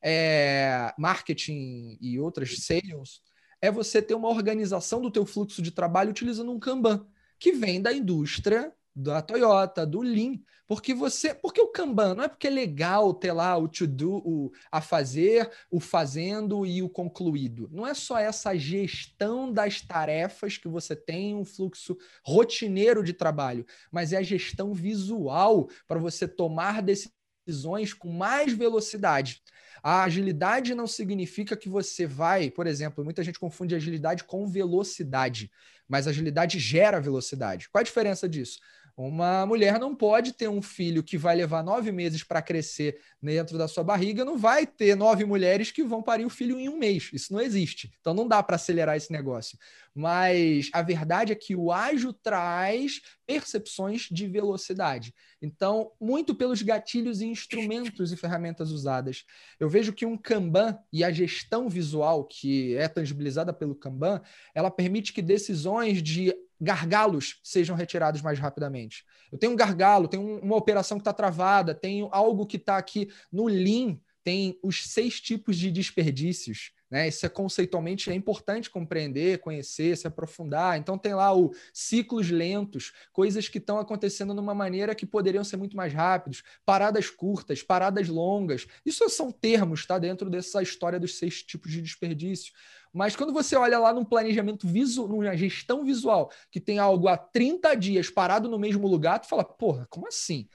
é, 0.00 0.94
marketing 0.96 1.98
e 2.00 2.20
outras 2.20 2.58
sales, 2.60 3.20
é 3.60 3.72
você 3.72 4.00
ter 4.00 4.14
uma 4.14 4.28
organização 4.28 5.00
do 5.00 5.10
teu 5.10 5.26
fluxo 5.26 5.60
de 5.60 5.72
trabalho 5.72 6.10
utilizando 6.10 6.52
um 6.52 6.60
Kanban, 6.60 7.04
que 7.40 7.50
vem 7.50 7.82
da 7.82 7.92
indústria 7.92 8.72
da 8.98 9.22
Toyota, 9.22 9.86
do 9.86 10.00
Lean, 10.00 10.38
porque 10.66 10.92
você, 10.92 11.32
porque 11.32 11.60
o 11.60 11.68
Kanban 11.68 12.14
não 12.14 12.24
é 12.24 12.28
porque 12.28 12.48
é 12.48 12.50
legal 12.50 13.14
ter 13.14 13.32
lá 13.32 13.56
o 13.56 13.68
to 13.68 13.86
do, 13.86 14.16
o 14.16 14.52
a 14.70 14.80
fazer, 14.80 15.50
o 15.70 15.80
fazendo 15.80 16.66
e 16.66 16.82
o 16.82 16.88
concluído. 16.88 17.68
Não 17.72 17.86
é 17.86 17.94
só 17.94 18.18
essa 18.18 18.56
gestão 18.56 19.50
das 19.52 19.80
tarefas 19.80 20.58
que 20.58 20.68
você 20.68 20.94
tem 20.94 21.34
um 21.34 21.44
fluxo 21.44 21.96
rotineiro 22.24 23.02
de 23.02 23.12
trabalho, 23.12 23.64
mas 23.90 24.12
é 24.12 24.18
a 24.18 24.22
gestão 24.22 24.74
visual 24.74 25.68
para 25.86 25.98
você 25.98 26.26
tomar 26.26 26.82
decisões 26.82 27.94
com 27.94 28.10
mais 28.10 28.52
velocidade. 28.52 29.40
A 29.82 30.02
agilidade 30.02 30.74
não 30.74 30.86
significa 30.86 31.56
que 31.56 31.68
você 31.68 32.06
vai, 32.06 32.50
por 32.50 32.66
exemplo, 32.66 33.04
muita 33.04 33.22
gente 33.22 33.38
confunde 33.38 33.74
agilidade 33.74 34.24
com 34.24 34.46
velocidade, 34.46 35.50
mas 35.88 36.06
agilidade 36.06 36.58
gera 36.58 37.00
velocidade. 37.00 37.68
Qual 37.70 37.80
a 37.80 37.84
diferença 37.84 38.28
disso? 38.28 38.58
Uma 38.98 39.46
mulher 39.46 39.78
não 39.78 39.94
pode 39.94 40.32
ter 40.32 40.48
um 40.48 40.60
filho 40.60 41.04
que 41.04 41.16
vai 41.16 41.36
levar 41.36 41.62
nove 41.62 41.92
meses 41.92 42.24
para 42.24 42.42
crescer 42.42 42.98
dentro 43.22 43.56
da 43.56 43.68
sua 43.68 43.84
barriga, 43.84 44.24
não 44.24 44.36
vai 44.36 44.66
ter 44.66 44.96
nove 44.96 45.24
mulheres 45.24 45.70
que 45.70 45.84
vão 45.84 46.02
parir 46.02 46.24
o 46.24 46.30
filho 46.30 46.58
em 46.58 46.68
um 46.68 46.76
mês. 46.76 47.08
Isso 47.12 47.32
não 47.32 47.40
existe. 47.40 47.92
Então 48.00 48.12
não 48.12 48.26
dá 48.26 48.42
para 48.42 48.56
acelerar 48.56 48.96
esse 48.96 49.12
negócio. 49.12 49.56
Mas 49.94 50.68
a 50.72 50.82
verdade 50.82 51.30
é 51.30 51.36
que 51.36 51.54
o 51.54 51.70
ágil 51.70 52.12
traz 52.12 53.00
percepções 53.24 54.08
de 54.10 54.26
velocidade. 54.26 55.14
Então, 55.40 55.92
muito 56.00 56.34
pelos 56.34 56.60
gatilhos 56.62 57.20
e 57.20 57.26
instrumentos 57.26 58.10
e 58.10 58.16
ferramentas 58.16 58.72
usadas. 58.72 59.24
Eu 59.60 59.68
vejo 59.68 59.92
que 59.92 60.06
um 60.06 60.16
Kanban 60.16 60.76
e 60.92 61.04
a 61.04 61.12
gestão 61.12 61.68
visual, 61.68 62.24
que 62.24 62.74
é 62.74 62.88
tangibilizada 62.88 63.52
pelo 63.52 63.76
Kanban, 63.76 64.20
ela 64.52 64.72
permite 64.72 65.12
que 65.12 65.22
decisões 65.22 66.02
de 66.02 66.34
gargalos 66.60 67.40
sejam 67.42 67.76
retirados 67.76 68.22
mais 68.22 68.38
rapidamente. 68.38 69.04
Eu 69.30 69.38
tenho 69.38 69.52
um 69.52 69.56
gargalo, 69.56 70.08
tenho 70.08 70.40
uma 70.40 70.56
operação 70.56 70.98
que 70.98 71.02
está 71.02 71.12
travada, 71.12 71.74
tenho 71.74 72.08
algo 72.12 72.46
que 72.46 72.56
está 72.56 72.76
aqui 72.76 73.08
no 73.30 73.46
Lean, 73.46 73.98
tem 74.24 74.58
os 74.62 74.86
seis 74.86 75.20
tipos 75.20 75.56
de 75.56 75.70
desperdícios. 75.70 76.72
Né? 76.90 77.08
Isso 77.08 77.24
é 77.26 77.28
conceitualmente 77.28 78.10
é 78.10 78.14
importante 78.14 78.70
compreender, 78.70 79.38
conhecer, 79.38 79.96
se 79.96 80.06
aprofundar. 80.06 80.78
Então 80.78 80.96
tem 80.96 81.14
lá 81.14 81.36
o 81.36 81.52
ciclos 81.72 82.30
lentos, 82.30 82.92
coisas 83.12 83.48
que 83.48 83.58
estão 83.58 83.78
acontecendo 83.78 84.34
de 84.34 84.40
uma 84.40 84.54
maneira 84.54 84.94
que 84.94 85.04
poderiam 85.06 85.44
ser 85.44 85.56
muito 85.56 85.76
mais 85.76 85.92
rápidos, 85.92 86.42
paradas 86.64 87.10
curtas, 87.10 87.62
paradas 87.62 88.08
longas. 88.08 88.66
Isso 88.84 89.08
são 89.10 89.30
termos, 89.30 89.86
tá? 89.86 89.98
Dentro 89.98 90.30
dessa 90.30 90.62
história 90.62 90.98
dos 90.98 91.18
seis 91.18 91.42
tipos 91.42 91.70
de 91.70 91.82
desperdício. 91.82 92.52
Mas 92.92 93.14
quando 93.14 93.32
você 93.32 93.56
olha 93.56 93.78
lá 93.78 93.92
num 93.92 94.04
planejamento 94.04 94.66
visual, 94.66 95.08
numa 95.08 95.36
gestão 95.36 95.84
visual, 95.84 96.30
que 96.50 96.60
tem 96.60 96.78
algo 96.78 97.08
há 97.08 97.16
30 97.16 97.74
dias 97.74 98.10
parado 98.10 98.48
no 98.48 98.58
mesmo 98.58 98.86
lugar, 98.88 99.20
tu 99.20 99.28
fala, 99.28 99.44
porra, 99.44 99.86
como 99.90 100.06
assim? 100.08 100.48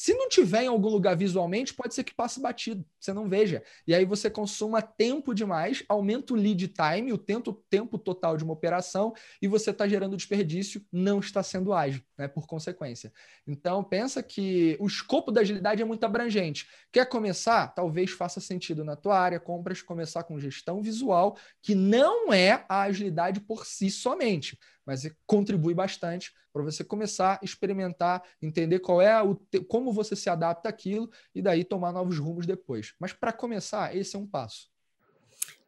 Se 0.00 0.14
não 0.14 0.30
tiver 0.30 0.62
em 0.62 0.66
algum 0.66 0.88
lugar 0.88 1.14
visualmente, 1.14 1.74
pode 1.74 1.94
ser 1.94 2.04
que 2.04 2.14
passe 2.14 2.40
batido, 2.40 2.82
você 2.98 3.12
não 3.12 3.28
veja. 3.28 3.62
E 3.86 3.94
aí 3.94 4.06
você 4.06 4.30
consuma 4.30 4.80
tempo 4.80 5.34
demais, 5.34 5.84
aumenta 5.86 6.32
o 6.32 6.36
lead 6.36 6.68
time, 6.68 7.12
o 7.12 7.18
tempo, 7.18 7.52
tempo 7.68 7.98
total 7.98 8.34
de 8.34 8.42
uma 8.42 8.54
operação, 8.54 9.12
e 9.42 9.46
você 9.46 9.72
está 9.72 9.86
gerando 9.86 10.16
desperdício, 10.16 10.82
não 10.90 11.18
está 11.18 11.42
sendo 11.42 11.74
ágil, 11.74 12.02
né, 12.16 12.26
por 12.26 12.46
consequência. 12.46 13.12
Então, 13.46 13.84
pensa 13.84 14.22
que 14.22 14.74
o 14.80 14.86
escopo 14.86 15.30
da 15.30 15.42
agilidade 15.42 15.82
é 15.82 15.84
muito 15.84 16.02
abrangente. 16.02 16.66
Quer 16.90 17.04
começar? 17.04 17.68
Talvez 17.74 18.10
faça 18.10 18.40
sentido 18.40 18.82
na 18.82 18.96
tua 18.96 19.18
área, 19.18 19.38
compras, 19.38 19.82
começar 19.82 20.22
com 20.22 20.40
gestão 20.40 20.80
visual, 20.80 21.36
que 21.60 21.74
não 21.74 22.32
é 22.32 22.64
a 22.70 22.84
agilidade 22.84 23.38
por 23.38 23.66
si 23.66 23.90
somente, 23.90 24.58
mas 24.86 25.06
contribui 25.26 25.74
bastante 25.74 26.32
para 26.52 26.62
você 26.62 26.82
começar 26.82 27.38
a 27.40 27.44
experimentar, 27.44 28.22
entender 28.42 28.80
qual 28.80 29.00
é 29.00 29.22
o 29.22 29.36
como 29.68 29.89
você 29.92 30.16
se 30.16 30.28
adapta 30.28 30.68
àquilo 30.68 31.10
e 31.34 31.42
daí 31.42 31.64
tomar 31.64 31.92
novos 31.92 32.18
rumos 32.18 32.46
depois. 32.46 32.94
Mas 32.98 33.12
para 33.12 33.32
começar, 33.32 33.94
esse 33.96 34.16
é 34.16 34.18
um 34.18 34.26
passo. 34.26 34.68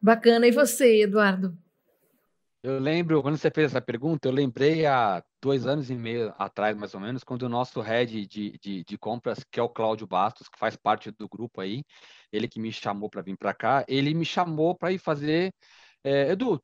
Bacana. 0.01 0.47
E 0.47 0.51
você, 0.51 1.03
Eduardo? 1.03 1.57
Eu 2.61 2.79
lembro, 2.79 3.21
quando 3.21 3.37
você 3.37 3.51
fez 3.51 3.71
essa 3.71 3.81
pergunta, 3.81 4.25
eu 4.25 4.31
lembrei 4.31 4.85
há 4.85 5.21
dois 5.41 5.67
anos 5.67 5.89
e 5.89 5.95
meio 5.95 6.33
atrás, 6.37 6.77
mais 6.77 6.93
ou 6.93 6.99
menos, 7.01 7.21
quando 7.21 7.43
o 7.43 7.49
nosso 7.49 7.81
head 7.81 8.25
de, 8.25 8.57
de, 8.57 8.83
de 8.85 8.97
compras, 8.97 9.43
que 9.51 9.59
é 9.59 9.63
o 9.63 9.67
Cláudio 9.67 10.07
Bastos, 10.07 10.47
que 10.47 10.57
faz 10.57 10.77
parte 10.77 11.11
do 11.11 11.27
grupo 11.27 11.59
aí, 11.59 11.83
ele 12.31 12.47
que 12.47 12.61
me 12.61 12.71
chamou 12.71 13.09
para 13.09 13.21
vir 13.21 13.37
para 13.37 13.53
cá, 13.53 13.83
ele 13.85 14.13
me 14.13 14.23
chamou 14.23 14.73
para 14.73 14.93
ir 14.93 14.97
fazer. 14.97 15.53
É, 16.05 16.31
Edu, 16.31 16.61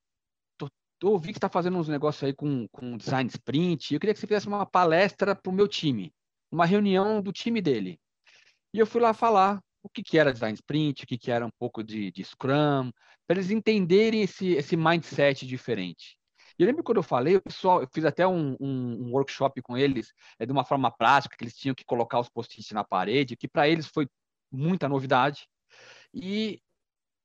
eu 1.01 1.17
vi 1.17 1.31
que 1.31 1.37
está 1.37 1.49
fazendo 1.49 1.77
uns 1.77 1.87
negócios 1.87 2.23
aí 2.23 2.33
com, 2.33 2.67
com 2.69 2.97
design 2.97 3.29
sprint. 3.29 3.93
Eu 3.93 3.99
queria 3.99 4.13
que 4.13 4.19
você 4.19 4.27
fizesse 4.27 4.47
uma 4.47 4.65
palestra 4.65 5.35
para 5.35 5.49
o 5.49 5.53
meu 5.53 5.67
time, 5.67 6.13
uma 6.51 6.65
reunião 6.65 7.21
do 7.21 7.31
time 7.31 7.61
dele. 7.61 7.99
E 8.73 8.79
eu 8.79 8.85
fui 8.85 9.01
lá 9.01 9.13
falar 9.13 9.61
o 9.81 9.89
que, 9.89 10.03
que 10.03 10.17
era 10.17 10.33
design 10.33 10.55
sprint, 10.55 11.03
o 11.03 11.07
que, 11.07 11.17
que 11.17 11.31
era 11.31 11.45
um 11.45 11.51
pouco 11.57 11.83
de, 11.83 12.11
de 12.11 12.23
Scrum, 12.23 12.91
para 13.27 13.37
eles 13.37 13.51
entenderem 13.51 14.21
esse, 14.21 14.53
esse 14.53 14.75
mindset 14.75 15.45
diferente. 15.45 16.17
E 16.57 16.63
eu 16.63 16.67
lembro 16.67 16.83
quando 16.83 16.97
eu 16.97 17.03
falei, 17.03 17.37
o 17.37 17.41
pessoal, 17.41 17.81
eu 17.81 17.87
fiz 17.93 18.03
até 18.03 18.27
um, 18.27 18.57
um, 18.59 19.07
um 19.07 19.11
workshop 19.13 19.61
com 19.61 19.77
eles, 19.77 20.13
é, 20.37 20.45
de 20.45 20.51
uma 20.51 20.65
forma 20.65 20.91
prática, 20.91 21.35
que 21.37 21.43
eles 21.43 21.55
tinham 21.55 21.73
que 21.73 21.85
colocar 21.85 22.19
os 22.19 22.29
post-its 22.29 22.71
na 22.71 22.83
parede, 22.83 23.37
que 23.37 23.47
para 23.47 23.69
eles 23.69 23.87
foi 23.87 24.07
muita 24.51 24.89
novidade. 24.89 25.47
E 26.13 26.61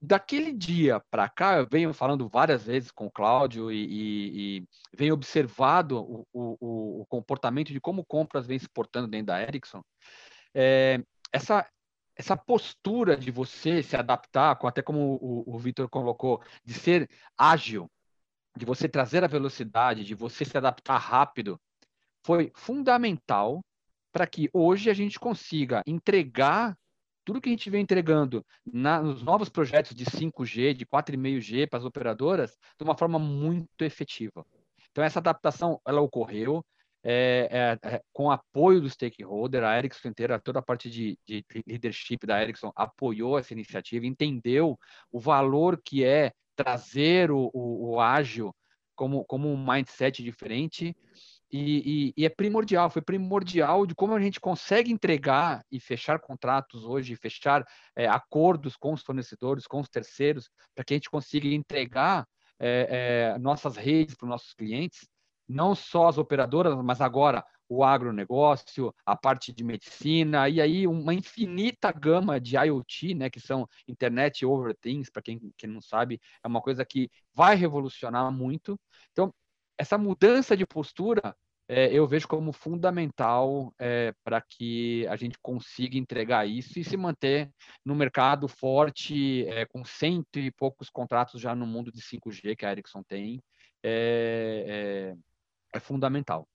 daquele 0.04 0.52
dia 0.52 1.00
para 1.10 1.28
cá, 1.28 1.56
eu 1.56 1.66
venho 1.70 1.92
falando 1.94 2.28
várias 2.28 2.64
vezes 2.64 2.90
com 2.90 3.06
o 3.06 3.10
Cláudio 3.10 3.72
e, 3.72 3.84
e, 3.84 4.58
e 4.58 4.68
venho 4.96 5.14
observado 5.14 5.98
o, 5.98 6.26
o, 6.32 7.00
o, 7.00 7.06
comportamento 7.06 7.72
de 7.72 7.80
como 7.80 8.04
compras 8.04 8.46
vem 8.46 8.58
se 8.58 8.68
portando 8.68 9.08
dentro 9.08 9.26
da 9.26 9.42
Ericsson. 9.42 9.82
É, 10.54 11.02
essa, 11.32 11.66
essa 12.16 12.36
postura 12.36 13.16
de 13.16 13.30
você 13.30 13.82
se 13.82 13.96
adaptar, 13.96 14.58
até 14.62 14.82
como 14.82 15.18
o, 15.20 15.54
o 15.54 15.58
Vitor 15.58 15.88
colocou, 15.88 16.42
de 16.64 16.74
ser 16.74 17.08
ágil, 17.36 17.90
de 18.56 18.64
você 18.64 18.88
trazer 18.88 19.24
a 19.24 19.28
velocidade, 19.28 20.04
de 20.04 20.14
você 20.14 20.44
se 20.44 20.56
adaptar 20.56 20.98
rápido, 20.98 21.58
foi 22.24 22.52
fundamental 22.54 23.64
para 24.12 24.26
que 24.26 24.48
hoje 24.52 24.90
a 24.90 24.94
gente 24.94 25.18
consiga 25.18 25.82
entregar 25.86 26.76
tudo 27.24 27.40
que 27.40 27.48
a 27.48 27.52
gente 27.52 27.70
vem 27.70 27.82
entregando 27.82 28.44
na, 28.64 29.02
nos 29.02 29.22
novos 29.22 29.48
projetos 29.48 29.94
de 29.94 30.04
5G, 30.04 30.74
de 30.74 30.86
4,5G 30.86 31.68
para 31.68 31.78
as 31.78 31.84
operadoras, 31.84 32.56
de 32.78 32.84
uma 32.84 32.96
forma 32.96 33.18
muito 33.18 33.82
efetiva. 33.82 34.44
Então, 34.90 35.02
essa 35.02 35.18
adaptação, 35.18 35.80
ela 35.86 36.00
ocorreu 36.00 36.64
é, 37.02 37.48
é, 37.82 37.88
é, 37.94 38.02
com 38.12 38.30
apoio 38.30 38.80
do 38.80 38.88
stakeholder, 38.88 39.62
a 39.62 39.76
Ericsson 39.76 40.08
inteira, 40.08 40.40
toda 40.40 40.60
a 40.60 40.62
parte 40.62 40.88
de, 40.88 41.18
de 41.26 41.44
leadership 41.66 42.18
da 42.26 42.42
Ericsson 42.42 42.72
apoiou 42.74 43.38
essa 43.38 43.52
iniciativa, 43.52 44.06
entendeu 44.06 44.78
o 45.12 45.20
valor 45.20 45.80
que 45.84 46.02
é 46.02 46.32
trazer 46.56 47.30
o, 47.30 47.50
o, 47.52 47.90
o 47.90 48.00
ágil 48.00 48.54
como, 48.94 49.24
como 49.24 49.52
um 49.52 49.66
mindset 49.66 50.22
diferente, 50.22 50.96
e, 51.56 52.08
e, 52.08 52.14
e, 52.16 52.26
é 52.26 52.28
primordial, 52.28 52.90
foi 52.90 53.00
primordial 53.00 53.86
de 53.86 53.94
como 53.94 54.12
a 54.12 54.20
gente 54.20 54.40
consegue 54.40 54.90
entregar 54.90 55.64
e 55.70 55.78
fechar 55.78 56.18
contratos 56.18 56.84
hoje, 56.84 57.14
fechar 57.14 57.64
é, 57.94 58.08
acordos 58.08 58.76
com 58.76 58.92
os 58.92 59.02
fornecedores, 59.02 59.66
com 59.66 59.78
os 59.80 59.88
terceiros, 59.88 60.50
para 60.74 60.84
que 60.84 60.94
a 60.94 60.96
gente 60.96 61.08
consiga 61.08 61.46
entregar 61.46 62.26
é, 62.58 63.34
é, 63.34 63.38
nossas 63.38 63.76
redes 63.76 64.16
para 64.16 64.26
os 64.26 64.30
nossos 64.30 64.52
clientes 64.54 65.06
não 65.48 65.74
só 65.74 66.08
as 66.08 66.18
operadoras, 66.18 66.74
mas 66.82 67.00
agora 67.00 67.44
o 67.68 67.84
agronegócio, 67.84 68.94
a 69.06 69.16
parte 69.16 69.52
de 69.52 69.64
medicina, 69.64 70.48
e 70.48 70.60
aí 70.60 70.86
uma 70.86 71.14
infinita 71.14 71.92
gama 71.92 72.40
de 72.40 72.56
IoT, 72.56 73.14
né, 73.14 73.30
que 73.30 73.40
são 73.40 73.68
Internet 73.86 74.44
Over 74.44 74.76
Things, 74.80 75.10
para 75.10 75.22
quem, 75.22 75.40
quem 75.56 75.70
não 75.70 75.80
sabe, 75.80 76.20
é 76.42 76.48
uma 76.48 76.60
coisa 76.60 76.84
que 76.84 77.10
vai 77.32 77.54
revolucionar 77.54 78.30
muito. 78.32 78.78
Então, 79.12 79.32
essa 79.78 79.98
mudança 79.98 80.56
de 80.56 80.66
postura 80.66 81.34
é, 81.68 81.92
eu 81.92 82.06
vejo 82.06 82.28
como 82.28 82.52
fundamental 82.52 83.72
é, 83.78 84.12
para 84.22 84.40
que 84.40 85.06
a 85.08 85.16
gente 85.16 85.38
consiga 85.40 85.96
entregar 85.96 86.46
isso 86.46 86.78
e 86.78 86.84
se 86.84 86.96
manter 86.96 87.50
no 87.84 87.94
mercado 87.94 88.48
forte, 88.48 89.46
é, 89.48 89.64
com 89.64 89.84
cento 89.84 90.38
e 90.38 90.50
poucos 90.50 90.90
contratos 90.90 91.40
já 91.40 91.54
no 91.54 91.66
mundo 91.66 91.90
de 91.90 92.00
5G 92.00 92.56
que 92.56 92.66
a 92.66 92.72
Ericsson 92.72 93.02
tem. 93.02 93.40
É, 93.82 95.14
é 95.14 95.34
é 95.74 95.80
fundamental. 95.80 96.46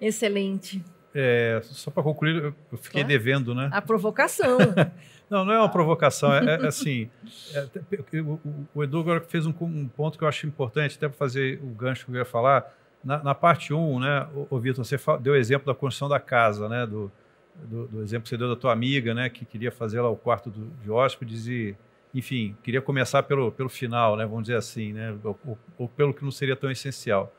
Excelente. 0.00 0.82
É, 1.14 1.60
só 1.62 1.90
para 1.90 2.02
concluir, 2.02 2.54
eu 2.72 2.78
fiquei 2.78 3.02
é? 3.02 3.04
devendo, 3.04 3.54
né? 3.54 3.68
A 3.72 3.82
provocação. 3.82 4.58
não, 5.30 5.44
não 5.44 5.52
é 5.52 5.58
uma 5.58 5.68
provocação, 5.68 6.32
é, 6.32 6.56
é 6.56 6.66
assim. 6.66 7.08
É, 7.52 8.20
o, 8.20 8.40
o, 8.74 8.82
Edu 8.82 9.00
agora 9.00 9.20
fez 9.20 9.46
um, 9.46 9.54
um, 9.60 9.86
ponto 9.86 10.18
que 10.18 10.24
eu 10.24 10.28
acho 10.28 10.46
importante, 10.46 10.96
até 10.96 11.08
para 11.08 11.16
fazer 11.16 11.60
o 11.62 11.66
gancho 11.68 12.06
que 12.06 12.10
eu 12.10 12.16
ia 12.16 12.24
falar. 12.24 12.72
Na, 13.04 13.22
na 13.22 13.34
parte 13.34 13.74
1, 13.74 13.78
um, 13.78 14.00
né, 14.00 14.26
o, 14.50 14.58
Vitor, 14.58 14.84
você 14.84 14.96
deu 15.20 15.34
o 15.34 15.36
exemplo 15.36 15.66
da 15.66 15.74
construção 15.74 16.08
da 16.08 16.18
casa, 16.18 16.68
né? 16.68 16.86
Do, 16.86 17.12
do, 17.54 17.86
do, 17.86 18.02
exemplo 18.02 18.24
que 18.24 18.30
você 18.30 18.36
deu 18.36 18.48
da 18.48 18.56
tua 18.56 18.72
amiga, 18.72 19.12
né? 19.12 19.28
Que 19.28 19.44
queria 19.44 19.70
fazer 19.70 20.00
lá 20.00 20.08
o 20.08 20.16
quarto 20.16 20.50
do, 20.50 20.66
de 20.82 20.90
hóspedes 20.90 21.46
e, 21.46 21.76
enfim, 22.14 22.56
queria 22.62 22.80
começar 22.80 23.22
pelo, 23.22 23.52
pelo 23.52 23.68
final, 23.68 24.16
né? 24.16 24.24
Vamos 24.24 24.44
dizer 24.44 24.56
assim, 24.56 24.92
né? 24.92 25.14
Ou, 25.22 25.58
ou, 25.76 25.88
pelo 25.88 26.14
que 26.14 26.24
não 26.24 26.30
seria 26.30 26.56
tão 26.56 26.70
essencial. 26.70 27.32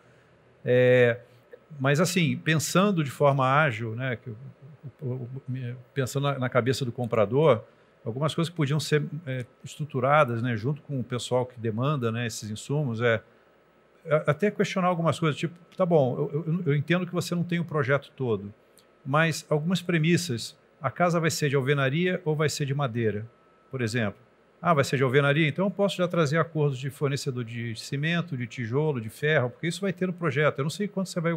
É, 0.63 1.19
mas, 1.79 1.99
assim, 1.99 2.37
pensando 2.37 3.03
de 3.03 3.11
forma 3.11 3.45
ágil, 3.45 3.95
né, 3.95 4.17
que, 4.17 4.31
pensando 5.93 6.23
na, 6.25 6.39
na, 6.39 6.49
cabeça 6.49 6.85
do 6.85 6.91
comprador, 6.91 7.63
algumas 8.03 8.33
coisas 8.33 8.49
que 8.49 8.55
podiam 8.55 8.79
ser 8.79 9.03
é, 9.25 9.45
estruturadas 9.63 10.41
né, 10.41 10.55
junto 10.55 10.81
com 10.81 10.99
o 10.99 11.03
pessoal 11.03 11.45
que 11.45 11.59
demanda 11.59 12.11
né, 12.11 12.27
esses 12.27 12.49
insumos, 12.49 13.01
é 13.01 13.21
até 14.25 14.51
questionar 14.51 14.87
algumas 14.87 15.19
coisas, 15.19 15.39
tipo, 15.39 15.55
tá 15.75 15.85
bom, 15.85 16.29
eu, 16.31 16.45
eu, 16.45 16.63
eu 16.67 16.75
entendo 16.75 17.05
que 17.05 17.13
você 17.13 17.33
não 17.33 17.43
tem 17.43 17.59
o 17.59 17.65
projeto 17.65 18.11
todo, 18.15 18.53
mas 19.05 19.45
algumas 19.49 19.81
premissas, 19.81 20.57
a 20.81 20.91
casa 20.91 21.19
vai 21.19 21.31
ser 21.31 21.49
de 21.49 21.55
alvenaria 21.55 22.21
ou 22.23 22.35
vai 22.35 22.49
ser 22.49 22.65
de 22.65 22.73
madeira, 22.73 23.25
por 23.71 23.81
exemplo. 23.81 24.19
Ah, 24.61 24.73
vai 24.73 24.83
ser 24.83 24.97
de 24.97 25.03
alvenaria? 25.03 25.47
Então 25.47 25.65
eu 25.65 25.71
posso 25.71 25.97
já 25.97 26.07
trazer 26.07 26.39
acordos 26.39 26.79
de 26.79 26.89
fornecedor 26.89 27.43
de 27.43 27.75
cimento, 27.75 28.35
de 28.35 28.47
tijolo, 28.47 28.99
de 28.99 29.09
ferro, 29.09 29.49
porque 29.49 29.67
isso 29.67 29.81
vai 29.81 29.93
ter 29.93 30.07
no 30.07 30.13
projeto. 30.13 30.59
Eu 30.59 30.63
não 30.63 30.69
sei 30.69 30.87
quanto, 30.87 31.09
você 31.09 31.19
vai, 31.19 31.33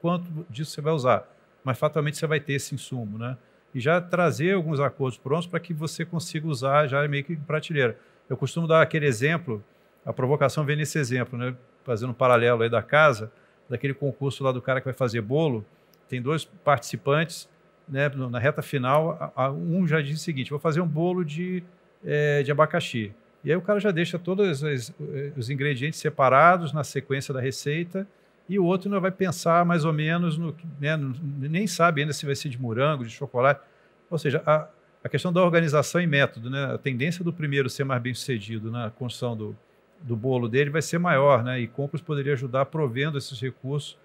quanto 0.00 0.46
disso 0.48 0.70
você 0.70 0.80
vai 0.80 0.92
usar, 0.92 1.28
mas 1.64 1.78
fatalmente 1.78 2.16
você 2.16 2.26
vai 2.26 2.38
ter 2.38 2.52
esse 2.52 2.74
insumo, 2.74 3.18
né? 3.18 3.36
E 3.74 3.80
já 3.80 4.00
trazer 4.00 4.54
alguns 4.54 4.80
acordos 4.80 5.18
prontos 5.18 5.46
para 5.46 5.58
que 5.58 5.74
você 5.74 6.04
consiga 6.04 6.46
usar 6.46 6.86
já 6.86 7.06
meio 7.08 7.24
que 7.24 7.32
em 7.32 7.36
prateleira. 7.36 7.98
Eu 8.28 8.36
costumo 8.36 8.66
dar 8.66 8.80
aquele 8.80 9.06
exemplo, 9.06 9.64
a 10.04 10.12
provocação 10.12 10.64
vem 10.64 10.76
nesse 10.76 10.98
exemplo, 10.98 11.38
né? 11.38 11.54
Fazendo 11.88 12.10
um 12.10 12.14
paralelo 12.14 12.62
aí 12.62 12.68
da 12.68 12.82
casa, 12.82 13.32
daquele 13.66 13.94
concurso 13.94 14.44
lá 14.44 14.52
do 14.52 14.60
cara 14.60 14.78
que 14.78 14.84
vai 14.84 14.92
fazer 14.92 15.22
bolo, 15.22 15.64
tem 16.06 16.20
dois 16.20 16.44
participantes, 16.44 17.48
né? 17.88 18.10
Na 18.30 18.38
reta 18.38 18.60
final, 18.60 19.32
um 19.56 19.86
já 19.88 20.02
diz 20.02 20.20
o 20.20 20.22
seguinte: 20.22 20.50
vou 20.50 20.58
fazer 20.58 20.82
um 20.82 20.86
bolo 20.86 21.24
de 21.24 21.64
é, 22.04 22.42
de 22.42 22.52
abacaxi. 22.52 23.10
E 23.42 23.50
aí 23.50 23.56
o 23.56 23.62
cara 23.62 23.80
já 23.80 23.90
deixa 23.90 24.18
todos 24.18 24.62
os, 24.62 24.92
os, 25.34 25.48
ingredientes 25.48 25.98
separados 25.98 26.74
na 26.74 26.84
sequência 26.84 27.32
da 27.32 27.40
receita 27.40 28.06
e 28.46 28.58
o 28.58 28.64
outro 28.66 28.88
ainda 28.88 29.00
vai 29.00 29.10
pensar 29.10 29.64
mais 29.64 29.86
ou 29.86 29.92
menos 29.94 30.36
no 30.36 30.54
né, 30.78 30.98
nem 31.40 31.66
sabe 31.66 32.02
ainda 32.02 32.12
se 32.12 32.26
vai 32.26 32.34
ser 32.34 32.50
de 32.50 32.60
morango, 32.60 33.04
de 33.04 33.10
chocolate. 33.10 33.62
Ou 34.10 34.18
seja, 34.18 34.42
a, 34.44 34.68
a 35.02 35.08
questão 35.08 35.32
da 35.32 35.42
organização 35.42 36.00
e 36.00 36.06
método, 36.06 36.50
né? 36.50 36.74
A 36.74 36.78
tendência 36.78 37.24
do 37.24 37.32
primeiro 37.32 37.70
ser 37.70 37.84
mais 37.84 38.02
bem 38.02 38.12
sucedido 38.12 38.70
na 38.70 38.90
construção 38.90 39.36
do, 39.36 39.56
do 40.00 40.16
bolo 40.16 40.48
dele 40.48 40.70
vai 40.70 40.82
ser 40.82 40.98
maior, 40.98 41.42
né? 41.42 41.60
E 41.60 41.66
Compras 41.66 42.00
poderia 42.00 42.32
ajudar 42.32 42.66
provendo 42.66 43.18
esses 43.18 43.40
recursos 43.40 43.96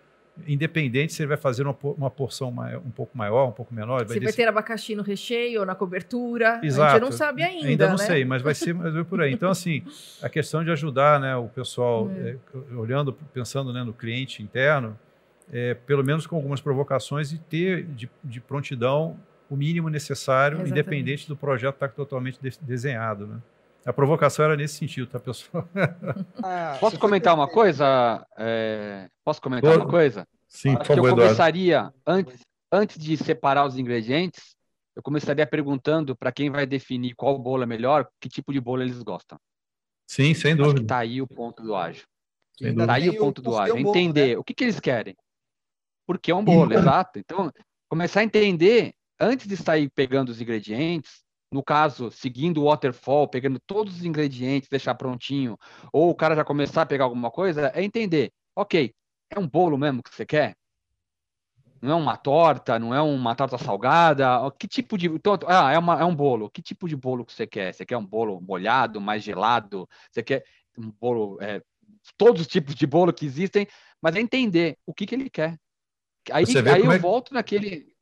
independente 0.48 1.14
se 1.14 1.22
ele 1.22 1.28
vai 1.28 1.38
fazer 1.38 1.64
uma, 1.64 1.78
uma 1.84 2.10
porção 2.10 2.52
maior, 2.52 2.82
um 2.84 2.90
pouco 2.90 3.18
maior, 3.18 3.50
um 3.50 3.52
pouco 3.52 3.74
menor. 3.74 4.00
Se 4.02 4.06
vai, 4.08 4.20
vai 4.20 4.34
ter 4.34 4.48
abacaxi 4.48 4.96
no 4.96 5.04
recheio 5.04 5.60
ou 5.60 5.66
na 5.66 5.76
cobertura, 5.76 6.60
Exato. 6.64 6.90
a 6.90 6.94
gente 6.94 7.02
não 7.02 7.12
sabe 7.12 7.44
ainda. 7.44 7.68
Ainda 7.68 7.88
não 7.90 7.98
né? 7.98 8.06
sei, 8.06 8.26
mas 8.26 8.42
vai 8.42 8.56
ser 8.56 8.74
mas 8.74 9.06
por 9.08 9.22
aí. 9.22 9.32
Então, 9.32 9.50
assim, 9.52 9.84
a 10.22 10.30
questão 10.30 10.64
de 10.64 10.72
ajudar 10.72 11.20
né, 11.20 11.36
o 11.36 11.48
pessoal, 11.48 12.10
é. 12.18 12.36
É, 12.72 12.76
olhando, 12.76 13.14
pensando 13.14 13.72
né, 13.72 13.84
no 13.84 13.94
cliente 13.94 14.42
interno, 14.42 14.98
é, 15.52 15.76
pelo 15.76 16.04
menos 16.04 16.26
com 16.26 16.36
algumas 16.36 16.62
provocações 16.62 17.32
e 17.32 17.38
ter 17.38 17.84
de, 17.84 18.10
de 18.24 18.42
prontidão 18.42 19.18
o 19.50 19.56
mínimo 19.56 19.88
necessário, 19.88 20.56
Exatamente. 20.56 20.72
independente 20.72 21.28
do 21.28 21.36
projeto 21.36 21.76
estar 21.76 21.90
totalmente 21.90 22.40
de, 22.42 22.58
desenhado. 22.62 23.28
Né? 23.28 23.38
A 23.86 23.92
provocação 23.92 24.46
era 24.46 24.56
nesse 24.56 24.76
sentido, 24.76 25.08
tá, 25.08 25.20
pessoal? 25.20 25.68
Ah, 26.44 26.78
Posso 26.80 27.00
comentar 27.00 27.34
uma 27.34 27.48
coisa? 27.48 28.26
É... 28.38 29.10
Posso 29.24 29.42
comentar 29.42 29.78
uma 29.78 29.88
coisa? 29.88 30.28
Sim, 30.48 30.76
por 30.76 30.86
favor, 30.86 31.10
Eu 31.10 31.16
começaria, 31.16 31.94
antes, 32.06 32.40
antes 32.72 32.98
de 32.98 33.18
separar 33.18 33.66
os 33.66 33.78
ingredientes, 33.78 34.56
eu 34.96 35.02
começaria 35.02 35.46
perguntando 35.48 36.16
para 36.16 36.32
quem 36.32 36.50
vai 36.50 36.66
definir 36.66 37.16
qual 37.16 37.38
bolo 37.40 37.64
é 37.64 37.66
melhor, 37.66 38.08
que 38.20 38.30
tipo 38.30 38.54
de 38.54 38.60
bolo 38.62 38.84
eles 38.84 39.02
gostam. 39.02 39.40
Sim, 40.08 40.34
sem 40.34 40.56
dúvida. 40.56 40.82
Está 40.82 41.00
aí 41.00 41.22
o 41.22 41.28
ponto 41.28 41.64
do 41.64 41.76
ágil. 41.76 42.06
Está 42.62 42.94
aí 42.94 43.10
o 43.10 43.18
ponto 43.18 43.42
do 43.42 43.58
ágil. 43.58 43.78
Entender 43.78 44.36
né? 44.36 44.38
o 44.38 44.44
que, 44.44 44.54
que 44.54 44.64
eles 44.64 44.80
querem. 44.80 45.16
Porque 46.06 46.32
é 46.32 46.36
um 46.36 46.44
bolo, 46.44 46.74
exato. 46.74 47.18
Então, 47.18 47.52
começar 47.90 48.20
a 48.20 48.24
entender, 48.24 48.94
antes 49.20 49.48
de 49.48 49.58
sair 49.58 49.90
pegando 49.90 50.30
os 50.30 50.40
ingredientes, 50.40 51.23
no 51.54 51.64
caso, 51.64 52.10
seguindo 52.12 52.62
o 52.62 52.66
waterfall, 52.66 53.28
pegando 53.28 53.60
todos 53.60 53.98
os 53.98 54.06
ingredientes, 54.06 54.68
deixar 54.68 54.96
prontinho, 54.96 55.58
ou 55.92 56.10
o 56.10 56.16
cara 56.16 56.36
já 56.36 56.44
começar 56.44 56.82
a 56.82 56.86
pegar 56.86 57.06
alguma 57.06 57.30
coisa, 57.30 57.72
é 57.74 57.84
entender, 57.84 58.32
ok, 58.56 58.94
é 59.30 59.40
um 59.40 59.48
bolo 59.48 59.78
mesmo 59.78 60.02
que 60.02 60.14
você 60.14 60.26
quer? 60.26 60.56
Não 61.82 61.92
é 61.92 61.96
uma 61.96 62.16
torta, 62.16 62.80
não 62.80 62.94
é 62.94 63.02
uma 63.02 63.36
torta 63.36 63.58
salgada? 63.58 64.26
Que 64.58 64.70
tipo 64.70 64.98
de. 64.98 65.08
Então, 65.08 65.38
ah, 65.48 65.74
é, 65.74 65.78
uma, 65.78 66.00
é 66.00 66.06
um 66.06 66.16
bolo. 66.16 66.50
Que 66.50 66.62
tipo 66.62 66.88
de 66.88 66.96
bolo 66.96 67.26
que 67.26 67.34
você 67.34 67.46
quer? 67.46 67.74
Você 67.74 67.86
quer 67.86 67.98
um 67.98 68.06
bolo 68.06 68.40
molhado, 68.40 69.02
mais 69.02 69.22
gelado? 69.22 69.88
Você 70.10 70.24
quer 70.24 70.46
um 70.78 70.90
bolo. 70.92 71.38
É, 71.42 71.62
todos 72.18 72.40
os 72.40 72.48
tipos 72.48 72.74
de 72.74 72.88
bolo 72.88 73.12
que 73.12 73.26
existem, 73.26 73.68
mas 74.02 74.16
é 74.16 74.22
entender 74.22 74.78
o 74.86 74.94
que, 74.94 75.06
que 75.06 75.14
ele 75.14 75.30
quer. 75.30 75.60
Aí, 76.32 76.46
aí 76.74 76.86
eu 76.86 76.92
é... 76.94 76.98
volto 76.98 77.34
naquele. 77.34 77.94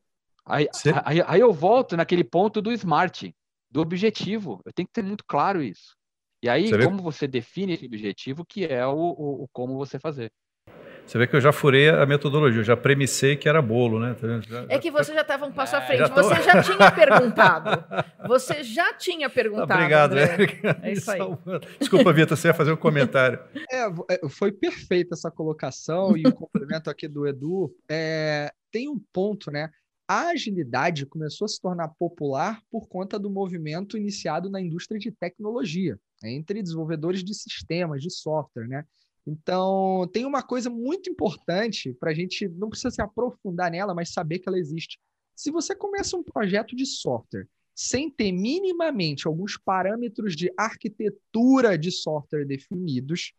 Aí, 0.46 0.68
aí, 1.04 1.24
aí, 1.26 1.40
eu 1.40 1.52
volto 1.52 1.98
naquele 1.98 2.24
ponto 2.24 2.62
do 2.62 2.72
smart 2.72 3.34
do 3.72 3.82
objetivo. 3.82 4.62
Eu 4.66 4.74
tenho 4.74 4.88
que 4.88 4.94
ter 4.94 5.04
muito 5.04 5.24
claro 5.26 5.64
isso. 5.64 5.96
E 6.44 6.50
aí, 6.50 6.70
você 6.70 6.84
como 6.84 6.98
vê? 6.98 7.04
você 7.04 7.28
define 7.28 7.74
esse 7.74 7.86
objetivo, 7.86 8.44
que 8.44 8.66
é 8.66 8.86
o, 8.86 8.96
o, 8.96 9.44
o, 9.44 9.48
como 9.54 9.78
você 9.78 10.00
fazer. 10.00 10.32
Você 11.06 11.18
vê 11.18 11.28
que 11.28 11.36
eu 11.36 11.42
já 11.42 11.52
furei 11.52 11.90
a 11.90 12.06
metodologia, 12.06 12.60
eu 12.60 12.64
já 12.64 12.78
premissei 12.78 13.36
que 13.36 13.50
era 13.50 13.62
bolo, 13.62 14.00
né? 14.00 14.14
Tá 14.14 14.40
já, 14.40 14.66
é 14.70 14.80
que 14.80 14.90
você 14.90 15.14
já 15.14 15.22
estava 15.22 15.46
um 15.46 15.52
passo 15.52 15.76
é, 15.76 15.80
à 15.80 15.82
frente, 15.82 16.00
já 16.00 16.10
tô... 16.10 16.24
você 16.24 16.42
já 16.42 16.64
tinha 16.64 16.92
perguntado. 16.92 17.86
Você 18.28 18.64
já 18.64 18.94
tinha 18.94 19.30
perguntado. 19.30 19.74
Obrigado, 19.74 20.18
Érica. 20.18 20.80
É 20.82 20.92
isso 20.94 21.12
aí. 21.12 21.20
Desculpa, 21.80 22.14
Vitor, 22.14 22.38
você 22.38 22.48
ia 22.48 22.54
fazer 22.54 22.72
um 22.72 22.78
comentário. 22.78 23.40
É, 23.72 23.88
é, 24.10 24.30
foi 24.30 24.52
perfeita 24.52 25.16
essa 25.16 25.30
colocação 25.30 26.16
e 26.16 26.26
o 26.26 26.34
complemento 26.34 26.90
aqui 26.90 27.08
do 27.08 27.28
Edu. 27.28 27.76
É, 27.90 28.52
tem 28.72 28.88
um 28.88 29.00
ponto, 29.12 29.52
né? 29.52 29.70
A 30.12 30.32
agilidade 30.32 31.06
começou 31.06 31.46
a 31.46 31.48
se 31.48 31.62
tornar 31.62 31.88
popular 31.88 32.62
por 32.70 32.90
conta 32.90 33.18
do 33.18 33.30
movimento 33.30 33.98
iniciado 33.98 34.50
na 34.50 34.60
indústria 34.60 35.00
de 35.00 35.10
tecnologia, 35.10 35.98
entre 36.22 36.62
desenvolvedores 36.62 37.24
de 37.24 37.34
sistemas, 37.34 38.02
de 38.02 38.10
software, 38.10 38.68
né? 38.68 38.84
Então, 39.26 40.10
tem 40.12 40.26
uma 40.26 40.44
coisa 40.44 40.70
muito 40.70 41.10
importante 41.10 41.94
para 41.94 42.12
a 42.12 42.14
gente, 42.14 42.46
não 42.50 42.68
precisa 42.68 42.92
se 42.92 43.02
aprofundar 43.02 43.72
nela, 43.72 43.94
mas 43.94 44.12
saber 44.12 44.40
que 44.40 44.50
ela 44.50 44.60
existe. 44.60 45.00
Se 45.34 45.50
você 45.50 45.74
começa 45.74 46.18
um 46.18 46.24
projeto 46.24 46.76
de 46.76 46.86
software 46.86 47.48
sem 47.74 48.12
ter 48.12 48.34
minimamente 48.34 49.28
alguns 49.28 49.56
parâmetros 49.56 50.36
de 50.36 50.52
arquitetura 50.58 51.78
de 51.78 51.90
software 51.90 52.44
definidos, 52.44 53.32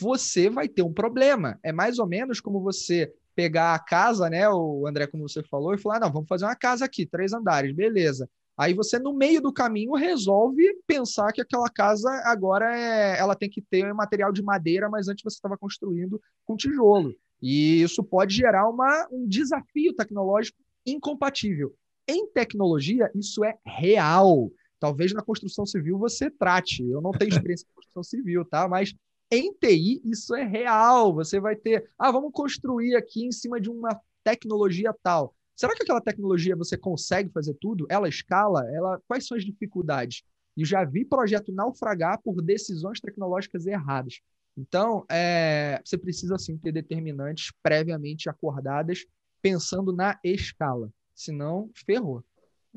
você 0.00 0.48
vai 0.48 0.68
ter 0.68 0.82
um 0.82 0.92
problema. 0.92 1.58
É 1.60 1.72
mais 1.72 1.98
ou 1.98 2.06
menos 2.06 2.40
como 2.40 2.60
você 2.60 3.12
pegar 3.40 3.74
a 3.74 3.78
casa, 3.78 4.28
né, 4.28 4.46
o 4.50 4.86
André, 4.86 5.06
como 5.06 5.26
você 5.26 5.42
falou, 5.42 5.72
e 5.72 5.78
falar: 5.78 5.98
não, 5.98 6.12
vamos 6.12 6.28
fazer 6.28 6.44
uma 6.44 6.54
casa 6.54 6.84
aqui, 6.84 7.06
três 7.06 7.32
andares, 7.32 7.74
beleza. 7.74 8.28
Aí 8.54 8.74
você, 8.74 8.98
no 8.98 9.14
meio 9.14 9.40
do 9.40 9.50
caminho, 9.50 9.94
resolve 9.94 10.62
pensar 10.86 11.32
que 11.32 11.40
aquela 11.40 11.70
casa 11.70 12.10
agora 12.26 12.76
é, 12.76 13.18
ela 13.18 13.34
tem 13.34 13.48
que 13.48 13.62
ter 13.62 13.90
material 13.94 14.30
de 14.30 14.42
madeira, 14.42 14.90
mas 14.90 15.08
antes 15.08 15.24
você 15.24 15.36
estava 15.36 15.56
construindo 15.56 16.20
com 16.44 16.54
tijolo. 16.54 17.14
E 17.40 17.80
isso 17.80 18.04
pode 18.04 18.34
gerar 18.36 18.68
uma, 18.68 19.08
um 19.10 19.26
desafio 19.26 19.94
tecnológico 19.94 20.58
incompatível. 20.84 21.74
Em 22.06 22.26
tecnologia, 22.30 23.10
isso 23.14 23.42
é 23.42 23.56
real. 23.64 24.50
Talvez 24.78 25.14
na 25.14 25.22
construção 25.22 25.64
civil 25.64 25.98
você 25.98 26.30
trate. 26.30 26.82
Eu 26.82 27.00
não 27.00 27.12
tenho 27.12 27.30
experiência 27.30 27.64
em 27.64 27.74
construção 27.74 28.02
civil, 28.02 28.44
tá? 28.44 28.68
Mas 28.68 28.94
em 29.30 29.52
TI, 29.52 30.02
isso 30.04 30.34
é 30.34 30.44
real. 30.44 31.14
Você 31.14 31.38
vai 31.38 31.54
ter, 31.54 31.88
ah, 31.98 32.10
vamos 32.10 32.32
construir 32.32 32.96
aqui 32.96 33.24
em 33.24 33.32
cima 33.32 33.60
de 33.60 33.70
uma 33.70 34.00
tecnologia 34.24 34.94
tal. 35.02 35.34
Será 35.54 35.74
que 35.74 35.82
aquela 35.82 36.00
tecnologia 36.00 36.56
você 36.56 36.76
consegue 36.76 37.30
fazer 37.30 37.54
tudo? 37.60 37.86
Ela 37.88 38.08
escala? 38.08 38.66
Ela 38.72 39.00
quais 39.06 39.26
são 39.26 39.36
as 39.36 39.44
dificuldades? 39.44 40.22
E 40.56 40.64
já 40.64 40.84
vi 40.84 41.04
projeto 41.04 41.52
naufragar 41.52 42.20
por 42.22 42.42
decisões 42.42 43.00
tecnológicas 43.00 43.66
erradas. 43.66 44.20
Então, 44.56 45.04
é, 45.10 45.80
você 45.84 45.96
precisa 45.96 46.36
sim 46.38 46.56
ter 46.56 46.72
determinantes 46.72 47.52
previamente 47.62 48.28
acordadas, 48.28 49.06
pensando 49.40 49.92
na 49.92 50.18
escala. 50.24 50.90
Senão, 51.14 51.70
ferrou. 51.86 52.24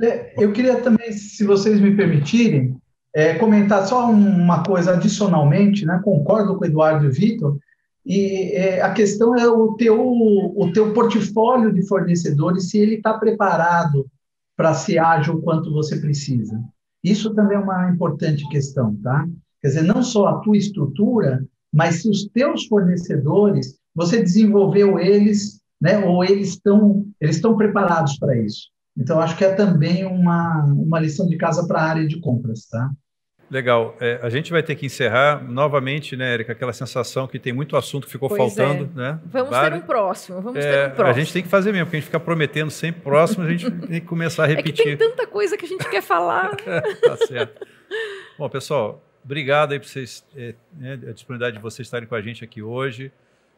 É, 0.02 0.44
eu 0.44 0.52
queria 0.52 0.82
também, 0.82 1.12
se 1.12 1.44
vocês 1.46 1.80
me 1.80 1.96
permitirem, 1.96 2.82
é, 3.14 3.36
comentar 3.36 3.86
só 3.86 4.10
uma 4.10 4.64
coisa 4.64 4.94
adicionalmente, 4.94 5.86
né? 5.86 6.02
Concordo 6.04 6.56
com 6.56 6.64
o 6.64 6.68
Eduardo 6.68 7.06
e 7.06 7.08
o 7.08 7.12
Vitor, 7.12 7.58
e 8.06 8.52
é, 8.54 8.82
a 8.82 8.92
questão 8.92 9.36
é 9.36 9.48
o 9.48 9.76
teu, 9.76 9.98
o 9.98 10.72
teu 10.74 10.94
portfólio 10.94 11.72
de 11.72 11.88
fornecedores, 11.88 12.70
se 12.70 12.78
ele 12.78 12.96
está 12.96 13.18
preparado 13.18 14.06
para 14.58 14.74
ser 14.74 14.98
ágil 14.98 15.42
quanto 15.42 15.72
você 15.72 15.98
precisa. 15.98 16.62
Isso 17.04 17.34
também 17.34 17.58
é 17.58 17.60
uma 17.60 17.90
importante 17.90 18.48
questão, 18.50 18.96
tá? 19.02 19.26
Quer 19.62 19.68
dizer, 19.70 19.84
não 19.84 20.04
só 20.04 20.28
a 20.28 20.40
tua 20.40 20.58
estrutura, 20.58 21.46
mas 21.72 22.02
se 22.02 22.10
os 22.10 22.28
teus 22.28 22.66
fornecedores, 22.66 23.78
você 23.96 24.22
desenvolveu 24.22 25.00
eles, 25.00 25.62
né, 25.82 26.00
ou 26.06 26.24
eles 26.24 26.50
estão 26.50 27.06
eles 27.20 27.38
estão 27.38 27.56
preparados 27.56 28.18
para 28.18 28.38
isso. 28.38 28.70
Então, 28.98 29.20
acho 29.20 29.38
que 29.38 29.46
é 29.46 29.54
também 29.56 30.06
uma, 30.06 30.66
uma 30.66 31.00
lição 31.00 31.26
de 31.26 31.36
casa 31.38 31.66
para 31.66 31.80
a 31.80 31.90
área 31.90 32.08
de 32.08 32.20
compras, 32.20 32.68
tá? 32.68 32.92
Legal. 33.50 33.96
É, 34.00 34.20
a 34.22 34.30
gente 34.30 34.52
vai 34.52 34.64
ter 34.64 34.76
que 34.76 34.86
encerrar 34.86 35.44
novamente, 35.44 36.16
né, 36.16 36.34
Erika? 36.34 36.54
Aquela 36.54 36.74
sensação 36.74 37.28
que 37.28 37.38
tem 37.38 37.54
muito 37.54 37.78
assunto 37.78 38.06
que 38.06 38.12
ficou 38.12 38.30
pois 38.30 38.56
faltando, 38.56 38.90
é. 38.96 39.02
né? 39.02 39.20
Vamos 39.26 39.50
Vários... 39.50 39.80
ter 39.80 39.84
um 39.84 39.88
próximo. 39.88 40.42
Vamos 40.42 40.64
é, 40.64 40.72
ter 40.72 40.92
um 40.92 40.96
próximo. 40.96 41.16
A 41.16 41.20
gente 41.20 41.34
tem 41.34 41.44
que 41.44 41.50
fazer 41.50 41.72
mesmo, 41.72 41.86
porque 41.86 41.98
a 41.98 42.00
gente 42.00 42.08
fica 42.08 42.20
prometendo 42.20 42.72
sempre 42.72 43.02
próximo, 43.02 43.46
a 43.46 43.50
gente 43.50 43.70
tem 43.70 44.02
que 44.02 44.08
começar 44.08 44.46
a 44.46 44.48
repetir. 44.48 44.94
É 44.94 44.96
tem 44.96 45.10
tanta 45.10 45.28
coisa 45.28 45.58
que 45.58 45.66
a 45.66 45.68
gente 45.68 45.88
quer 45.88 46.02
falar. 46.02 46.56
tá 46.56 47.18
certo. 47.28 47.68
Bom, 48.38 48.50
pessoal, 48.50 49.04
obrigado 49.24 49.74
aí 49.74 49.80
por 49.80 49.88
vocês, 49.88 50.26
é, 50.36 50.56
né, 50.76 50.94
a 50.94 51.12
disponibilidade 51.12 51.58
de 51.58 51.62
vocês 51.62 51.88
estarem 51.88 52.08
com 52.08 52.16
a 52.16 52.22
gente 52.22 52.44
aqui 52.44 52.62
hoje. 52.62 53.12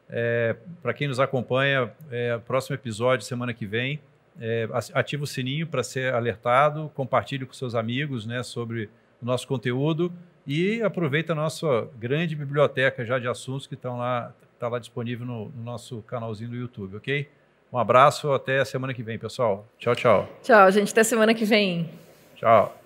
É, 0.10 0.56
Para 0.82 0.94
quem 0.94 1.08
nos 1.08 1.20
acompanha, 1.20 1.92
é, 2.12 2.38
próximo 2.40 2.76
episódio, 2.76 3.26
semana 3.26 3.54
que 3.54 3.66
vem, 3.66 4.00
é, 4.40 4.68
ativa 4.94 5.24
o 5.24 5.28
sininho 5.28 5.66
para 5.66 5.82
ser 5.84 6.14
alertado, 6.14 6.92
compartilhe 6.94 7.46
com 7.46 7.54
seus 7.54 7.74
amigos 7.74 8.26
né, 8.26 8.44
sobre 8.44 8.90
o 9.26 9.28
nosso 9.28 9.48
conteúdo 9.48 10.14
e 10.46 10.84
aproveita 10.84 11.34
a 11.34 11.36
nossa 11.36 11.90
grande 11.98 12.36
biblioteca 12.36 13.04
já 13.04 13.18
de 13.18 13.28
assuntos 13.28 13.66
que 13.66 13.74
estão 13.74 13.98
lá, 13.98 14.32
está 14.54 14.68
lá 14.68 14.78
disponível 14.78 15.26
no, 15.26 15.50
no 15.50 15.64
nosso 15.64 16.04
canalzinho 16.04 16.52
do 16.52 16.56
YouTube, 16.56 16.98
ok? 16.98 17.28
Um 17.74 17.80
abraço, 17.80 18.32
até 18.32 18.60
a 18.60 18.66
semana 18.66 18.94
que 18.94 19.02
vem, 19.02 19.18
pessoal. 19.18 19.68
Tchau, 19.80 19.96
tchau. 19.96 20.30
Tchau, 20.44 20.72
gente. 20.72 20.92
Até 20.92 21.04
semana 21.04 21.34
que 21.34 21.44
vem. 21.44 21.90
Tchau. 22.36 22.85